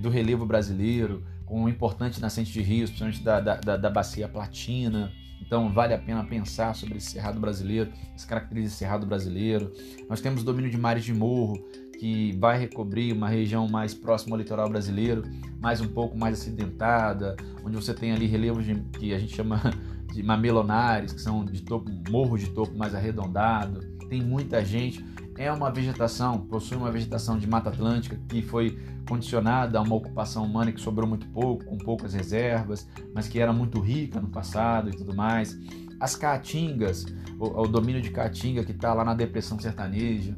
do 0.00 0.08
relevo 0.08 0.46
brasileiro, 0.46 1.24
com 1.44 1.62
um 1.62 1.68
importante 1.68 2.20
nascente 2.20 2.52
de 2.52 2.60
rios, 2.60 2.90
principalmente 2.90 3.22
da, 3.22 3.40
da, 3.40 3.76
da 3.76 3.90
bacia 3.90 4.28
platina. 4.28 5.12
Então 5.40 5.72
vale 5.72 5.94
a 5.94 5.98
pena 5.98 6.24
pensar 6.24 6.74
sobre 6.74 6.98
esse 6.98 7.12
cerrado 7.12 7.38
brasileiro, 7.38 7.92
as 8.14 8.24
características 8.24 8.72
desse 8.72 8.78
cerrado 8.78 9.06
brasileiro. 9.06 9.72
Nós 10.08 10.20
temos 10.20 10.42
domínio 10.42 10.70
de 10.70 10.76
mares 10.76 11.04
de 11.04 11.14
morro, 11.14 11.64
que 11.98 12.32
vai 12.38 12.58
recobrir 12.58 13.12
uma 13.12 13.28
região 13.28 13.66
mais 13.68 13.94
próxima 13.94 14.34
ao 14.34 14.38
litoral 14.38 14.68
brasileiro, 14.68 15.22
mais 15.60 15.80
um 15.80 15.88
pouco 15.88 16.16
mais 16.16 16.40
acidentada, 16.40 17.36
onde 17.64 17.76
você 17.76 17.94
tem 17.94 18.12
ali 18.12 18.26
relevos 18.26 18.64
de, 18.64 18.74
que 18.98 19.14
a 19.14 19.18
gente 19.18 19.34
chama 19.34 19.60
de 20.12 20.22
mamelonares, 20.22 21.12
que 21.12 21.20
são 21.20 21.44
de 21.44 21.62
topo, 21.62 21.90
morro 22.10 22.38
de 22.38 22.48
topo 22.50 22.76
mais 22.76 22.94
arredondado. 22.94 23.80
Tem 24.08 24.22
muita 24.22 24.64
gente. 24.64 25.04
É 25.38 25.52
uma 25.52 25.70
vegetação, 25.70 26.38
possui 26.38 26.78
uma 26.78 26.90
vegetação 26.90 27.38
de 27.38 27.46
Mata 27.46 27.68
Atlântica 27.68 28.18
que 28.28 28.40
foi 28.40 28.78
condicionada 29.06 29.78
a 29.78 29.82
uma 29.82 29.94
ocupação 29.94 30.44
humana 30.44 30.72
que 30.72 30.80
sobrou 30.80 31.06
muito 31.06 31.26
pouco, 31.28 31.64
com 31.64 31.76
poucas 31.76 32.14
reservas, 32.14 32.88
mas 33.14 33.28
que 33.28 33.38
era 33.38 33.52
muito 33.52 33.78
rica 33.80 34.20
no 34.20 34.28
passado 34.28 34.88
e 34.88 34.96
tudo 34.96 35.14
mais. 35.14 35.58
As 36.00 36.16
caatingas, 36.16 37.06
o, 37.38 37.62
o 37.62 37.68
domínio 37.68 38.00
de 38.00 38.10
caatinga 38.10 38.64
que 38.64 38.72
está 38.72 38.94
lá 38.94 39.04
na 39.04 39.14
depressão 39.14 39.58
sertaneja, 39.58 40.34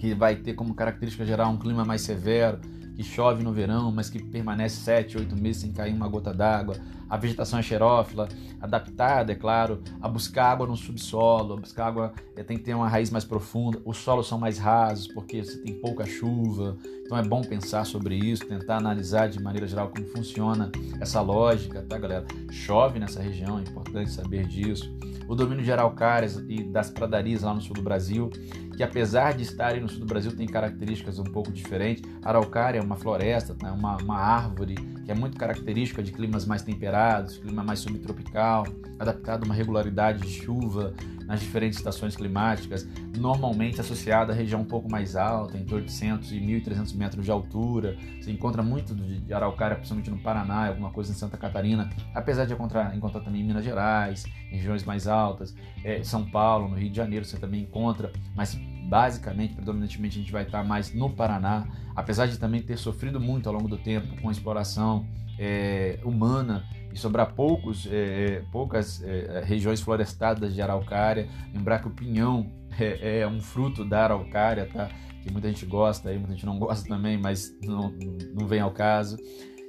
que 0.00 0.14
vai 0.14 0.34
ter 0.34 0.54
como 0.54 0.72
característica 0.72 1.26
geral 1.26 1.52
um 1.52 1.58
clima 1.58 1.84
mais 1.84 2.00
severo, 2.00 2.58
que 2.96 3.02
chove 3.04 3.44
no 3.44 3.52
verão, 3.52 3.92
mas 3.92 4.08
que 4.08 4.18
permanece 4.18 4.76
7, 4.76 5.18
8 5.18 5.36
meses 5.36 5.60
sem 5.60 5.72
cair 5.72 5.92
uma 5.92 6.08
gota 6.08 6.32
d'água. 6.32 6.74
A 7.08 7.18
vegetação 7.18 7.58
é 7.58 7.62
xerófila, 7.62 8.26
adaptada, 8.62 9.32
é 9.32 9.34
claro, 9.34 9.82
a 10.00 10.08
buscar 10.08 10.52
água 10.52 10.66
no 10.66 10.74
subsolo, 10.74 11.52
a 11.52 11.56
buscar 11.58 11.88
água 11.88 12.14
é, 12.34 12.42
tem 12.42 12.56
que 12.56 12.64
ter 12.64 12.72
uma 12.72 12.88
raiz 12.88 13.10
mais 13.10 13.26
profunda. 13.26 13.78
Os 13.84 13.98
solos 13.98 14.26
são 14.26 14.38
mais 14.38 14.56
rasos 14.56 15.06
porque 15.06 15.44
você 15.44 15.58
tem 15.58 15.74
pouca 15.74 16.06
chuva. 16.06 16.78
Então 17.10 17.18
é 17.18 17.24
bom 17.24 17.42
pensar 17.42 17.84
sobre 17.84 18.14
isso, 18.14 18.46
tentar 18.46 18.76
analisar 18.76 19.28
de 19.28 19.42
maneira 19.42 19.66
geral 19.66 19.88
como 19.88 20.06
funciona 20.06 20.70
essa 21.00 21.20
lógica, 21.20 21.82
tá, 21.82 21.98
galera? 21.98 22.24
Chove 22.52 23.00
nessa 23.00 23.20
região, 23.20 23.58
é 23.58 23.62
importante 23.62 24.12
saber 24.12 24.46
disso. 24.46 24.94
O 25.26 25.34
domínio 25.34 25.64
de 25.64 25.72
araucárias 25.72 26.36
e 26.48 26.62
das 26.62 26.88
pradarias 26.88 27.42
lá 27.42 27.52
no 27.52 27.60
sul 27.60 27.74
do 27.74 27.82
Brasil, 27.82 28.30
que 28.76 28.84
apesar 28.84 29.34
de 29.34 29.42
estarem 29.42 29.80
no 29.80 29.88
sul 29.88 29.98
do 29.98 30.06
Brasil, 30.06 30.30
tem 30.36 30.46
características 30.46 31.18
um 31.18 31.24
pouco 31.24 31.50
diferentes. 31.50 32.08
Araucária 32.22 32.78
é 32.78 32.82
uma 32.82 32.94
floresta, 32.94 33.56
né? 33.60 33.72
uma, 33.72 33.96
uma 33.96 34.16
árvore 34.16 34.76
que 35.10 35.12
é 35.12 35.18
muito 35.18 35.36
característica 35.36 36.04
de 36.04 36.12
climas 36.12 36.46
mais 36.46 36.62
temperados, 36.62 37.36
clima 37.38 37.64
mais 37.64 37.80
subtropical, 37.80 38.64
adaptado 38.96 39.42
a 39.42 39.44
uma 39.44 39.54
regularidade 39.54 40.20
de 40.20 40.30
chuva 40.30 40.94
nas 41.26 41.40
diferentes 41.40 41.80
estações 41.80 42.14
climáticas, 42.14 42.86
normalmente 43.16 43.80
associada 43.80 44.32
à 44.32 44.36
região 44.36 44.60
um 44.60 44.64
pouco 44.64 44.88
mais 44.88 45.16
alta, 45.16 45.58
entre 45.58 45.74
800 45.74 46.30
e 46.30 46.36
1.300 46.36 46.94
metros 46.94 47.24
de 47.24 47.30
altura. 47.32 47.96
Você 48.20 48.30
encontra 48.30 48.62
muito 48.62 48.94
de 48.94 49.34
araucária, 49.34 49.74
principalmente 49.74 50.10
no 50.10 50.18
Paraná, 50.18 50.68
alguma 50.68 50.90
coisa 50.92 51.10
em 51.10 51.14
Santa 51.16 51.36
Catarina, 51.36 51.90
apesar 52.14 52.44
de 52.44 52.52
encontrar, 52.52 52.96
encontrar 52.96 53.20
também 53.20 53.40
em 53.40 53.44
Minas 53.44 53.64
Gerais, 53.64 54.24
regiões 54.50 54.84
mais 54.84 55.06
altas, 55.06 55.54
é, 55.84 56.02
São 56.02 56.24
Paulo, 56.24 56.68
no 56.68 56.76
Rio 56.76 56.90
de 56.90 56.96
Janeiro 56.96 57.24
você 57.24 57.38
também 57.38 57.62
encontra, 57.62 58.12
mas 58.34 58.54
basicamente, 58.88 59.54
predominantemente, 59.54 60.18
a 60.18 60.20
gente 60.20 60.32
vai 60.32 60.42
estar 60.42 60.64
mais 60.64 60.92
no 60.92 61.08
Paraná, 61.08 61.66
apesar 61.94 62.26
de 62.26 62.38
também 62.38 62.60
ter 62.60 62.76
sofrido 62.76 63.20
muito 63.20 63.48
ao 63.48 63.54
longo 63.54 63.68
do 63.68 63.78
tempo 63.78 64.20
com 64.20 64.28
a 64.28 64.32
exploração 64.32 65.06
é, 65.38 65.98
humana 66.04 66.64
e 66.92 66.98
sobrar 66.98 67.32
poucos, 67.34 67.86
é, 67.86 67.92
é 67.92 68.42
poucas 68.50 69.02
é, 69.02 69.42
regiões 69.44 69.80
florestadas 69.80 70.52
de 70.52 70.60
araucária. 70.60 71.28
Lembrar 71.54 71.78
que 71.78 71.86
o 71.86 71.90
pinhão 71.90 72.50
é, 72.78 73.20
é, 73.20 73.26
um 73.28 73.40
fruto 73.40 73.84
da 73.84 74.04
araucária, 74.04 74.66
tá? 74.66 74.90
que 75.22 75.30
muita 75.30 75.48
gente 75.48 75.66
gosta, 75.66 76.12
e 76.12 76.18
muita 76.18 76.32
gente 76.32 76.46
não 76.46 76.58
gosta 76.58 76.88
também, 76.88 77.18
mas 77.18 77.54
não, 77.62 77.90
não 78.34 78.46
vem 78.46 78.60
ao 78.60 78.70
caso. 78.70 79.16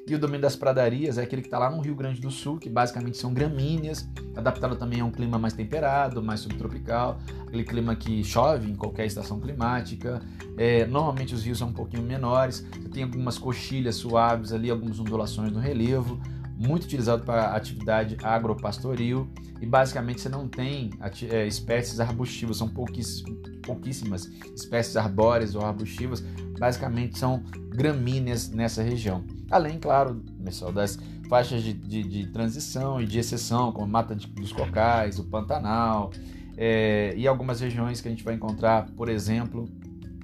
E 0.07 0.15
o 0.15 0.19
domínio 0.19 0.41
das 0.41 0.55
pradarias 0.55 1.17
é 1.17 1.21
aquele 1.21 1.41
que 1.41 1.47
está 1.47 1.59
lá 1.59 1.69
no 1.69 1.79
Rio 1.79 1.95
Grande 1.95 2.19
do 2.19 2.31
Sul, 2.31 2.57
que 2.57 2.69
basicamente 2.69 3.17
são 3.17 3.33
gramíneas, 3.33 4.09
adaptado 4.35 4.75
também 4.75 4.99
a 4.99 5.05
um 5.05 5.11
clima 5.11 5.37
mais 5.37 5.53
temperado, 5.53 6.23
mais 6.23 6.39
subtropical, 6.39 7.19
aquele 7.47 7.63
clima 7.63 7.95
que 7.95 8.23
chove 8.23 8.69
em 8.69 8.75
qualquer 8.75 9.05
estação 9.05 9.39
climática. 9.39 10.19
É, 10.57 10.85
normalmente 10.87 11.35
os 11.35 11.43
rios 11.43 11.59
são 11.59 11.69
um 11.69 11.73
pouquinho 11.73 12.03
menores, 12.03 12.65
tem 12.91 13.03
algumas 13.03 13.37
coxilhas 13.37 13.95
suaves 13.95 14.51
ali, 14.51 14.71
algumas 14.71 14.99
ondulações 14.99 15.51
no 15.51 15.59
relevo, 15.59 16.19
muito 16.57 16.83
utilizado 16.85 17.23
para 17.23 17.55
atividade 17.55 18.17
agropastoril 18.23 19.29
e 19.61 19.65
basicamente 19.65 20.21
você 20.21 20.29
não 20.29 20.47
tem 20.47 20.89
é, 21.29 21.45
espécies 21.45 21.99
arbustivas, 21.99 22.57
são 22.57 22.67
pouquíssimas 22.67 24.25
espécies 24.55 24.97
arbóreas 24.97 25.53
ou 25.53 25.63
arbustivas, 25.63 26.21
basicamente 26.59 27.19
são 27.19 27.43
gramíneas 27.69 28.49
nessa 28.49 28.81
região. 28.81 29.23
Além, 29.51 29.77
claro, 29.77 30.23
pessoal, 30.43 30.71
das 30.71 30.97
faixas 31.27 31.61
de, 31.61 31.73
de, 31.73 32.03
de 32.03 32.27
transição 32.27 33.01
e 33.01 33.05
de 33.05 33.19
exceção, 33.19 33.71
como 33.73 33.85
Mata 33.85 34.15
dos 34.15 34.53
Cocais, 34.53 35.19
o 35.19 35.25
Pantanal, 35.25 36.11
é, 36.55 37.13
e 37.17 37.27
algumas 37.27 37.59
regiões 37.59 37.99
que 37.99 38.07
a 38.07 38.11
gente 38.11 38.23
vai 38.23 38.35
encontrar, 38.35 38.89
por 38.91 39.09
exemplo, 39.09 39.69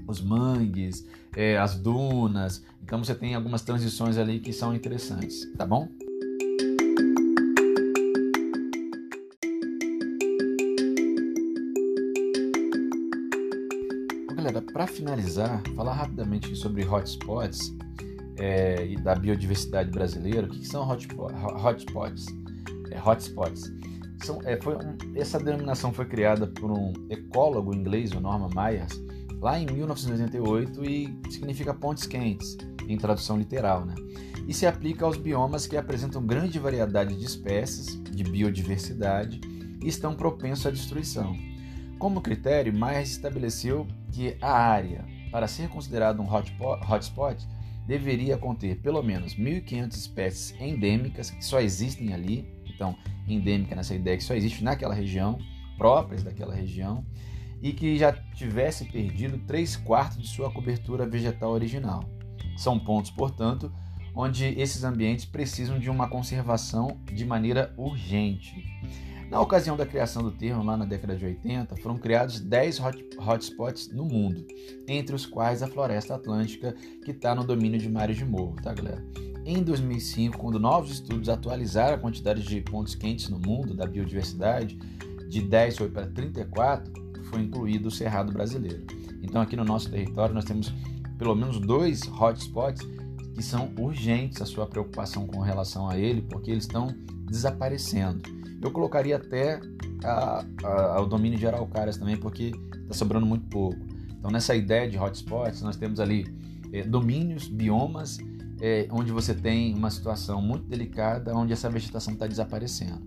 os 0.08 0.22
mangues, 0.22 1.06
é, 1.36 1.58
as 1.58 1.76
dunas. 1.76 2.64
Então 2.82 3.04
você 3.04 3.14
tem 3.14 3.36
algumas 3.36 3.62
transições 3.62 4.18
ali 4.18 4.40
que 4.40 4.54
são 4.54 4.74
interessantes, 4.74 5.46
tá 5.58 5.66
bom? 5.66 5.90
galera, 14.48 14.62
para 14.62 14.88
finalizar, 14.88 15.62
falar 15.76 15.94
rapidamente 15.94 16.56
sobre 16.56 16.86
hotspots 16.86 17.76
é, 18.38 18.96
da 19.02 19.16
biodiversidade 19.16 19.90
brasileira. 19.90 20.48
O 20.48 20.50
que, 20.50 20.60
que 20.60 20.68
são 20.68 20.88
hotspots? 20.88 22.26
É, 22.92 23.00
hotspots. 23.00 23.72
São, 24.24 24.40
é, 24.44 24.60
foi 24.62 24.76
um, 24.76 24.98
essa 25.16 25.40
denominação 25.40 25.94
foi 25.94 26.06
criada 26.06 26.48
por 26.48 26.72
um 26.72 26.94
ecólogo 27.10 27.74
inglês, 27.74 28.12
o 28.12 28.20
Norman 28.20 28.50
Myers, 28.50 29.00
lá 29.40 29.60
em 29.60 29.66
1988 29.66 30.84
e 30.86 31.20
significa 31.30 31.74
pontes 31.74 32.08
quentes, 32.08 32.58
em 32.88 32.98
tradução 32.98 33.38
literal, 33.38 33.86
né? 33.86 33.94
E 34.48 34.54
se 34.54 34.66
aplica 34.66 35.06
aos 35.06 35.18
biomas 35.18 35.68
que 35.68 35.76
apresentam 35.76 36.26
grande 36.26 36.58
variedade 36.58 37.16
de 37.16 37.26
espécies, 37.26 38.02
de 38.02 38.24
biodiversidade 38.24 39.42
e 39.84 39.88
estão 39.88 40.16
propensos 40.16 40.66
à 40.66 40.72
destruição. 40.72 41.36
Como 42.00 42.22
critério, 42.22 42.74
Myers 42.74 43.12
estabeleceu 43.12 43.88
que 44.12 44.38
a 44.42 44.52
área, 44.52 45.06
para 45.32 45.48
ser 45.48 45.68
considerado 45.68 46.22
um 46.22 46.28
hotspot, 46.32 47.46
deveria 47.88 48.38
conter 48.38 48.78
pelo 48.82 49.02
menos 49.02 49.36
1.500 49.36 49.94
espécies 49.96 50.62
endêmicas 50.62 51.32
que 51.32 51.44
só 51.44 51.62
existem 51.62 52.14
ali. 52.14 52.46
Então, 52.66 52.96
endêmica 53.28 53.76
nessa 53.76 53.96
ideia 53.96 54.18
que 54.18 54.24
só 54.24 54.36
existe 54.36 54.64
naquela 54.64 54.94
região, 54.94 55.40
próprias 55.78 56.22
daquela 56.22 56.54
região, 56.54 57.06
e 57.62 57.72
que 57.72 57.98
já 57.98 58.12
tivesse 58.12 58.86
perdido 58.86 59.40
3 59.48 59.78
quartos 59.78 60.22
de 60.22 60.28
sua 60.28 60.52
cobertura 60.52 61.08
vegetal 61.08 61.52
original. 61.52 62.04
São 62.56 62.78
pontos, 62.78 63.10
portanto, 63.10 63.72
onde 64.14 64.46
esses 64.60 64.84
ambientes 64.84 65.26
precisam 65.26 65.80
de 65.80 65.90
uma 65.90 66.08
conservação 66.08 67.00
de 67.06 67.26
maneira 67.26 67.74
urgente. 67.78 68.64
Na 69.30 69.42
ocasião 69.42 69.76
da 69.76 69.86
criação 69.86 70.24
do 70.24 70.32
termo, 70.32 70.64
lá 70.64 70.78
na 70.78 70.86
década 70.86 71.16
de 71.16 71.26
80, 71.26 71.76
foram 71.78 71.98
criados 71.98 72.40
10 72.40 72.80
hot, 72.80 73.06
hotspots 73.20 73.90
no 73.92 74.06
mundo, 74.06 74.46
entre 74.88 75.14
os 75.14 75.26
quais 75.26 75.62
a 75.62 75.68
Floresta 75.68 76.16
Atlântica, 76.16 76.74
que 77.04 77.12
está 77.12 77.36
no 77.36 77.44
domínio 77.44 77.78
de 77.78 77.90
mares 77.90 78.16
de 78.16 78.24
morro, 78.24 78.56
tá, 78.56 78.74
galera? 78.74 79.06
Em 79.46 79.62
2005, 79.62 80.38
quando 80.38 80.60
novos 80.60 80.92
estudos 80.92 81.28
atualizaram 81.28 81.96
a 81.96 82.00
quantidade 82.00 82.42
de 82.42 82.62
pontos 82.62 82.96
quentes 82.96 83.28
no 83.28 83.38
mundo 83.38 83.74
da 83.74 83.86
biodiversidade, 83.86 84.78
de 85.28 85.42
10 85.42 85.78
foi 85.78 85.90
para 85.90 86.08
34, 86.08 86.92
foi 87.26 87.42
incluído 87.42 87.90
o 87.90 87.92
Cerrado 87.92 88.32
Brasileiro. 88.32 88.86
Então, 89.22 89.42
aqui 89.42 89.58
no 89.58 89.66
nosso 89.66 89.92
território, 89.92 90.34
nós 90.34 90.46
temos 90.46 90.74
pelo 91.18 91.36
menos 91.36 91.60
dois 91.60 92.02
hotspots 92.08 92.88
que 93.36 93.44
são 93.44 93.74
urgentes 93.78 94.42
a 94.42 94.46
sua 94.46 94.66
preocupação 94.66 95.28
com 95.28 95.42
relação 95.42 95.90
a 95.90 95.98
ele, 95.98 96.22
porque 96.22 96.50
eles 96.50 96.64
estão 96.64 96.96
desaparecendo. 97.26 98.37
Eu 98.62 98.72
colocaria 98.72 99.16
até 99.16 99.60
a, 100.04 100.46
a, 100.64 101.02
o 101.02 101.06
domínio 101.06 101.38
de 101.38 101.48
araucárias 101.48 101.98
também, 101.98 102.18
porque 102.18 102.52
está 102.82 102.94
sobrando 102.94 103.26
muito 103.26 103.46
pouco. 103.48 103.78
Então, 104.18 104.32
nessa 104.32 104.56
ideia 104.56 104.90
de 104.90 104.98
hotspots, 104.98 105.62
nós 105.62 105.76
temos 105.76 106.00
ali 106.00 106.26
é, 106.74 106.84
domínios, 106.84 107.48
biomas, 107.48 108.18
é, 108.60 108.88
onde 108.92 109.12
você 109.12 109.34
tem 109.34 109.74
uma 109.76 109.92
situação 109.92 110.42
muito 110.42 110.66
delicada, 110.66 111.36
onde 111.36 111.54
essa 111.54 111.70
vegetação 111.70 112.14
está 112.14 112.26
desaparecendo. 112.26 113.02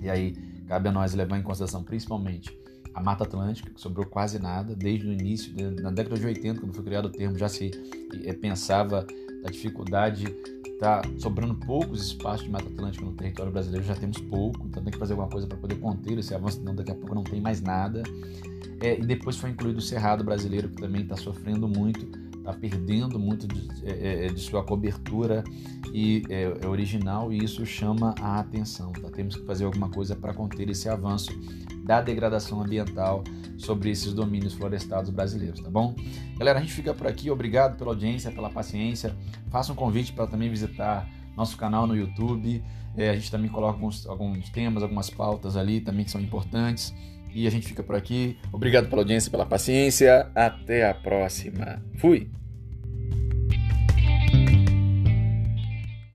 E 0.00 0.08
aí, 0.08 0.32
cabe 0.66 0.88
a 0.88 0.92
nós 0.92 1.14
levar 1.14 1.38
em 1.38 1.42
consideração 1.42 1.82
principalmente 1.82 2.56
a 2.94 3.02
Mata 3.02 3.24
Atlântica, 3.24 3.70
que 3.70 3.80
sobrou 3.80 4.06
quase 4.06 4.38
nada, 4.38 4.74
desde 4.74 5.06
o 5.06 5.12
início, 5.12 5.52
na 5.82 5.90
década 5.90 6.18
de 6.18 6.24
80, 6.24 6.60
quando 6.60 6.74
foi 6.74 6.84
criado 6.84 7.06
o 7.06 7.10
termo, 7.10 7.36
já 7.36 7.48
se 7.48 7.70
é, 8.24 8.32
pensava 8.32 9.06
a 9.44 9.50
dificuldade 9.50 10.24
está 10.76 11.00
sobrando 11.18 11.54
poucos 11.54 12.06
espaços 12.06 12.44
de 12.44 12.50
Mata 12.50 12.66
Atlântica 12.66 13.04
no 13.04 13.12
território 13.12 13.50
brasileiro, 13.50 13.84
já 13.84 13.94
temos 13.94 14.18
pouco, 14.18 14.66
então 14.66 14.82
tem 14.82 14.92
que 14.92 14.98
fazer 14.98 15.14
alguma 15.14 15.28
coisa 15.28 15.46
para 15.46 15.56
poder 15.56 15.76
conter 15.76 16.18
esse 16.18 16.34
avanço, 16.34 16.58
senão 16.58 16.74
daqui 16.74 16.90
a 16.90 16.94
pouco 16.94 17.14
não 17.14 17.24
tem 17.24 17.40
mais 17.40 17.60
nada. 17.62 18.02
É, 18.80 18.98
e 18.98 19.04
depois 19.04 19.36
foi 19.36 19.50
incluído 19.50 19.78
o 19.78 19.82
Cerrado 19.82 20.22
brasileiro, 20.22 20.68
que 20.68 20.76
também 20.76 21.02
está 21.02 21.16
sofrendo 21.16 21.66
muito, 21.66 22.06
está 22.36 22.52
perdendo 22.52 23.18
muito 23.18 23.48
de, 23.48 23.66
é, 23.84 23.90
é, 23.90 24.26
é, 24.26 24.28
de, 24.28 24.38
sua 24.38 24.62
cobertura 24.62 25.42
e 25.94 26.22
é, 26.28 26.58
é, 26.60 26.66
original, 26.68 27.32
e 27.32 27.42
isso 27.42 27.64
chama 27.64 28.14
a 28.20 28.38
atenção. 28.38 28.92
Tá? 28.92 29.08
Temos 29.10 29.34
que 29.34 29.46
fazer 29.46 29.64
alguma 29.64 29.88
coisa 29.88 30.14
para 30.14 30.34
conter 30.34 30.68
esse 30.68 30.90
avanço 30.90 31.32
da 31.86 32.00
degradação 32.00 32.60
ambiental 32.60 33.22
sobre 33.56 33.90
esses 33.90 34.12
domínios 34.12 34.52
florestados 34.54 35.08
brasileiros, 35.08 35.60
tá 35.60 35.70
bom? 35.70 35.94
Galera, 36.36 36.58
a 36.58 36.62
gente 36.62 36.74
fica 36.74 36.92
por 36.92 37.06
aqui. 37.06 37.30
Obrigado 37.30 37.78
pela 37.78 37.92
audiência, 37.92 38.30
pela 38.30 38.50
paciência. 38.50 39.14
Faça 39.50 39.72
um 39.72 39.76
convite 39.76 40.12
para 40.12 40.26
também 40.26 40.50
visitar 40.50 41.08
nosso 41.36 41.56
canal 41.56 41.86
no 41.86 41.96
YouTube. 41.96 42.62
É, 42.96 43.10
a 43.10 43.14
gente 43.14 43.30
também 43.30 43.48
coloca 43.48 43.76
alguns, 43.76 44.06
alguns 44.06 44.50
temas, 44.50 44.82
algumas 44.82 45.08
pautas 45.08 45.56
ali 45.56 45.80
também 45.80 46.04
que 46.04 46.10
são 46.10 46.20
importantes. 46.20 46.94
E 47.32 47.46
a 47.46 47.50
gente 47.50 47.66
fica 47.66 47.82
por 47.82 47.94
aqui. 47.94 48.38
Obrigado 48.52 48.88
pela 48.88 49.02
audiência, 49.02 49.30
pela 49.30 49.46
paciência. 49.46 50.30
Até 50.34 50.88
a 50.88 50.94
próxima. 50.94 51.82
Fui! 51.96 52.30